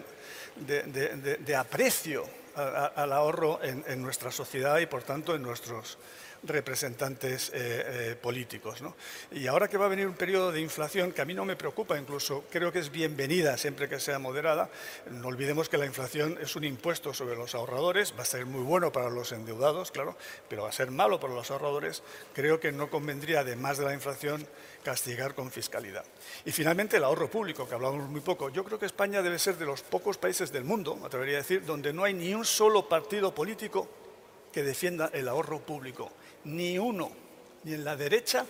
[0.57, 5.97] de, aprecio al ahorro en, nuestra sociedad y, por tanto, en nuestros
[6.43, 8.81] representantes eh, eh, políticos.
[9.31, 11.55] Y ahora que va a venir un periodo de inflación que a mí no me
[11.55, 14.69] preocupa, incluso creo que es bienvenida siempre que sea moderada,
[15.11, 18.61] no olvidemos que la inflación es un impuesto sobre los ahorradores, va a ser muy
[18.61, 20.17] bueno para los endeudados, claro,
[20.47, 22.03] pero va a ser malo para los ahorradores.
[22.33, 24.47] Creo que no convendría, además de la inflación,
[24.83, 26.05] castigar con fiscalidad.
[26.45, 28.49] Y finalmente el ahorro público, que hablamos muy poco.
[28.49, 31.41] Yo creo que España debe ser de los pocos países del mundo, me atrevería a
[31.41, 33.87] decir, donde no hay ni un solo partido político
[34.51, 36.11] que defienda el ahorro público
[36.45, 37.11] ni uno,
[37.63, 38.45] ni en la derecha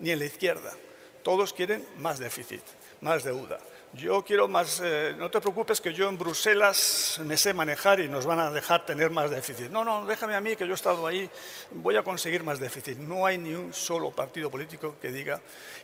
[0.00, 0.72] ni en la izquierda.
[1.22, 2.62] Todos quieren más déficit,
[3.00, 3.58] más deuda.
[3.94, 8.08] Yo quiero más, eh, no te preocupes que yo en Bruselas me sé manejar y
[8.08, 9.70] nos van a dejar tener más déficit.
[9.70, 11.28] No, no, déjame a mí que yo he estado ahí,
[11.70, 12.98] voy a conseguir más déficit.
[12.98, 15.40] No hay ni un solo partido político que diga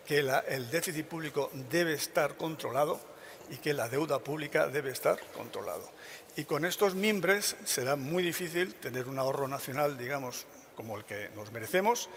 [0.06, 3.00] que el déficit público debe estar controlado
[3.50, 5.90] y que la deuda pública debe estar controlado.
[6.36, 11.30] Y con estos mimbres será muy difícil tener un ahorro nacional, digamos, como el que
[11.34, 12.08] nos merecemos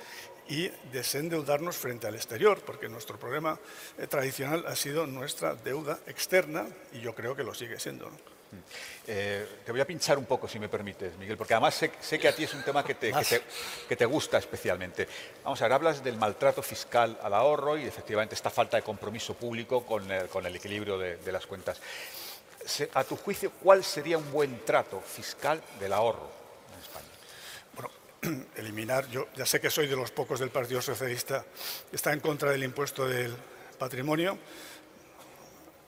[0.49, 3.60] y desendeudarnos frente al exterior, porque nuestro problema
[3.97, 8.10] eh, tradicional ha sido nuestra deuda externa y yo creo que lo sigue siendo.
[9.08, 12.28] Eh, te voy a pinchar un poco, si me permites, Miguel, porque además sé, que
[12.28, 13.14] a ti es un tema que te,
[13.88, 15.08] que te, gusta especialmente.
[15.43, 19.34] Vamos a ver, hablas del maltrato fiscal al ahorro y efectivamente esta falta de compromiso
[19.34, 21.82] público con el, equilibrio de, de las cuentas.
[22.93, 26.47] A tu juicio, ¿cuál sería un buen trato fiscal del ahorro?
[28.55, 31.45] eliminar, yo ya sé que soy de los pocos del Partido Socialista,
[31.91, 33.36] está en contra del impuesto del
[33.78, 34.38] patrimonio.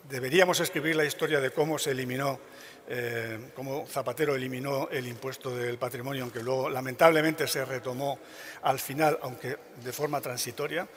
[0.10, 2.40] deberíamos escribir la historia de cómo se eliminó,
[2.88, 8.20] eh, cómo Zapatero eliminó el impuesto del patrimonio, aunque luego lamentablemente se retomó
[8.64, 10.88] al final, aunque de forma transitoria.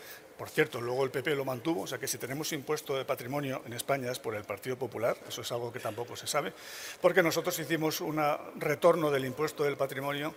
[0.42, 3.62] Por cierto, luego el PP lo mantuvo, o sea que si tenemos impuesto de patrimonio
[3.64, 6.52] en España es por el Partido Popular, eso es algo que tampoco se sabe,
[7.00, 8.20] porque nosotros hicimos un
[8.56, 10.34] retorno del impuesto del patrimonio,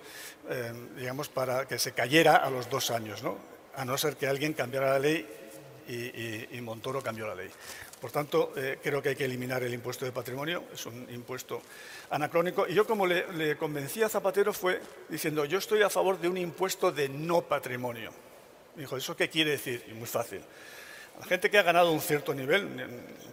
[0.47, 3.35] eh, digamos, para que se cayera a los dos años, ¿no?
[3.75, 5.27] a no ser que alguien cambiara la ley
[5.87, 7.49] y, Montoro cambió la ley.
[7.99, 11.63] Por tanto, eh, creo que hay que eliminar el impuesto de patrimonio, es un impuesto
[12.11, 12.67] anacrónico.
[12.67, 14.79] Y yo como le, le convencí a Zapatero fue
[15.09, 18.11] diciendo, yo estoy a favor de un impuesto de no patrimonio.
[18.75, 19.83] Me dijo, ¿eso qué quiere decir?
[19.89, 20.41] Y muy fácil.
[21.19, 22.67] La gente que ha ganado un cierto nivel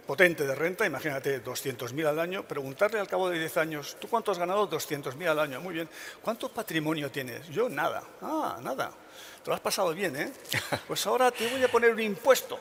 [0.07, 4.31] potente de renta, imagínate 200.000 al año, preguntarle al cabo de 10 años, ¿tú cuánto
[4.31, 4.69] has ganado?
[4.69, 5.59] 200.000 al año.
[5.59, 5.89] Muy bien.
[6.21, 7.47] ¿Cuánto patrimonio tienes?
[7.49, 8.03] Yo nada.
[8.21, 8.91] Ah, nada.
[9.43, 10.31] Te lo has pasado bien, ¿eh?
[10.87, 12.57] Pues ahora te voy a poner un impuesto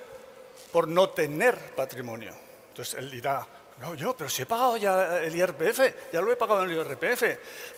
[0.72, 2.32] por no tener patrimonio.
[2.70, 3.46] Entonces él dirá,
[3.80, 6.76] no, yo, pero si he pagado ya el IRPF, ya lo he pagado en el
[6.76, 7.22] IRPF.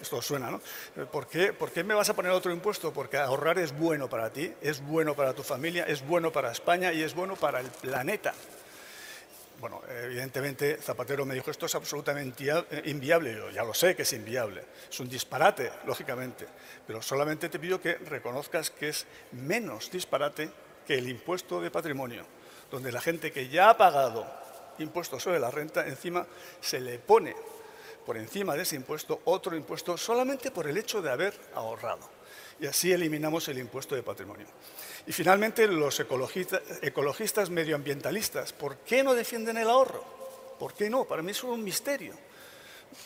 [0.00, 0.60] Esto suena, ¿no?
[1.06, 2.92] ¿Por qué, ¿Por qué me vas a poner otro impuesto?
[2.92, 6.92] Porque ahorrar es bueno para ti, es bueno para tu familia, es bueno para España
[6.92, 8.34] y es bueno para el planeta.
[9.60, 12.52] Bueno, evidentemente Zapatero me dijo, esto es absolutamente
[12.84, 13.34] inviable.
[13.34, 14.62] Yo ya lo sé que es inviable.
[14.90, 16.46] Es un disparate, lógicamente.
[16.86, 20.50] Pero solamente te pido que reconozcas que es menos disparate
[20.86, 22.26] que el impuesto de patrimonio,
[22.70, 24.43] donde la gente que ya ha pagado
[24.78, 26.26] impuesto sobre la renta, encima
[26.60, 27.34] se le pone
[28.04, 32.08] por encima de ese impuesto otro impuesto solamente por el hecho de haber ahorrado.
[32.60, 34.46] Y así eliminamos el impuesto de patrimonio.
[35.06, 40.04] Y finalmente, los ecologistas medioambientalistas, ¿por qué no defienden el ahorro?
[40.58, 41.04] ¿Por qué no?
[41.04, 42.14] Para mí es un misterio.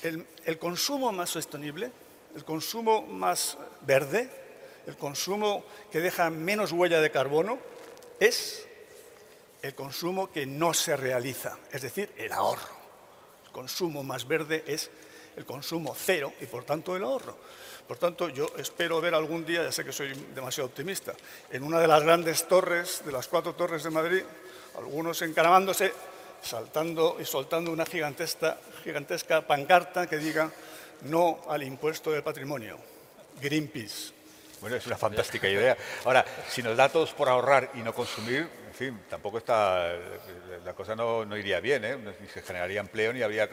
[0.03, 1.91] El, el consumo más sostenible,
[2.37, 4.29] el consumo más verde,
[4.87, 7.59] el consumo que deja menos huella de carbono,
[8.21, 8.68] es
[9.63, 12.77] el consumo que no se realiza, es decir, el ahorro.
[13.47, 14.91] El consumo más verde es
[15.37, 17.37] el consumo cero y por tanto el ahorro.
[17.87, 21.15] Por tanto, yo espero ver algún día, ya sé que soy demasiado optimista,
[21.51, 24.23] en una de las grandes torres, de las cuatro torres de Madrid,
[24.77, 25.95] algunos encaramándose,
[26.43, 30.51] saltando y soltando una gigantesca, gigantesca pancarta que diga
[31.03, 32.79] no al impuesto del patrimonio.
[33.41, 34.13] Greenpeace.
[34.61, 35.77] Bueno, es una fantástica idea.
[36.05, 38.49] Ahora, si nos da todos por ahorrar y no consumir,
[38.79, 39.93] fin, tampoco está,
[40.65, 41.97] la cosa no, iría bien, ¿eh?
[42.21, 43.49] Ni se generaría empleo ni habría...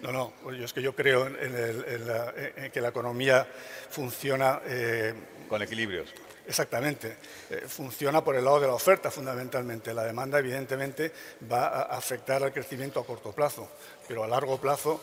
[0.00, 3.46] No, no, yo es que yo creo en, que la economía
[3.88, 4.60] funciona...
[4.66, 5.14] Eh,
[5.48, 6.12] Con equilibrios.
[6.46, 7.16] Exactamente.
[7.48, 9.94] Eh, funciona por el lado de la oferta, fundamentalmente.
[9.94, 11.10] La demanda, evidentemente,
[11.50, 13.70] va a afectar al crecimiento a corto plazo,
[14.06, 15.00] pero a largo plazo,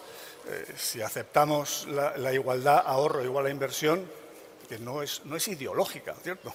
[0.47, 4.07] eh, si aceptamos la, la igualdad ahorro igual a inversión,
[4.69, 6.53] que no es, no es ideológica, ¿cierto?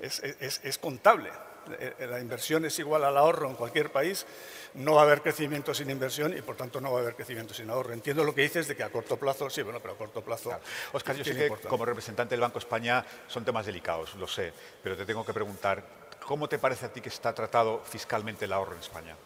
[0.00, 1.30] Es, es, es, contable.
[1.78, 4.26] Eh, la inversión es igual al ahorro en cualquier país.
[4.74, 7.52] No va a haber crecimiento sin inversión y, por tanto, no va a haber crecimiento
[7.52, 7.92] sin ahorro.
[7.92, 10.52] Entiendo lo que dices de que a corto plazo, sí, bueno, pero a corto plazo.
[10.92, 14.96] Oscar, yo sé que como representante del Banco España son temas delicados, lo sé, pero
[14.96, 15.82] te tengo que preguntar,
[16.24, 19.16] ¿cómo te parece a ti que está tratado fiscalmente el ahorro en España?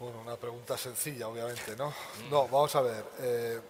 [0.00, 1.92] Bueno, una pregunta sencilla, obviamente, ¿no?
[2.30, 3.04] No, vamos a ver.
[3.18, 3.60] Eh,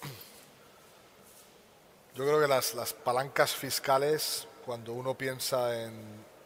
[2.14, 5.98] yo creo que las, palancas fiscales, cuando uno piensa en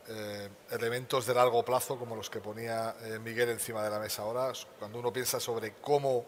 [0.07, 4.23] eh, elementos de largo plazo, como los que ponía eh, Miguel encima de la mesa
[4.23, 6.25] ahora, cuando uno piensa sobre cómo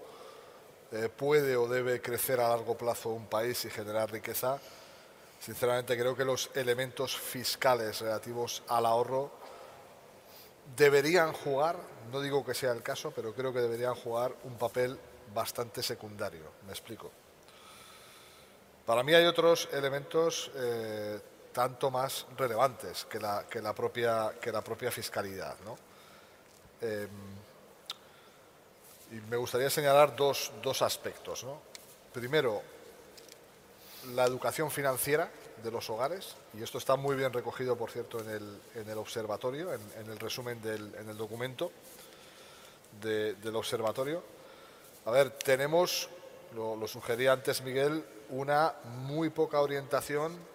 [0.91, 4.59] eh, puede o debe crecer a largo plazo un país y generar riqueza,
[5.39, 9.31] sinceramente creo que los elementos fiscales relativos al ahorro
[10.77, 11.77] deberían jugar,
[12.11, 14.99] no digo que sea el caso, pero creo que deberían jugar un papel
[15.33, 16.51] bastante secundario.
[16.67, 17.13] Me explico.
[18.85, 21.21] Para mí hay otros elementos eh,
[21.55, 25.57] tanto más relevantes que la, que la, propia, que la propia fiscalidad.
[26.83, 27.09] Em,
[29.13, 31.47] y me gustaría señalar dos, dos aspectos.
[32.13, 32.61] Primero,
[34.15, 35.31] la educación financiera
[35.63, 38.99] de los hogares, y esto está muy bien recogido, por cierto, en el, en el
[38.99, 41.71] observatorio, en, el resumen del en el documento
[43.01, 44.23] del observatorio.
[45.07, 46.09] A ver, tenemos,
[46.55, 50.54] lo sugería antes Miguel, una muy poca orientación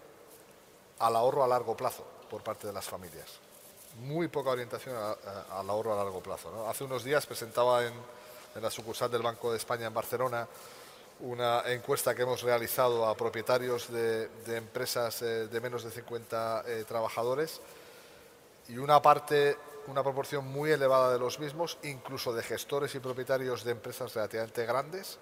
[0.99, 3.39] al ahorro a largo plazo por parte de las familias.
[4.01, 6.67] Muy poca orientación al ahorro a largo plazo.
[6.69, 7.93] Hace unos días presentaba en,
[8.61, 10.47] la sucursal del Banco de España en Barcelona
[11.21, 16.85] una encuesta que hemos realizado a propietarios de, empresas eh, de menos de 50 eh,
[16.87, 17.59] trabajadores
[18.69, 19.57] y una parte,
[19.87, 24.65] una proporción muy elevada de los mismos, incluso de gestores y propietarios de empresas relativamente
[24.65, 25.17] grandes,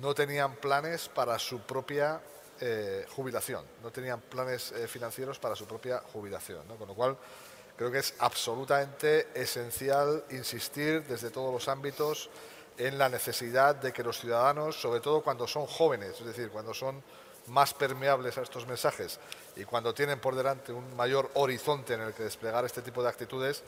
[0.00, 2.20] no tenían planes para su propia
[2.60, 6.66] eh, jubilación, no tenían planes eh, financieros para su propia jubilación.
[6.78, 7.16] Con lo cual,
[7.76, 12.30] Creo que es absolutamente esencial insistir desde todos los ámbitos
[12.78, 16.72] en la necesidad de que los ciudadanos, sobre todo cuando son jóvenes, es decir, cuando
[16.72, 17.02] son
[17.48, 19.20] más permeables a estos mensajes
[19.56, 23.10] y cuando tienen por delante un mayor horizonte en el que desplegar este tipo de
[23.10, 23.62] actitudes,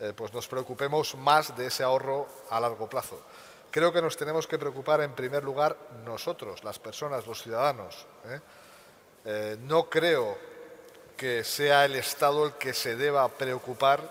[0.00, 3.20] eh, pues nos preocupemos más de ese ahorro a largo plazo.
[3.74, 8.06] Creo que nos tenemos que preocupar en primer lugar nosotros, las personas, los ciudadanos.
[8.24, 8.40] ¿eh?
[9.24, 10.38] Eh, no creo
[11.16, 14.08] que sea el Estado el que se deba preocupar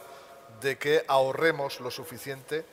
[0.59, 2.65] de que ahorremos lo suficiente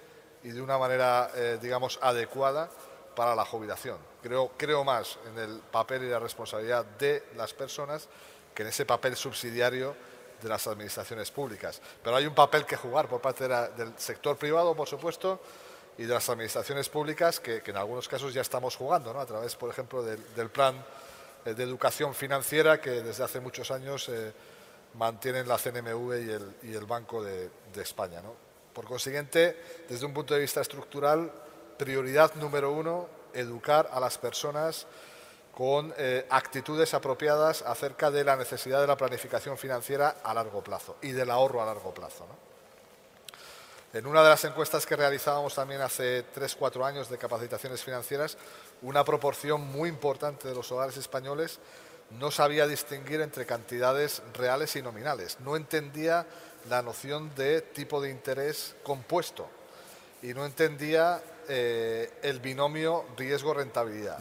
[0.43, 1.31] y de una manera,
[1.63, 2.69] digamos, adecuada
[3.15, 3.99] para la jubilación.
[4.21, 8.09] Creo, creo más en el papel y la responsabilidad de las personas
[8.53, 9.95] que en ese papel subsidiario
[10.43, 11.81] de las administraciones públicas.
[12.03, 15.41] Pero hay un papel que jugar por parte del sector privado, por supuesto,
[16.01, 19.21] y de las administraciones públicas que, en algunos casos ya estamos jugando, ¿no?
[19.21, 20.83] a través, por ejemplo, del, plan
[21.45, 24.33] eh, de educación financiera que desde hace muchos años eh,
[24.95, 28.23] mantienen la CNMV y el, Banco de, de España.
[28.23, 28.35] ¿no?
[28.73, 31.31] Por consiguiente, desde un punto de vista estructural,
[31.77, 34.87] prioridad número uno, educar a las personas
[35.53, 40.97] con eh, actitudes apropiadas acerca de la necesidad de la planificación financiera a largo plazo
[41.03, 42.27] y del ahorro a largo plazo.
[43.93, 48.39] En una de las encuestas que realizábamos también hace 3-4 años de capacitaciones financieras,
[48.83, 51.59] una proporción muy importante de los hogares españoles
[52.11, 55.39] no sabía distinguir entre cantidades reales y nominales.
[55.41, 56.25] No entendía
[56.69, 59.49] la noción de tipo de interés compuesto
[60.23, 64.19] y no entendía eh, el binomio riesgo-rentabilidad.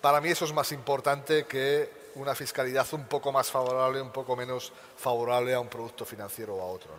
[0.00, 4.36] Para mí eso es más importante que una fiscalidad un poco más favorable, un poco
[4.36, 6.90] menos favorable a un producto financiero o a otro.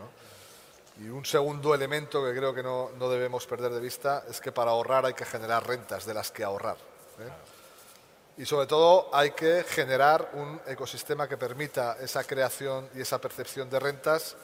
[1.02, 4.70] Y un segundo elemento que creo que no, debemos perder de vista es que para
[4.70, 6.78] ahorrar hay que generar rentas de las que ahorrar.
[7.20, 8.42] ¿eh?
[8.42, 13.68] Y sobre todo hay que generar un ecosistema que permita esa creación y esa percepción
[13.70, 14.36] de rentas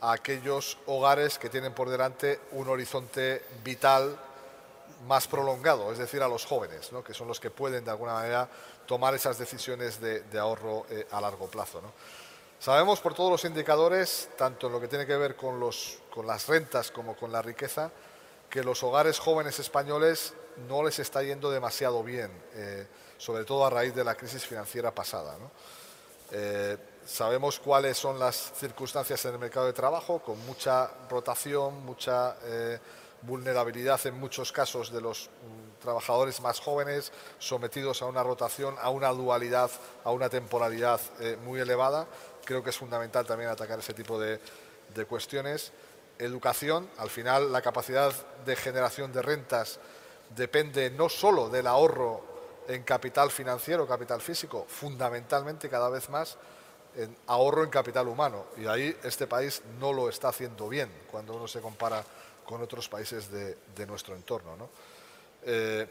[0.00, 4.18] a aquellos hogares que tienen por delante un horizonte vital
[5.06, 8.48] más prolongado, es decir, a los jóvenes, que son los que pueden de alguna manera
[8.86, 11.80] tomar esas decisiones de, ahorro eh, a largo plazo.
[12.66, 15.60] Sabemos por todos los indicadores, tanto en lo que tiene que ver con,
[16.26, 17.92] las rentas como con la riqueza,
[18.50, 20.34] que los hogares jóvenes españoles
[20.68, 22.88] no les está yendo demasiado bien, eh,
[23.18, 25.36] sobre todo a raíz de la crisis financiera pasada.
[26.32, 26.76] Eh,
[27.06, 32.34] sabemos cuáles son las circunstancias en el mercado de trabajo, con mucha rotación, mucha
[33.22, 38.90] vulnerabilidad en muchos casos de los mm, trabajadores más jóvenes, sometidos a una rotación, a
[38.90, 39.70] una dualidad,
[40.04, 42.06] a una temporalidad eh, muy elevada.
[42.46, 44.38] Creo que es fundamental también atacar ese tipo de,
[45.08, 45.72] cuestiones.
[46.18, 48.14] Educación, al final la capacidad
[48.46, 49.80] de generación de rentas
[50.34, 52.24] depende no solo del ahorro
[52.68, 56.38] en capital financiero, capital físico, fundamentalmente cada vez más
[56.96, 58.46] en ahorro en capital humano.
[58.56, 62.02] Y ahí este país no lo está haciendo bien cuando uno se compara
[62.46, 64.56] con otros países de, nuestro entorno.
[64.56, 64.70] ¿no?
[65.42, 65.86] Eh,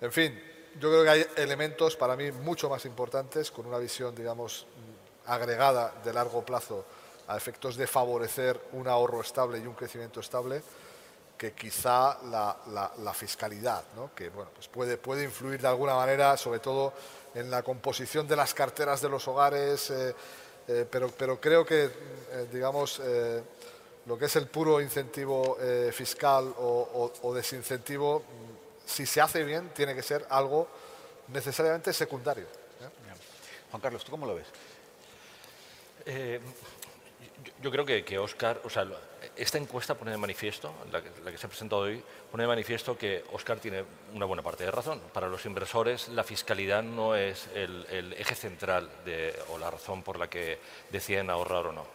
[0.00, 0.40] en fin,
[0.80, 4.66] yo creo que hay elementos para mí mucho más importantes con una visión, digamos,
[5.28, 6.84] agregada de largo plazo
[7.28, 10.62] a efectos de favorecer un ahorro estable y un crecimiento estable
[11.36, 13.84] que quizá la, fiscalidad,
[14.14, 16.92] que bueno, pues puede, puede influir de alguna manera, sobre todo
[17.34, 20.14] en la composición de las carteras de los hogares, eh,
[20.66, 21.90] eh, pero, creo que,
[22.50, 23.00] digamos,
[24.08, 29.68] lo que es el puro incentivo eh, fiscal o, desincentivo, mm, si se hace bien,
[29.74, 30.66] tiene que ser algo
[31.28, 32.44] necesariamente secundario.
[32.44, 32.88] ¿eh?
[33.70, 34.46] Juan Carlos, ¿tú cómo lo ves?
[36.10, 36.40] Eh,
[37.62, 38.86] yo, creo que, Oscar, o sea,
[39.36, 43.24] esta encuesta pone de manifiesto, la que, se ha presentado hoy, pone de manifiesto que
[43.32, 45.02] Oscar tiene una buena parte de razón.
[45.12, 48.88] Para los inversores, la fiscalidad no es el, eje central
[49.50, 50.58] o la razón por la que
[50.90, 51.86] deciden ahorrar o no.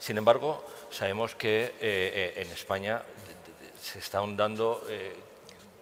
[0.00, 3.02] Sin embargo, sabemos que eh, eh, en España
[3.80, 4.84] se está ahondando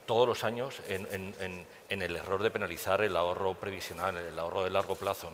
[0.04, 4.94] todos los años en, el error de penalizar el ahorro previsional, el ahorro de largo
[4.94, 5.30] plazo.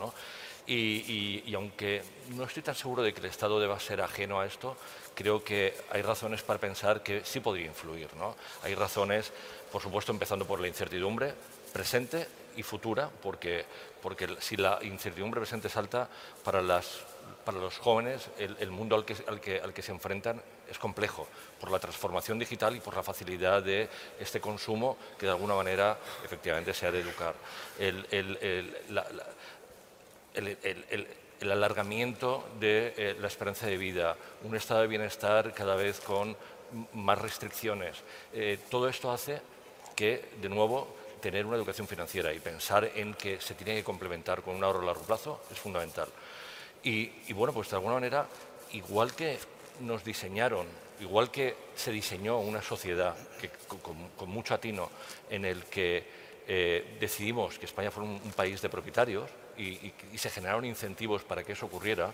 [0.66, 4.76] Y, aunque no estoy tan seguro de que el Estado deba ser ajeno a esto,
[5.14, 8.08] creo que hay razones para pensar que sí podría influir.
[8.62, 9.32] Hay razones,
[9.70, 11.34] por supuesto, empezando por la incertidumbre
[11.72, 13.64] presente y futura, porque,
[14.02, 16.08] porque si la incertidumbre presente es alta,
[16.44, 17.04] para las
[17.44, 20.40] para los jóvenes el, mundo al que, al, que, al que, se enfrentan
[20.70, 21.26] es complejo
[21.60, 23.88] por la transformación digital y por la facilidad de
[24.20, 27.34] este consumo que de alguna manera efectivamente se ha de educar.
[27.78, 28.76] El, el
[31.50, 36.36] alargamiento de eh, la esperanza de vida, un estado de bienestar cada vez con
[36.94, 37.98] más restricciones.
[38.32, 39.40] Eh, todo esto hace
[39.94, 44.42] que, de nuevo, tener una educación financiera y pensar en que se tiene que complementar
[44.42, 46.08] con un ahorro a largo plazo es fundamental.
[46.82, 48.26] Y, bueno, pues de alguna manera
[48.72, 49.38] igual que
[49.80, 50.66] nos diseñaron,
[51.00, 53.50] igual que se diseñó una sociedad que,
[54.16, 54.90] con, mucho atino
[55.30, 56.04] en el que
[56.48, 61.52] eh, decidimos que España fuera un, país de propietarios y, se generaron incentivos para que
[61.52, 62.12] eso ocurriera,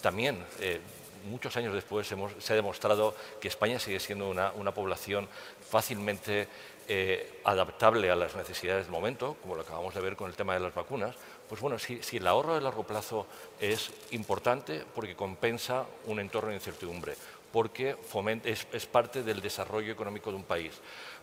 [0.00, 0.80] también eh,
[1.24, 5.28] muchos años después se ha demostrado que España sigue siendo una, población
[5.68, 6.48] fácilmente
[6.88, 10.54] eh, adaptable a las necesidades del momento, como lo acabamos de ver con el tema
[10.54, 11.14] de las vacunas,
[11.48, 13.26] pues bueno, si, el ahorro de largo plazo
[13.60, 17.14] es importante porque compensa un entorno de incertidumbre,
[17.52, 17.96] porque
[18.44, 20.74] es, parte del desarrollo económico de un país,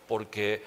[0.08, 0.62] porque,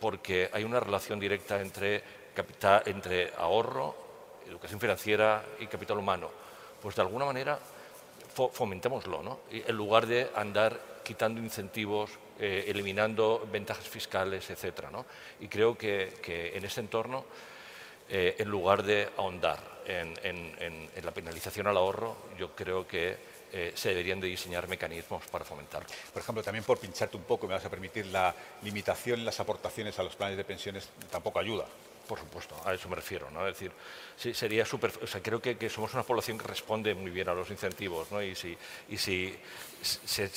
[0.00, 2.02] porque hay una relación directa entre,
[2.34, 4.03] capital, entre ahorro,
[4.48, 6.30] educación financiera y capital humano,
[6.82, 7.58] pues de alguna manera
[8.52, 9.38] fomentémoslo, ¿no?
[9.50, 12.10] en lugar de andar quitando incentivos,
[12.40, 14.86] eh, eliminando ventajas fiscales, etc.
[15.38, 17.24] Y creo que, que en ese entorno
[18.08, 23.16] eh, en lugar de ahondar en, la penalización al ahorro, yo creo que
[23.52, 25.88] eh, se deberían de diseñar mecanismos para fomentarlo.
[26.12, 29.40] Por ejemplo, también por pincharte un poco, me vas a permitir, la limitación en las
[29.40, 31.64] aportaciones a los planes de pensiones tampoco ayuda.
[32.06, 33.30] Por supuesto, a eso me refiero.
[33.30, 33.46] ¿no?
[33.46, 33.72] Es decir,
[34.34, 37.50] sería super, o sea, creo que, somos una población que responde muy bien a los
[37.50, 38.10] incentivos.
[38.10, 38.22] ¿no?
[38.22, 38.56] Y si,
[38.88, 39.34] y si,
[39.82, 40.28] se,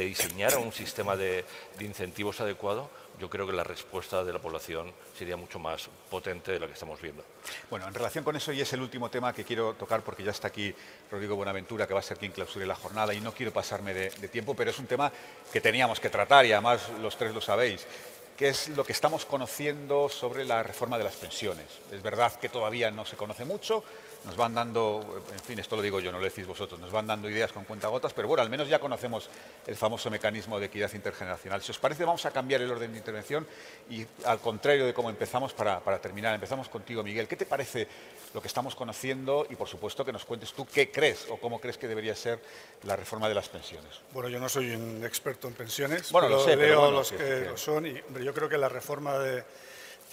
[0.00, 1.44] diseñara un sistema de
[1.80, 6.58] incentivos adecuado, yo creo que la respuesta de la población sería mucho más potente de
[6.58, 7.24] la que estamos viendo.
[7.70, 10.30] Bueno, en relación con eso, y es el último tema que quiero tocar porque ya
[10.30, 10.74] está aquí
[11.10, 14.10] Rodrigo Buenaventura, que va a ser quien clausure la jornada, y no quiero pasarme de,
[14.10, 15.12] de tiempo, pero es un tema
[15.52, 17.86] que teníamos que tratar y además los tres lo sabéis
[18.42, 21.64] que es lo que estamos conociendo sobre la reforma de las pensiones.
[21.92, 23.84] Es verdad que todavía no se conoce mucho,
[24.24, 27.06] nos van dando, en fin, esto lo digo yo, no lo decís vosotros, nos van
[27.06, 29.28] dando ideas con cuentagotas, pero bueno, al menos ya conocemos
[29.66, 31.62] el famoso mecanismo de equidad intergeneracional.
[31.62, 33.46] Si os parece, vamos a cambiar el orden de intervención
[33.90, 37.26] y al contrario de cómo empezamos para, terminar, empezamos contigo, Miguel.
[37.26, 37.88] ¿Qué te parece
[38.32, 41.60] lo que estamos conociendo y, por supuesto, que nos cuentes tú qué crees o cómo
[41.60, 42.40] crees que debería ser
[42.84, 44.00] la reforma de las pensiones?
[44.12, 47.46] Bueno, yo no soy un experto en pensiones, bueno, pero lo sé, leo los que,
[47.50, 49.44] lo son y yo creo que la reforma de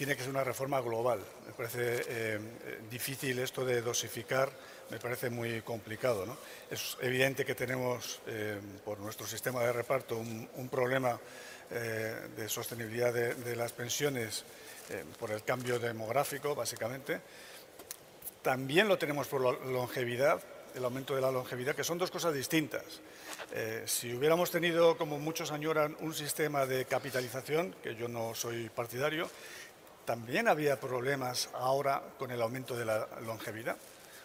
[0.00, 1.20] tiene que ser una reforma global.
[1.46, 2.40] Me parece eh,
[2.90, 4.50] difícil esto de dosificar,
[4.88, 6.24] me parece muy complicado.
[6.70, 11.20] Es evidente que tenemos, eh, por nuestro sistema de reparto, un, problema
[11.70, 14.46] eh, de sostenibilidad de, las pensiones
[15.18, 17.20] por el cambio demográfico, básicamente.
[18.40, 20.40] También lo tenemos por la longevidad,
[20.74, 22.84] el aumento de la longevidad, que son dos cosas distintas.
[23.84, 29.28] si hubiéramos tenido, como muchos añoran, un sistema de capitalización, que yo no soy partidario,
[30.04, 33.76] también había problemas ahora con el aumento de la longevidad,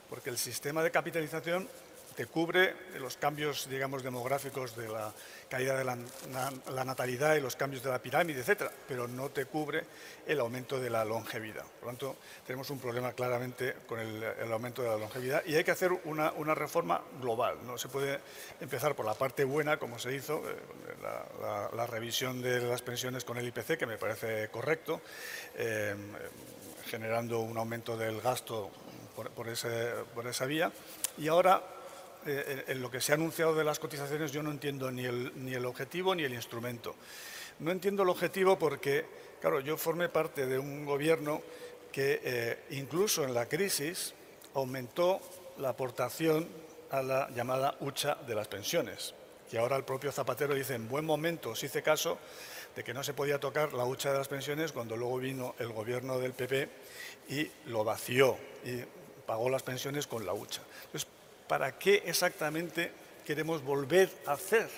[0.10, 1.68] porque el sistema de capitalización
[2.16, 5.14] te cubre los cambios, digamos, demográficos de la
[5.50, 9.84] caída de la, natalidad y los cambios de la pirámide, etcétera, pero no te cubre
[10.26, 11.64] el aumento de la longevidad.
[11.64, 12.16] Por lo tanto,
[12.46, 16.32] tenemos un problema claramente con el, aumento de la longevidad y hay que hacer una,
[16.56, 17.58] reforma global.
[17.66, 18.20] No se puede
[18.62, 20.56] empezar por la parte buena, como se hizo, eh,
[21.76, 25.02] la, revisión de las pensiones con el IPC, que me parece correcto,
[25.56, 25.96] eh,
[26.86, 28.72] generando un aumento del gasto
[29.16, 30.72] por, por esa vía.
[31.18, 31.74] Y ahora
[32.26, 35.65] eh, en lo que se ha anunciado de las cotizaciones yo no entiendo ni el,
[35.65, 36.95] objetivo ni el instrumento.
[37.60, 39.06] No entiendo el objetivo porque,
[39.39, 41.41] claro, yo formé parte de un gobierno
[41.91, 44.14] que eh, incluso en la crisis
[44.53, 45.22] aumentó
[45.57, 46.47] la aportación
[46.89, 49.14] a la llamada hucha de las pensiones,
[49.49, 52.18] que ahora el propio Zapatero dice en buen momento os hice caso
[52.76, 55.72] de que no se podía tocar la hucha de las pensiones cuando luego vino el
[55.72, 56.69] gobierno del PP
[57.30, 58.84] y lo vació y
[59.26, 60.61] pagó las pensiones con la hucha.
[60.85, 61.07] Entonces,
[61.48, 62.92] para qué exactamente
[63.26, 64.70] queremos volver a hacer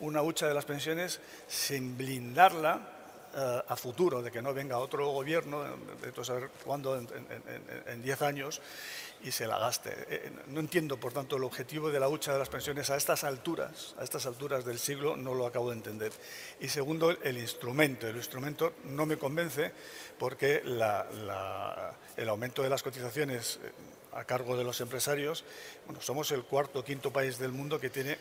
[0.00, 2.94] una hucha de las pensiones sin blindarla
[3.34, 5.62] eh, a futuro, de que no venga otro gobierno,
[6.00, 8.60] de saber cuándo, en 10 años,
[9.22, 9.90] y se la gaste.
[9.90, 12.96] Eh, eh, no entiendo, por tanto, el objetivo de la hucha de las pensiones a
[12.96, 16.12] estas alturas, a estas alturas del siglo, no lo acabo de entender.
[16.60, 18.06] Y segundo, el instrumento.
[18.06, 19.72] El instrumento no me convence
[20.18, 23.58] porque el aumento de las cotizaciones
[24.12, 25.44] a cargo de los empresarios,
[25.86, 28.18] bueno, somos el cuarto o quinto país del mundo que tiene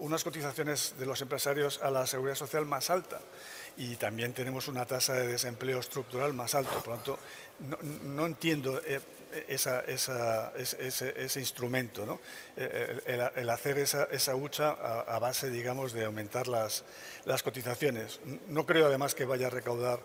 [0.00, 3.20] unas cotizaciones de los empresarios a la seguridad social más alta
[3.76, 6.72] y también tenemos una tasa de desempleo estructural más alta.
[6.78, 7.18] Por lo tanto,
[8.04, 9.00] no, entiendo eh,
[9.48, 12.20] ese, instrumento, ¿no?
[12.56, 16.84] Eh, el, hacer esa, hucha a, base, digamos, de aumentar las,
[17.24, 18.20] las cotizaciones.
[18.48, 20.00] No creo, además, que vaya a recaudar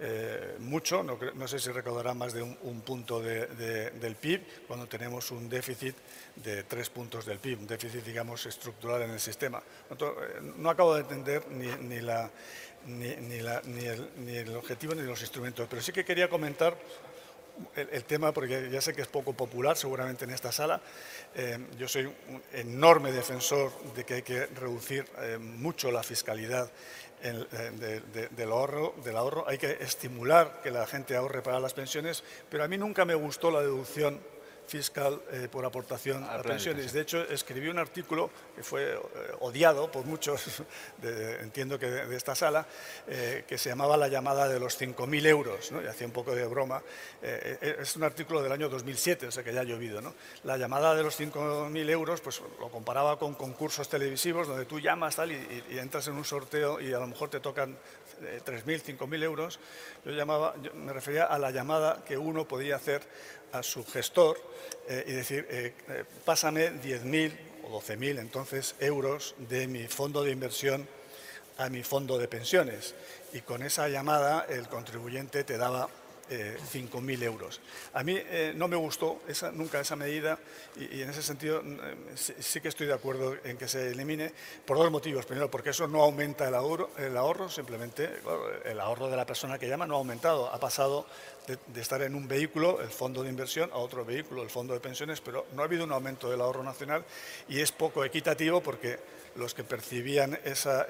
[0.00, 5.48] eh, mucho, no, sé si recaudará más de un, punto del PIB cuando tenemos un
[5.48, 5.94] déficit
[6.36, 9.62] de tres puntos del PIB, un déficit, digamos, estructural en el sistema.
[9.90, 10.04] Eh,
[10.56, 12.30] no acabo de entender ni, la,
[12.86, 16.76] ni, el, objetivo ni los instrumentos, pero sí que quería comentar
[17.76, 20.80] el, tema, porque ya sé que es poco popular seguramente en esta sala.
[21.34, 25.04] Eh, yo soy un enorme defensor de que hay que reducir
[25.38, 26.70] mucho la fiscalidad
[27.22, 29.48] del, ahorro, del ahorro.
[29.48, 33.14] Hay que estimular que la gente ahorre para las pensiones, pero a mí nunca me
[33.14, 34.20] gustó la deducción
[34.72, 36.94] fiscal eh, por aportación a, pensiones.
[36.94, 38.98] De hecho, escribí un artículo que fue eh,
[39.40, 40.62] odiado por muchos,
[41.42, 42.66] entiendo que de, esta sala,
[43.06, 45.82] eh, que se llamaba La llamada de los 5.000 euros, ¿no?
[45.82, 46.82] y hacía un poco de broma.
[47.20, 50.00] es un artículo del año 2007, o sea que ya ha llovido.
[50.00, 50.14] ¿no?
[50.44, 55.16] La llamada de los 5.000 euros, pues lo comparaba con concursos televisivos donde tú llamas
[55.16, 57.76] tal y, y entras en un sorteo y a lo mejor te tocan
[58.22, 59.60] 3.000, 5.000 euros.
[60.04, 63.02] Yo, llamaba, yo me refería a la llamada que uno podía hacer
[63.52, 64.38] a su gestor
[64.88, 67.32] eh, y decir, eh, eh, pásame 10.000
[67.64, 70.88] o 12.000 entonces euros de mi fondo de inversión
[71.58, 72.94] a mi fondo de pensiones.
[73.32, 75.88] Y con esa llamada el contribuyente te daba
[76.32, 77.60] 5.000 euros.
[77.94, 78.18] A mí
[78.54, 79.20] no me gustó
[79.52, 80.38] nunca esa medida
[80.76, 81.62] y, en ese sentido
[82.14, 84.32] sí, que estoy de acuerdo en que se elimine
[84.64, 85.26] por dos motivos.
[85.26, 88.10] Primero, porque eso no aumenta el ahorro, el ahorro simplemente
[88.64, 91.06] el ahorro de la persona que llama no ha aumentado, ha pasado
[91.46, 94.80] de, estar en un vehículo, el fondo de inversión, a otro vehículo, el fondo de
[94.80, 97.04] pensiones, pero no ha habido un aumento del ahorro nacional
[97.48, 98.98] y es poco equitativo porque
[99.36, 100.86] los que percibían esa,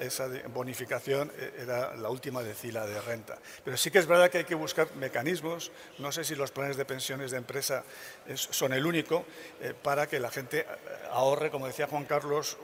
[0.53, 3.37] bonificación eh, era la última decila de renta.
[3.63, 6.77] Pero sí que es verdad que hay que buscar mecanismos, no sé si los planes
[6.77, 7.83] de pensiones de empresa
[8.35, 9.25] son el único,
[9.61, 10.65] eh, para que la gente eh,
[11.11, 12.57] ahorre, como decía Juan Carlos,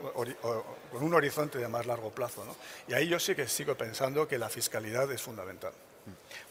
[0.90, 2.44] con un horizonte de más largo plazo.
[2.88, 5.72] Y ahí yo sí que sigo pensando que la fiscalidad es fundamental.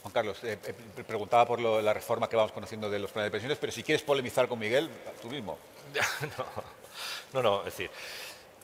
[0.01, 3.31] Juan Carlos, eh, eh, preguntaba por la reforma que vamos conociendo de los planes de
[3.31, 4.89] pensiones, pero si quieres polemizar con Miguel,
[5.22, 5.57] tú mismo.
[7.34, 7.89] no, no, es decir,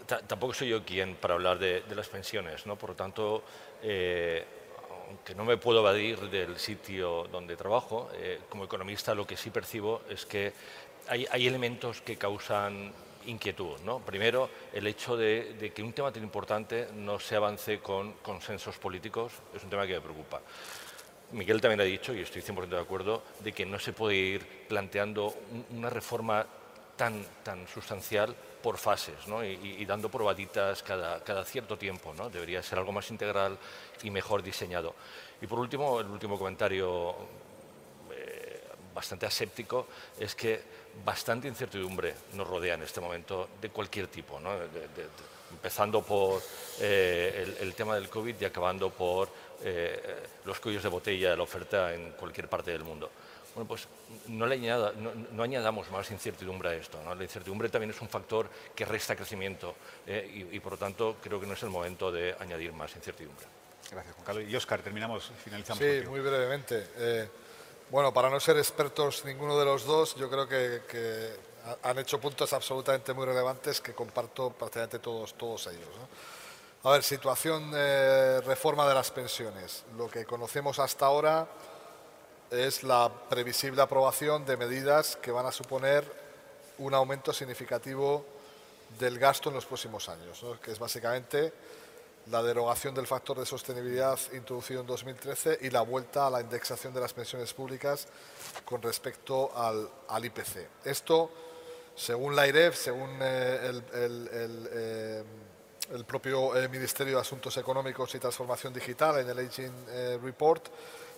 [0.06, 2.76] tampoco soy yo quien para hablar de, las pensiones, ¿no?
[2.78, 3.44] Por lo tanto,
[3.82, 4.44] eh,
[5.10, 8.10] aunque no me puedo evadir del sitio donde trabajo,
[8.50, 10.54] como economista lo que sí percibo es que
[11.08, 12.92] hay, elementos que causan
[13.26, 13.80] inquietud.
[13.84, 14.00] ¿no?
[14.00, 18.78] Primero, el hecho de, de, que un tema tan importante no se avance con consensos
[18.78, 20.42] políticos es un tema que me preocupa.
[21.32, 24.46] Miguel también ha dicho, y estoy 100% de acuerdo, de que no se puede ir
[24.68, 25.34] planteando
[25.72, 26.46] una reforma
[26.96, 29.14] tan, tan sustancial por fases
[29.62, 32.16] y, dando probaditas cada, cierto tiempo.
[32.18, 32.32] ¿no?
[32.32, 33.60] Debería ser algo más integral
[34.02, 34.96] y mejor diseñado.
[35.40, 37.14] Y por último, el último comentario
[38.12, 39.86] eh, bastante aséptico
[40.20, 40.64] es que
[41.06, 44.42] bastante incertidumbre nos rodea en este momento de cualquier tipo,
[45.52, 46.42] empezando por
[46.80, 49.30] eh, el, tema del COVID y acabando por
[49.62, 53.12] eh, los cuellos de botella de la oferta en cualquier parte del mundo.
[53.56, 53.88] Bueno, pues
[54.28, 57.00] no, le no, añadamos más incertidumbre a esto.
[57.16, 59.76] La incertidumbre también es un factor que resta crecimiento
[60.06, 63.46] eh, y, por lo tanto creo que no es el momento de añadir más incertidumbre.
[63.90, 64.44] Gracias, Juan Carlos.
[64.50, 65.82] Y Oscar, terminamos, finalizamos.
[65.82, 66.88] Sí, muy brevemente.
[66.98, 67.30] Eh,
[67.90, 71.46] bueno, para no ser expertos ninguno de los dos, yo creo que,
[71.82, 75.88] han hecho puntos absolutamente muy relevantes que comparto prácticamente todos, todos ellos.
[76.84, 79.86] A ver, situación de reforma de las pensiones.
[79.98, 81.48] Lo que conocemos hasta ahora
[82.52, 86.04] es la previsible aprobación de medidas que van a suponer
[86.78, 88.26] un aumento significativo
[89.00, 91.54] del gasto en los próximos años, que es básicamente
[92.32, 96.94] la derogación del factor de sostenibilidad introducido en 2013 y la vuelta a la indexación
[96.94, 98.08] de las pensiones públicas
[98.64, 99.90] con respecto al,
[100.26, 100.86] IPC.
[100.86, 101.30] Esto,
[101.96, 105.24] según la IREF, según eh, el, eh,
[105.94, 109.86] el propio eh, Ministerio de Asuntos Económicos y Transformación Digital en el Aging
[110.24, 110.68] Report,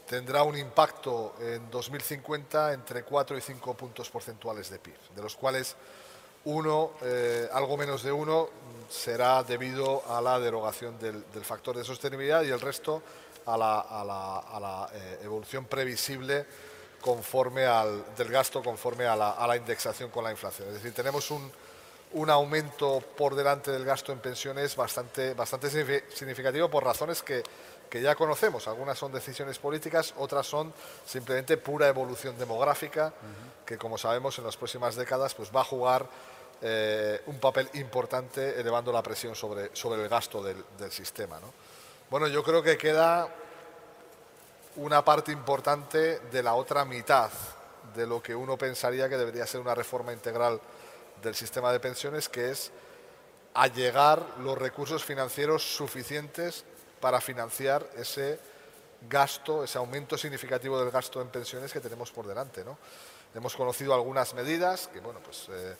[0.07, 5.35] tendrá un impacto en 2050 entre 4 y 5 puntos porcentuales de PIB, de los
[5.35, 5.75] cuales
[6.45, 8.49] uno, eh, algo menos de uno,
[8.89, 13.03] será debido a la derogación del, factor de sostenibilidad y el resto
[13.45, 14.89] a la,
[15.21, 16.45] evolución previsible
[17.01, 20.69] conforme al, del gasto conforme a la indexación con la inflación.
[20.69, 21.51] Es decir, tenemos un,
[22.13, 25.69] un aumento por delante del gasto en pensiones bastante, bastante
[26.09, 27.43] significativo por razones que,
[27.91, 28.67] ya conocemos.
[28.67, 30.71] Algunas son decisiones políticas, otras son
[31.05, 33.13] simplemente pura evolución demográfica,
[33.65, 36.05] que como sabemos en las próximas décadas pues, va a jugar
[36.61, 41.39] eh, un papel importante elevando la presión sobre, sobre el gasto del, sistema.
[42.09, 43.27] Bueno, yo creo que queda
[44.77, 47.29] una parte importante de la otra mitad
[47.95, 50.59] de lo que uno pensaría que debería ser una reforma integral
[51.21, 52.71] del sistema de pensiones, que es
[53.53, 56.63] allegar los recursos financieros suficientes
[56.99, 58.39] para financiar ese
[59.09, 62.63] gasto, ese aumento significativo del gasto en pensiones que tenemos por delante.
[62.63, 62.77] ¿no?
[63.33, 65.75] Hemos conocido algunas medidas que, bueno, pues eh,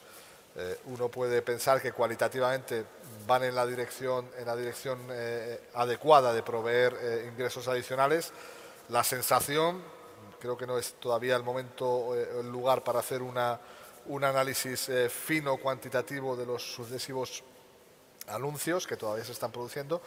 [0.55, 2.83] eh, uno puede pensar que cualitativamente
[3.25, 8.31] van en la dirección, en la dirección eh, adecuada de proveer ingresos adicionales.
[8.89, 9.83] La sensación,
[10.39, 13.59] creo que no es todavía el momento, el lugar para hacer una,
[14.07, 17.43] un análisis eh, fino, cuantitativo de los sucesivos
[18.27, 20.01] anuncios que todavía se están produciendo.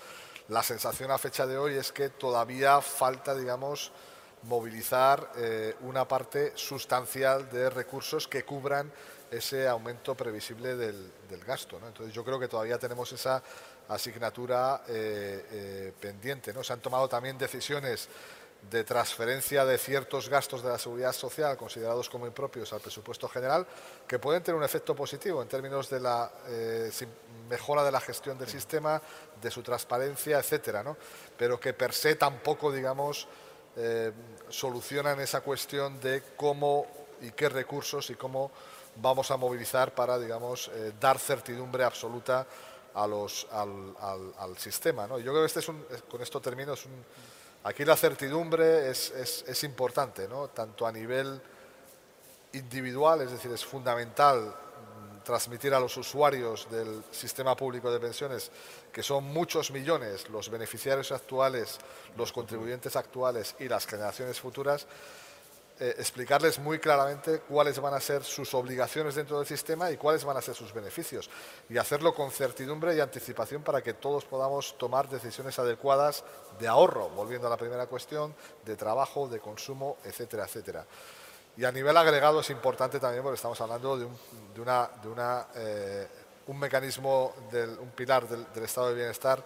[0.48, 3.92] La sensación a fecha de hoy es que todavía falta, digamos,
[4.42, 8.90] movilizar eh, una parte sustancial de recursos que cubran
[9.30, 11.12] ese aumento previsible del,
[11.46, 11.78] gasto.
[11.86, 13.42] Entonces yo creo que todavía tenemos esa
[13.88, 16.52] asignatura eh, pendiente.
[16.52, 16.64] ¿no?
[16.64, 18.08] Se han tomado también decisiones
[18.68, 23.66] de transferencia de ciertos gastos de la seguridad social considerados como impropios al presupuesto general
[24.06, 26.30] que pueden tener un efecto positivo en términos de la
[27.48, 29.00] mejora de la gestión del sistema,
[29.40, 30.96] de su transparencia, etcétera, ¿no?
[31.36, 33.26] pero que per se tampoco, digamos,
[33.76, 34.12] eh,
[34.48, 36.86] solucionan esa cuestión de cómo
[37.20, 38.50] y qué recursos y cómo
[38.96, 42.46] vamos a movilizar para, digamos, eh, dar certidumbre absoluta
[42.94, 45.06] a los, al, sistema.
[45.06, 45.18] ¿no?
[45.18, 47.04] Yo creo que este es un, con esto termino, es un,
[47.64, 51.40] aquí la certidumbre es, importante, tanto a nivel
[52.52, 54.54] individual, es decir, es fundamental
[55.24, 58.50] transmitir a los usuarios del sistema público de pensiones,
[58.92, 61.78] que son muchos millones los beneficiarios actuales,
[62.16, 64.86] los contribuyentes actuales y las generaciones futuras,
[65.80, 70.24] eh, explicarles muy claramente cuáles van a ser sus obligaciones dentro del sistema y cuáles
[70.24, 71.30] van a ser sus beneficios.
[71.70, 76.22] Y hacerlo con certidumbre y anticipación para que todos podamos tomar decisiones adecuadas
[76.58, 78.34] de ahorro, volviendo a la primera cuestión,
[78.66, 80.86] de trabajo, de consumo, etcétera, etcétera.
[81.56, 84.18] Y a nivel agregado es importante también porque estamos hablando de un,
[84.54, 86.08] de una, de una, eh,
[86.46, 89.42] un mecanismo, del, un pilar del, estado de bienestar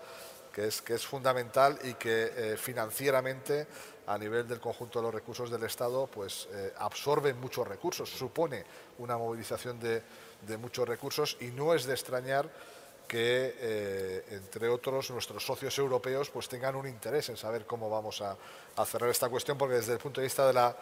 [0.53, 3.67] que es, que es fundamental y que eh, financieramente
[4.07, 8.65] a nivel del conjunto de los recursos del Estado pues eh, absorbe muchos recursos, supone
[8.99, 10.03] una movilización de,
[10.47, 12.49] de, muchos recursos y no es de extrañar
[13.09, 18.35] que, entre otros, nuestros socios europeos pues tengan un interés en saber cómo vamos a,
[18.77, 20.75] a cerrar esta cuestión, porque desde el punto de vista de la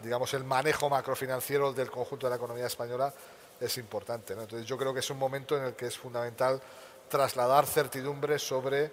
[0.00, 3.12] digamos, el manejo macrofinanciero del conjunto de la economía española
[3.60, 4.34] es importante.
[4.34, 6.60] Entonces yo creo que es un momento en el que es fundamental
[7.08, 8.90] trasladar certidumbre sobre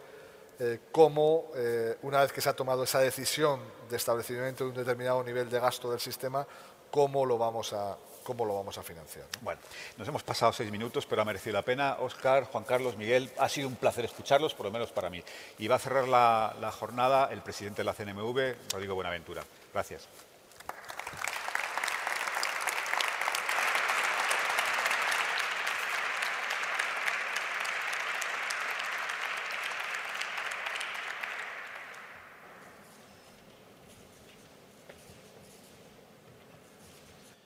[0.65, 3.59] eh, cómo, eh, una vez que se ha tomado esa decisión
[3.89, 6.47] de establecimiento de un determinado nivel de gasto del sistema,
[6.89, 9.25] cómo lo vamos a, cómo lo vamos a financiar.
[9.41, 9.59] Bueno,
[9.97, 11.97] nos hemos pasado seis minutos, pero ha merecido la pena.
[11.99, 15.21] Óscar, Juan Carlos, Miguel, ha sido un placer escucharlos, por lo menos para mí.
[15.57, 19.43] Y va a cerrar la jornada el presidente de la CNMV, Rodrigo Buenaventura.
[19.73, 20.07] Gracias.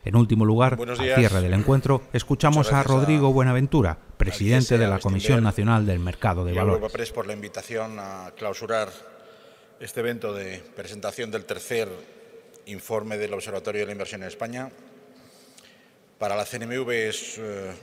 [0.08, 5.44] En último lugar, al cierre del encuentro, escuchamos a Rodrigo Buenaventura, presidente de la Comisión
[5.44, 6.90] Nacional del Mercado de Valores.
[6.94, 8.88] Press por la invitación a clausurar
[9.82, 11.90] este evento de presentación del tercer
[12.68, 14.70] informe del Observatorio de la Inversión en España.
[16.18, 17.74] Para la CNMV es eh,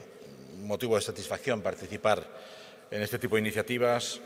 [0.62, 2.26] motivo de satisfacción participar
[2.90, 4.18] en este tipo de iniciativas,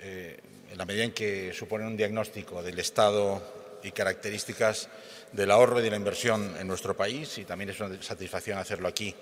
[0.00, 0.40] eh,
[0.72, 3.55] en la medida en que suponen un diagnóstico del estado
[3.86, 4.88] y características
[5.32, 8.88] del ahorro y de la inversión en nuestro país y también es una satisfacción hacerlo
[8.88, 9.14] aquí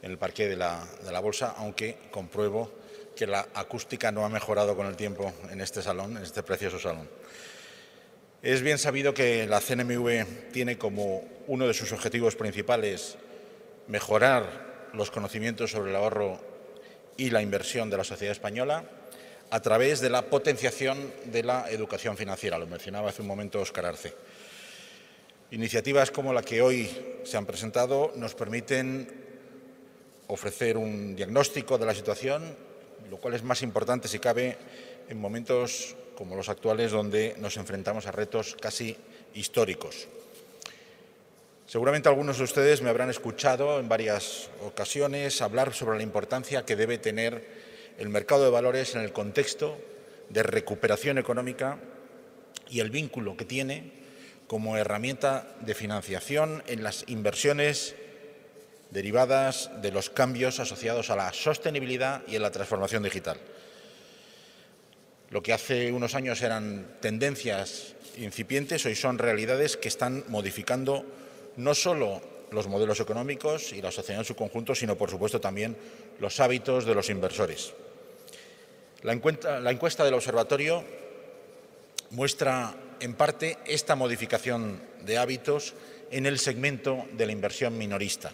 [0.00, 2.72] en el parque de la, de la Bolsa, aunque compruebo
[3.16, 6.78] que la acústica no ha mejorado con el tiempo en este salón, en este precioso
[6.78, 7.08] salón.
[8.42, 13.16] Es bien sabido que la CNMV tiene como uno de sus objetivos principales
[13.86, 16.40] mejorar los conocimientos sobre el ahorro
[17.16, 18.84] y la inversión de la sociedad española
[19.52, 22.58] a través de la potenciación de la educación financiera.
[22.58, 24.14] Lo mencionaba hace un momento Óscar Arce.
[25.50, 26.88] Iniciativas como la que hoy
[27.24, 29.06] se han presentado nos permiten
[30.28, 32.56] ofrecer un diagnóstico de la situación,
[33.10, 34.56] lo cual es más importante si cabe
[35.10, 38.96] en momentos como los actuales donde nos enfrentamos a retos casi
[39.34, 40.08] históricos.
[41.66, 46.74] Seguramente algunos de ustedes me habrán escuchado en varias ocasiones hablar sobre la importancia que
[46.74, 49.78] debe tener el mercado de valores en el contexto
[50.28, 51.78] de recuperación económica
[52.68, 53.92] y el vínculo que tiene
[54.46, 57.94] como herramienta de financiación en las inversiones
[58.90, 63.38] derivadas de los cambios asociados a la sostenibilidad y a la transformación digital.
[65.30, 71.06] Lo que hace unos años eran tendencias incipientes, hoy son realidades que están modificando
[71.56, 72.20] no solo
[72.52, 75.76] los modelos económicos y la sociedad en su conjunto, sino, por supuesto, también
[76.20, 77.72] los hábitos de los inversores.
[79.02, 80.84] La encuesta, la encuesta del observatorio
[82.10, 85.74] muestra en parte esta modificación de hábitos
[86.10, 88.32] en el segmento de la inversión minorista,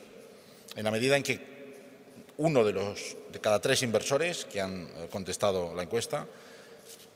[0.77, 1.59] en la medida en que
[2.36, 6.27] uno de, los, de cada tres inversores que han eh, contestado la encuesta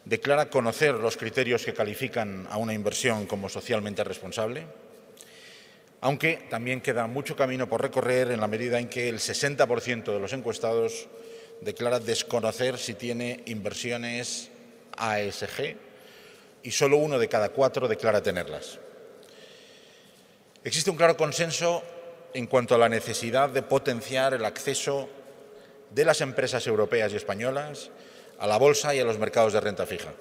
[0.05, 4.67] declara conocer los criterios que califican a una inversión como socialmente responsable,
[6.03, 10.19] aunque también queda mucho camino por recorrer en la medida en que el 60% de
[10.19, 11.07] los encuestados
[11.61, 14.51] declara desconocer si tiene inversiones
[14.97, 15.77] ASG
[16.65, 18.81] y solo uno de cada cuatro declara tenerlas.
[20.65, 21.85] Existe un claro consenso
[22.35, 25.09] en cuanto a la necesidad de potenciar el acceso
[25.91, 27.91] de las empresas europeas y españolas
[28.41, 30.13] a la bolsa y a los mercados de renta fija.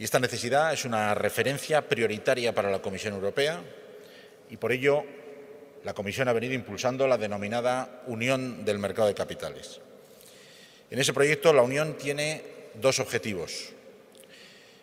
[0.00, 3.60] Y esta necesidad es una referencia prioritaria para la Comisión Europea
[4.50, 5.04] y por ello
[5.84, 9.80] la Comisión ha venido impulsando la denominada Unión del Mercado de Capitales.
[10.90, 12.42] En ese proyecto la Unión tiene
[12.74, 13.72] dos objetivos.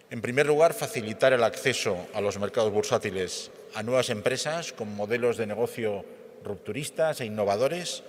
[0.10, 5.36] En primer lugar, facilitar el acceso a los mercados bursátiles a nuevas empresas con modelos
[5.36, 6.06] de negocio
[6.44, 8.04] rupturistas e innovadores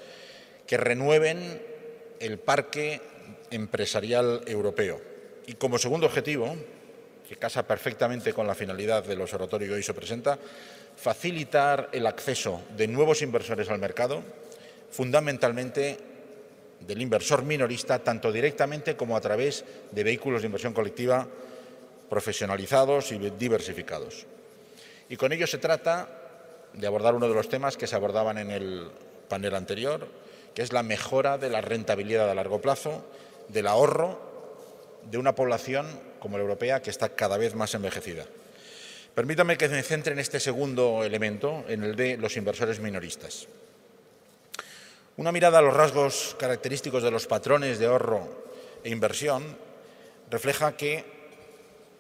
[0.67, 1.61] que renueven
[2.21, 3.01] el parque
[3.51, 5.01] empresarial europeo.
[5.47, 6.55] Y como segundo objetivo,
[7.29, 10.39] que casa perfectamente con la finalidad del observatorio que hoy se presenta,
[10.99, 14.23] facilitar el acceso de nuevos inversores al mercado,
[14.91, 15.97] fundamentalmente
[16.81, 21.29] del inversor minorista, tanto directamente como a través de vehículos de inversión colectiva
[22.11, 24.27] profesionalizados y diversificados.
[25.09, 26.09] Y con ello se trata
[26.73, 28.91] de abordar uno de los temas que se abordaban en el
[29.29, 30.09] panel anterior,
[30.55, 33.05] que es la mejora de la rentabilidad a largo plazo,
[33.49, 34.21] del ahorro
[35.11, 35.87] de una población
[36.19, 38.27] como la europea que está cada vez más envejecida.
[39.19, 43.49] Permítame que me centre en este segundo elemento, en el de los inversores minoristas.
[45.17, 48.31] Una mirada a los rasgos característicos de los patrones de ahorro
[48.85, 49.43] e inversión
[50.31, 51.03] refleja que,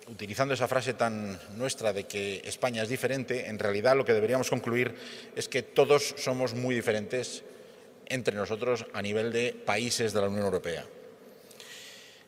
[0.07, 4.49] utilizando esa frase tan nuestra de que España es diferente, en realidad lo que deberíamos
[4.49, 4.95] concluir
[5.35, 7.43] es que todos somos muy diferentes
[8.07, 10.86] entre nosotros a nivel de países de la Unión Europea.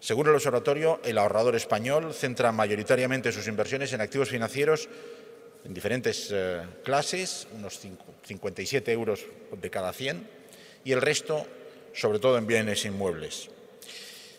[0.00, 4.88] Según el observatorio, el ahorrador español centra mayoritariamente sus inversiones en activos financieros
[5.62, 7.78] en diferentes eh, clases, unos
[8.24, 9.26] 57 euros
[9.60, 10.26] de cada 100,
[10.84, 11.46] y el resto,
[11.92, 13.50] sobre todo, en bienes inmuebles.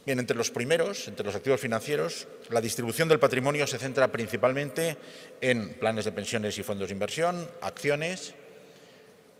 [0.03, 4.97] Bien, entre los primeros, entre los activos financieros, la distribución del patrimonio se centra principalmente
[5.41, 8.33] en planes de pensiones y fondos de inversión, acciones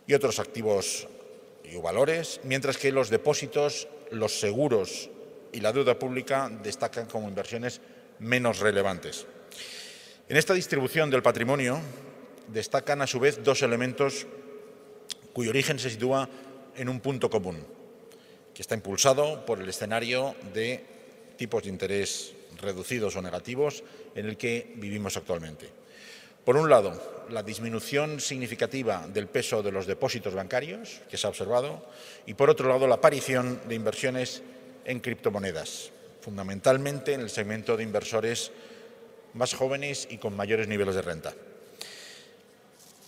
[0.06, 1.08] y otros activos
[1.64, 5.10] y valores, mientras que los depósitos, los seguros
[5.54, 7.82] y la deuda pública destacan como inversiones
[8.20, 9.26] menos relevantes.
[10.30, 11.80] En esta distribución del patrimonio
[12.48, 14.28] destacan a su vez dos elementos
[15.34, 16.30] cuyo origen se sitúa
[16.76, 17.66] en un punto común,
[18.54, 20.86] que está impulsado por el escenario de
[21.38, 23.84] tipos de interés reducidos o negativos
[24.16, 25.70] en el que vivimos actualmente.
[26.46, 31.30] Por un lado, la disminución significativa del peso de los depósitos bancarios, que se ha
[31.30, 31.86] observado,
[32.26, 34.42] y por otro lado, la aparición de inversiones
[34.86, 35.92] en criptomonedas,
[36.22, 38.52] fundamentalmente en el segmento de inversores
[39.34, 41.34] más jóvenes y con mayores niveles de renta.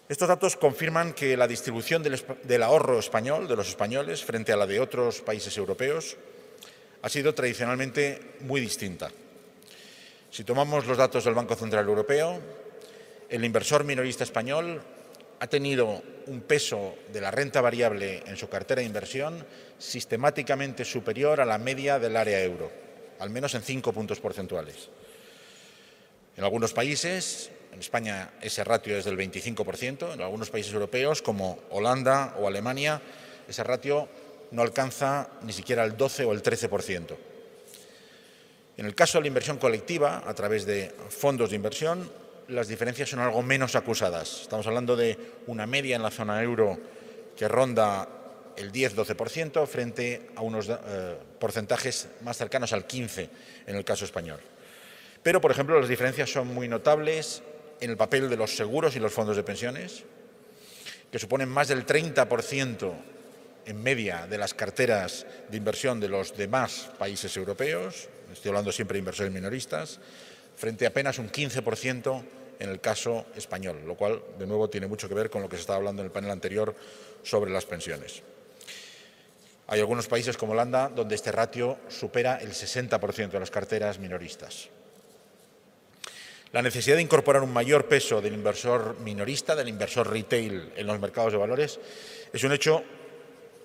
[0.09, 4.67] Estos datos confirman que la distribución del, ahorro español, de los españoles, frente a la
[4.67, 6.17] de otros países europeos,
[7.01, 9.11] ha sido tradicionalmente muy distinta.
[10.29, 12.39] Si tomamos los datos del Banco Central Europeo,
[13.29, 14.83] el inversor minorista español
[15.43, 19.45] ha tenido un peso de la renta variable en su cartera de inversión
[19.77, 22.71] sistemáticamente superior a la media del área euro,
[23.19, 24.87] al menos en cinco puntos porcentuales.
[26.37, 31.59] En algunos países, en España ese ratio es del 25%, en algunos países europeos como
[31.71, 33.01] Holanda o Alemania
[33.45, 34.07] ese ratio
[34.51, 37.17] no alcanza ni siquiera el 12 o el 13%.
[38.77, 42.09] En el caso de la inversión colectiva, a través de fondos de inversión,
[42.53, 44.41] las diferencias son algo menos acusadas.
[44.43, 45.17] Estamos hablando de
[45.47, 46.77] una media en la zona euro
[47.35, 48.07] que ronda
[48.55, 53.29] el 10-12% frente a unos eh, porcentajes más cercanos al 15%
[53.65, 54.39] en el caso español.
[55.23, 57.41] Pero, por ejemplo, las diferencias son muy notables
[57.79, 60.03] en el papel de los seguros y los fondos de pensiones,
[61.11, 62.93] que suponen más del 30%
[63.65, 68.95] en media de las carteras de inversión de los demás países europeos, estoy hablando siempre
[68.95, 69.99] de inversores minoristas,
[70.55, 72.23] frente a apenas un 15%
[72.63, 75.57] en el caso español, lo cual, de nuevo, tiene mucho que ver con lo que
[75.57, 76.73] se estaba hablando en el panel anterior
[77.21, 78.23] sobre las pensiones.
[79.67, 84.69] Hay algunos países como Holanda donde este ratio supera el 60% de las carteras minoristas.
[86.53, 90.99] La necesidad de incorporar un mayor peso del inversor minorista, del inversor retail en los
[91.01, 91.79] mercados de valores,
[92.31, 92.81] es un hecho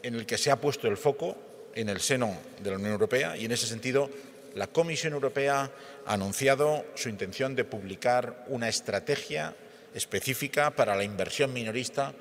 [0.02, 1.36] en el que se ha puesto el foco
[1.74, 4.10] en el seno de la Unión Europea y en ese sentido
[4.54, 5.70] la Comisión Europea
[6.08, 9.54] anunciado su intención de publicar una estrategia
[9.94, 12.14] específica para la inversión minorista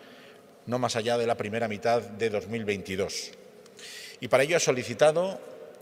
[0.66, 3.32] no más allá de la primera mitad de 2022.
[4.20, 5.40] Y para ello ha solicitado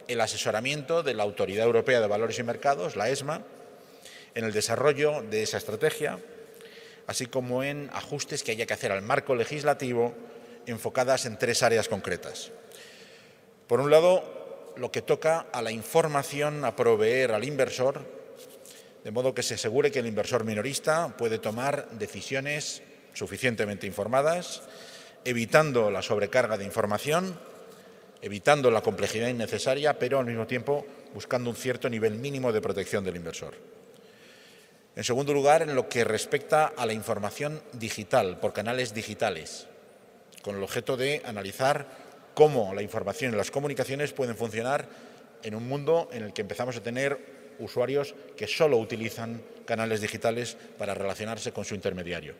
[0.08, 3.42] el asesoramiento de la Autoridad Europea de Valores y Mercados, la ESMA,
[4.36, 6.20] en el desarrollo de esa estrategia,
[7.08, 10.14] así como en ajustes que haya que hacer al marco legislativo
[10.68, 12.52] enfocadas en tres áreas concretas.
[13.68, 14.35] Por un lado,
[14.78, 18.02] lo que toca a la información a proveer al inversor,
[19.04, 22.82] de modo que se asegure que el inversor minorista puede tomar decisiones
[23.14, 24.64] suficientemente informadas,
[25.24, 27.40] evitando la sobrecarga de información,
[28.22, 33.04] evitando la complejidad innecesaria, pero al mismo tiempo buscando un cierto nivel mínimo de protección
[33.04, 33.54] del inversor.
[34.96, 39.68] En segundo lugar, en lo que respecta a la información digital, por canales digitales,
[40.42, 42.05] con el objeto de analizar
[42.36, 44.88] cómo la información y las comunicaciones pueden funcionar
[45.42, 47.18] en un mundo en el que empezamos a tener
[47.60, 52.36] usuarios que solo utilizan canales digitales para relacionarse con su intermediario.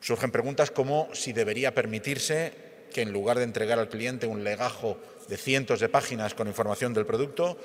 [0.00, 2.52] Surgen preguntas como si debería permitirse
[2.92, 4.98] que en lugar de entregar al cliente un legajo
[5.28, 7.58] de cientos de páginas con información del producto,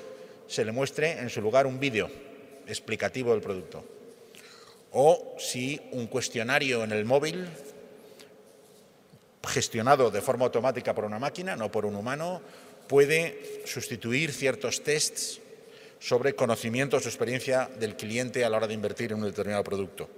[0.46, 2.10] se le muestre en su lugar un vídeo
[2.66, 3.84] explicativo del producto.
[4.92, 7.48] O si un cuestionario en el móvil,
[9.46, 12.42] gestionado de forma automática por una máquina, no por un humano,
[12.88, 15.40] puede sustituir ciertos tests
[15.98, 20.08] sobre conocimientos o experiencia del cliente a la hora de invertir en un determinado producto.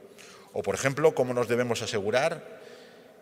[0.53, 2.61] O, por ejemplo, cómo nos debemos asegurar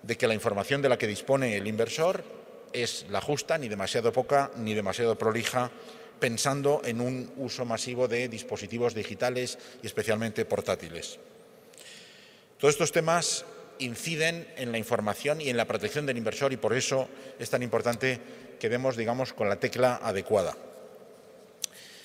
[0.03, 2.25] de que la información de la que dispone el inversor
[2.73, 5.71] es la justa, ni demasiado poca, ni demasiado prolija,
[6.21, 11.19] pensando en un uso masivo de dispositivos digitales y especialmente portátiles.
[12.59, 13.45] Todos estos temas
[13.79, 17.63] inciden en la información y en la protección del inversor y por eso es tan
[17.63, 18.21] importante
[18.59, 20.57] que demos, digamos, con la tecla adecuada.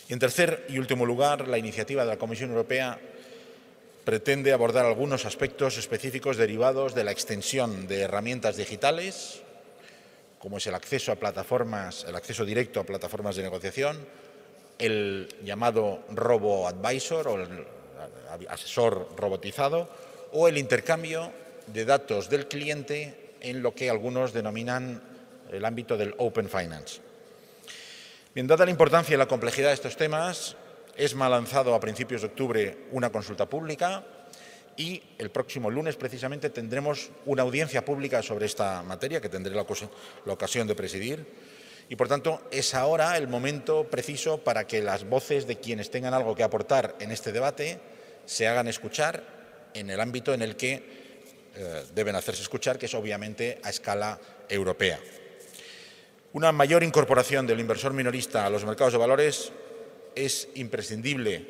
[0.08, 3.00] Y en tercer y último lugar, la iniciativa de la Comisión Europea
[4.04, 9.42] pretende abordar algunos aspectos específicos derivados de la extensión de herramientas digitales,
[10.40, 14.08] como es el acceso a plataformas, el acceso directo a plataformas de negociación,
[14.80, 17.68] el llamado robo advisor o el
[18.48, 19.90] asesor robotizado
[20.32, 21.32] o el intercambio
[21.74, 25.02] de datos del cliente en lo que algunos denominan
[25.52, 27.02] el ámbito del open finance.
[28.34, 30.56] Bien, dada la importancia y la complejidad de estos temas,
[30.96, 34.04] ESMA ha lanzado a principios de octubre una consulta pública
[34.78, 39.66] y el próximo lunes precisamente tendremos una audiencia pública sobre esta materia que tendré la,
[40.28, 41.26] ocasión de presidir.
[41.90, 46.14] Y por tanto es ahora el momento preciso para que las voces de quienes tengan
[46.14, 47.80] algo que aportar en este debate
[48.26, 49.24] se hagan escuchar
[49.74, 51.09] en el ámbito en el que
[51.56, 55.00] eh, deben hacerse escuchar, que es obviamente a escala europea.
[56.34, 59.52] Una mayor incorporación del inversor minorista a los mercados de valores
[60.16, 61.44] es imprescindible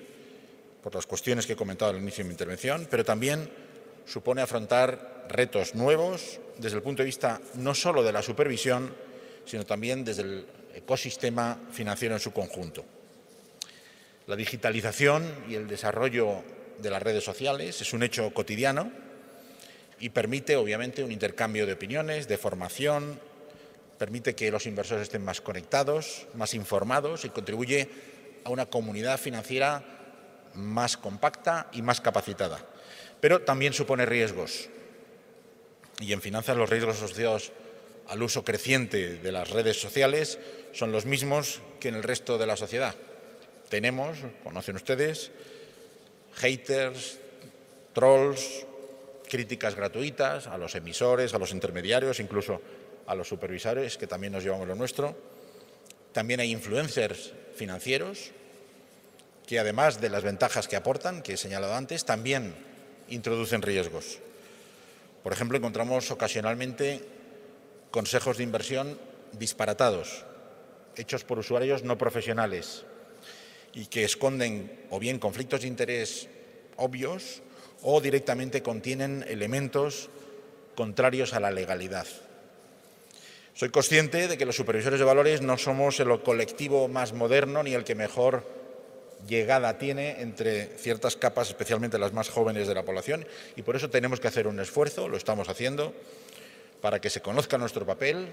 [0.81, 3.49] por las cuestiones que he comentado al inicio de mi intervención, pero también
[4.05, 8.93] supone afrontar retos nuevos desde el punto de vista no solo de la supervisión,
[9.45, 12.85] sino también desde el ecosistema financiero en su conjunto.
[14.27, 16.43] La digitalización y el desarrollo
[16.79, 19.08] de las redes sociales es un hecho cotidiano
[19.99, 23.19] y permite, obviamente, un intercambio de opiniones, de formación,
[23.97, 27.89] permite que los inversores estén más conectados, más informados y contribuye
[28.45, 29.83] a una comunidad financiera
[30.53, 32.65] más compacta y más capacitada.
[33.19, 34.69] Pero también supone riesgos.
[35.99, 37.51] Y en finanzas los riesgos asociados
[38.07, 40.39] al uso creciente de las redes sociales
[40.71, 42.95] son los mismos que en el resto de la sociedad.
[43.67, 45.31] Tenemos, conocen ustedes,
[46.35, 47.19] haters,
[47.93, 48.65] trolls,
[49.29, 52.61] críticas gratuitas a los emisores, a los intermediarios, incluso
[53.07, 55.15] a los supervisores, que también nos llevamos lo nuestro.
[56.11, 58.31] También hay influencers financieros
[59.47, 62.53] que además de las ventajas que aportan, que he señalado antes, también
[63.07, 64.19] introducen riesgos.
[65.23, 67.01] Por ejemplo, encontramos ocasionalmente
[67.89, 68.99] consejos de inversión
[69.33, 70.23] disparatados,
[70.95, 72.85] hechos por usuarios no profesionales
[73.73, 76.27] y que esconden o bien conflictos de interés
[76.77, 77.41] obvios
[77.83, 80.09] o directamente contienen elementos
[80.75, 82.07] contrarios a la legalidad.
[83.53, 87.73] Soy consciente de que los supervisores de valores no somos el colectivo más moderno ni
[87.73, 88.45] el que mejor
[89.27, 93.89] llegada tiene entre ciertas capas, especialmente las más jóvenes de la población, y por eso
[93.89, 95.93] tenemos que hacer un esfuerzo, lo estamos haciendo,
[96.81, 98.29] para que se conozca nuestro papel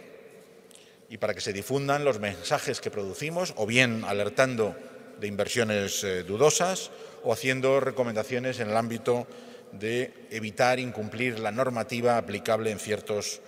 [1.11, 4.77] y para que se difundan los mensajes que producimos, o bien alertando
[5.19, 6.91] de inversiones eh, dudosas
[7.27, 9.27] o haciendo recomendaciones en el ámbito
[9.73, 13.41] de evitar incumplir la normativa aplicable en ciertos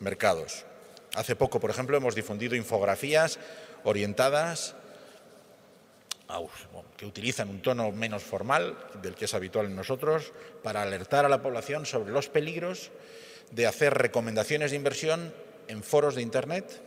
[0.00, 0.66] mercados.
[1.14, 3.38] Hace poco, por ejemplo, hemos difundido infografías
[3.84, 4.74] orientadas
[6.98, 10.32] que utilizan un tono menos formal del que es habitual en nosotros
[10.62, 12.90] para alertar a la población sobre los peligros
[13.50, 15.32] de hacer recomendaciones de inversión
[15.68, 16.82] en foros de Internet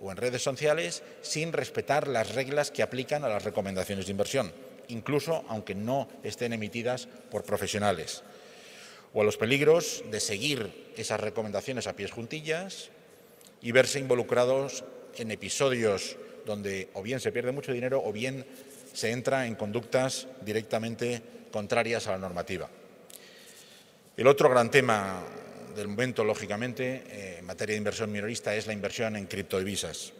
[0.00, 4.52] o en redes sociales sin respetar las reglas que aplican a las recomendaciones de inversión,
[4.88, 8.22] incluso aunque no estén emitidas por profesionales,
[9.12, 12.90] o a los peligros de seguir esas recomendaciones a pies juntillas
[13.62, 14.84] y verse involucrados
[15.16, 18.44] en episodios donde o bien se pierde mucho dinero o bien
[18.92, 22.68] se entra en conductas directamente contrarias a la normativa.
[24.16, 25.22] El otro gran tema
[25.74, 30.12] del momento, lógicamente, eh, en materia de inversión minorista es la inversión en criptodivisas.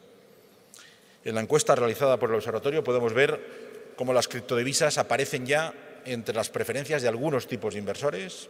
[1.24, 3.63] En la encuesta realizada por el observatorio podemos ver
[3.96, 5.72] cómo las criptodivisas aparecen ya
[6.04, 8.48] entre las preferencias de algunos tipos de inversores,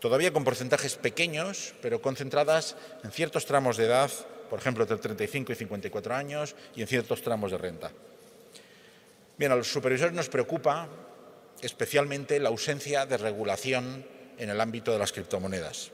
[0.00, 4.10] todavía con porcentajes pequeños, pero concentradas en ciertos tramos de edad,
[4.48, 7.92] por ejemplo, entre 35 y 54 años, y en ciertos tramos de renta.
[9.36, 10.88] Bien, a los supervisores nos preocupa
[11.60, 14.04] especialmente la ausencia de regulación
[14.38, 15.92] en el ámbito de las criptomonedas,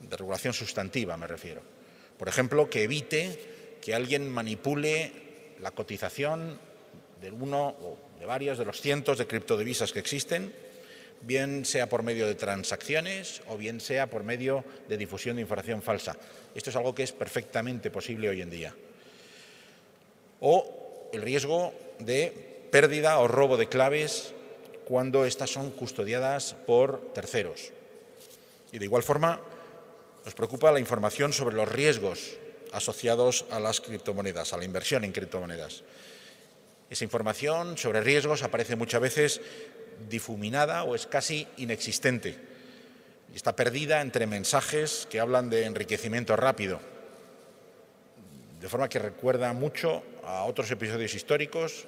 [0.00, 1.60] de regulación sustantiva me refiero.
[2.18, 6.58] Por ejemplo, que evite que alguien manipule la cotización
[7.20, 10.52] de uno o de varias de los cientos de criptodivisas que existen,
[11.22, 15.82] bien sea por medio de transacciones o bien sea por medio de difusión de información
[15.82, 16.16] falsa.
[16.54, 18.74] Esto es algo que es perfectamente posible hoy en día.
[20.40, 24.34] O el riesgo de pérdida o robo de claves
[24.84, 27.72] cuando éstas son custodiadas por terceros.
[28.72, 29.40] Y de igual forma,
[30.24, 32.36] nos preocupa la información sobre los riesgos
[32.72, 35.82] asociados a las criptomonedas, a la inversión en criptomonedas.
[36.90, 39.40] Esa información sobre riesgos aparece muchas veces
[40.08, 42.36] difuminada o es casi inexistente
[43.32, 46.80] y está perdida entre mensajes que hablan de enriquecimiento rápido,
[48.60, 51.86] de forma que recuerda mucho a otros episodios históricos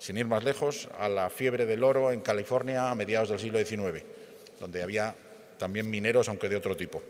[0.00, 3.58] sin ir más lejos, a la fiebre del oro en California a mediados del siglo
[3.58, 4.02] XIX,
[4.58, 5.14] donde había
[5.58, 7.02] también mineros, aunque de otro tipo.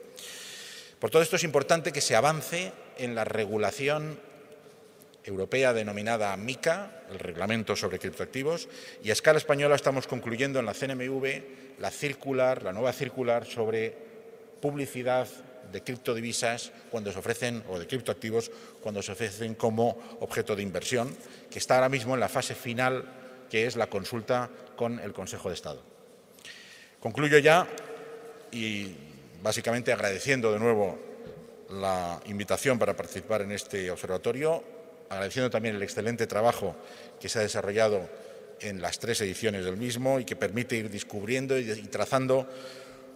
[0.99, 4.19] Por todo esto es importante que se avance en la regulación
[5.25, 8.69] europea denominada MICA, el Reglamento sobre Criptoactivos,
[9.03, 13.97] y a escala española estamos concluyendo en la CNMV la circular, la nueva circular sobre
[14.61, 15.27] publicidad
[15.73, 18.51] de criptodivisas cuando se ofrecen, o de criptoactivos,
[18.83, 21.15] cuando se ofrecen como objeto de inversión,
[21.51, 23.05] que está ahora mismo en la fase final,
[23.49, 25.83] que es la consulta con el Consejo de Estado.
[27.01, 27.67] Concluyo ya
[28.53, 28.95] y
[29.43, 30.99] básicamente agradeciendo de nuevo
[31.71, 34.63] la invitación para participar en este observatorio,
[35.11, 36.77] agradeciendo también el excelente trabajo
[37.21, 38.09] que se ha desarrollado
[38.61, 42.49] en las tres ediciones del mismo y que permite ir descubriendo y trazando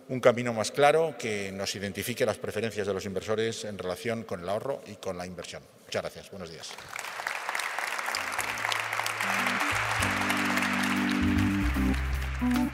[0.09, 4.41] un camino más claro que nos identifique las preferencias de los inversores en relación con
[4.41, 5.63] el ahorro y con la inversión.
[5.85, 6.31] Muchas gracias.
[6.31, 6.69] Buenos días.